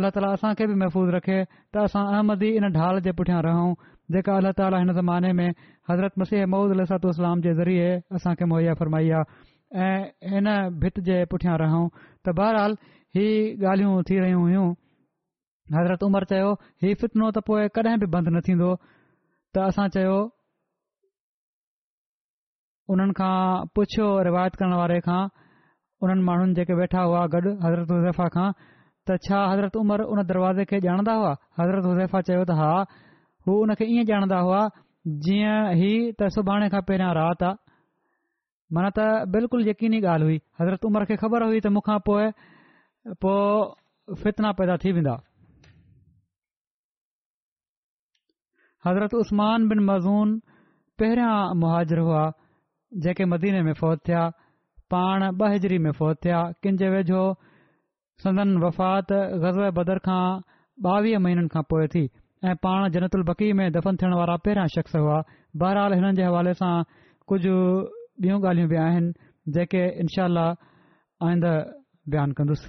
अलाह 0.00 0.10
ताली 0.16 0.28
असांखे 0.36 0.66
बि 0.70 0.74
महफ़ूज़ 0.82 1.10
रखे 1.14 1.38
त 1.74 1.82
असां 1.86 2.02
अहमदी 2.12 2.50
इन 2.60 2.68
ढाल 2.76 3.00
जे 3.06 3.12
पुठियां 3.20 3.40
रहूं 3.46 3.72
जेका 4.16 4.36
अल्ला 4.42 4.52
ताली 4.60 4.78
हिन 4.82 4.92
ज़माने 5.00 5.32
में 5.40 5.50
हज़रत 5.90 6.18
मसीह 6.22 6.46
महूद 6.54 6.76
अलसातू 6.76 7.12
जे 7.48 7.54
ज़रिए 7.62 7.90
असांखे 8.18 8.44
मुहैया 8.52 8.74
फरमाई 8.82 9.10
आहे 9.20 9.88
ऐं 9.88 10.32
हिन 10.34 10.48
भित 10.84 11.00
जे 11.10 11.18
पुठियां 11.34 11.56
रहूं 11.64 11.84
त 11.98 12.36
बहरहाल 12.42 12.76
हीअ 13.18 13.68
ॻाल्हियूं 13.72 14.02
थी 14.10 14.18
रहियूं 14.20 14.40
हुयूं 14.46 14.66
हज़रत 15.78 16.02
उमर 16.10 16.24
चयो 16.34 16.50
हीउ 16.86 16.94
फितनो 17.02 17.30
त 17.30 17.46
पोइ 17.50 17.70
कॾहिं 17.78 17.98
बि 18.04 18.12
बंदि 18.16 18.30
न 18.36 18.40
थींदो 18.50 18.72
त 19.54 19.66
असां 19.70 19.88
चयो 19.98 20.18
उन्हनि 22.92 23.12
खां 23.18 23.34
पुछयो 23.74 24.06
रिवायत 24.28 24.54
करण 24.60 24.72
वारे 24.80 24.98
खां 25.08 25.22
उन्हनि 26.06 26.22
माण्हुनि 26.28 26.52
जेके 26.60 26.74
वेठा 26.80 27.00
हुआ 27.08 27.22
गॾु 27.34 27.50
हज़रत 27.64 27.88
हुज़ीफा 27.94 28.28
खां 28.36 28.48
त 29.08 29.16
छा 29.26 29.38
हज़रत 29.52 29.76
उमर 29.82 30.04
उन 30.14 30.18
दरवाज़े 30.30 30.64
खे 30.72 30.76
ॼाणंदा 30.86 31.14
हुआ 31.20 31.34
हज़रत 31.60 31.84
हुज़ीफा 31.90 32.22
चयो 32.30 32.44
त 32.50 32.56
हा 32.62 32.70
हू 33.48 33.52
हुन 33.60 33.74
खे 33.82 33.88
ईअं 33.94 34.04
ॼाणदा 34.14 34.42
हुआ 34.48 34.60
जीअं 35.28 35.58
ही 35.80 35.92
त 36.20 36.28
सुभाणे 36.36 36.66
खां 36.76 36.82
पहिरियां 36.92 37.12
राति 37.20 37.44
आहे 37.50 37.62
माना 38.76 38.88
त 39.00 39.08
बिल्कुलु 39.38 39.64
यकीनी 39.70 39.98
ॻाल्हि 40.04 40.26
हुई 40.30 40.38
हज़रत 40.62 40.84
उमर 40.92 41.04
खे 41.12 41.16
ख़बर 41.24 41.48
हुई 41.48 41.60
त 41.66 41.72
मूंखां 41.78 41.98
पोइ 42.12 42.28
पोइ 43.24 44.20
फितना 44.24 44.52
पैदा 44.62 44.76
थी 44.86 44.92
वेंदा 45.00 45.16
हज़रत 48.86 49.12
उस्मान 49.24 49.68
मज़ून 49.88 50.36
पहिरियों 51.02 51.36
मुहाजर 51.60 51.98
हुआ 52.06 52.24
जेके 53.02 53.24
मदीने 53.24 53.62
में 53.62 53.72
फ़ौत 53.80 53.98
थिया 54.08 54.28
पाण 54.90 55.30
ब 55.36 55.50
हिजरी 55.52 55.78
में 55.78 55.90
फ़ौत 55.98 56.16
थिया 56.24 56.40
किन 56.62 56.76
जे 56.82 56.88
वेझो 56.90 57.22
संदन 58.22 58.56
वफ़ात 58.64 59.12
गज़ल 59.44 59.70
बदर 59.78 59.98
खां 60.06 60.20
ॿावीह 60.90 61.18
महीननि 61.24 61.48
खां 61.54 61.62
पोइ 61.70 61.86
थी 61.94 62.04
ऐं 62.44 62.54
पाण 62.66 62.88
जनतल्बकी 62.94 63.52
में 63.60 63.66
दफ़न 63.78 63.96
थियण 64.02 64.14
वारा 64.20 64.36
पहिरां 64.46 64.66
शख़्स 64.76 64.94
हुआ 64.96 65.22
बहरहाल 65.64 65.94
हिननि 65.94 66.14
जे 66.20 66.24
हवाले 66.28 66.54
सां 66.62 66.74
कुझु 67.32 67.54
बियूं 68.22 68.38
ॻाल्हियूं 68.44 68.68
बि 68.70 68.76
आहिनि 68.86 69.10
जेके 69.58 69.82
इनशा 70.04 70.24
अल्ला 70.30 70.48
बयानु 72.12 72.38
कंदुसि 72.38 72.68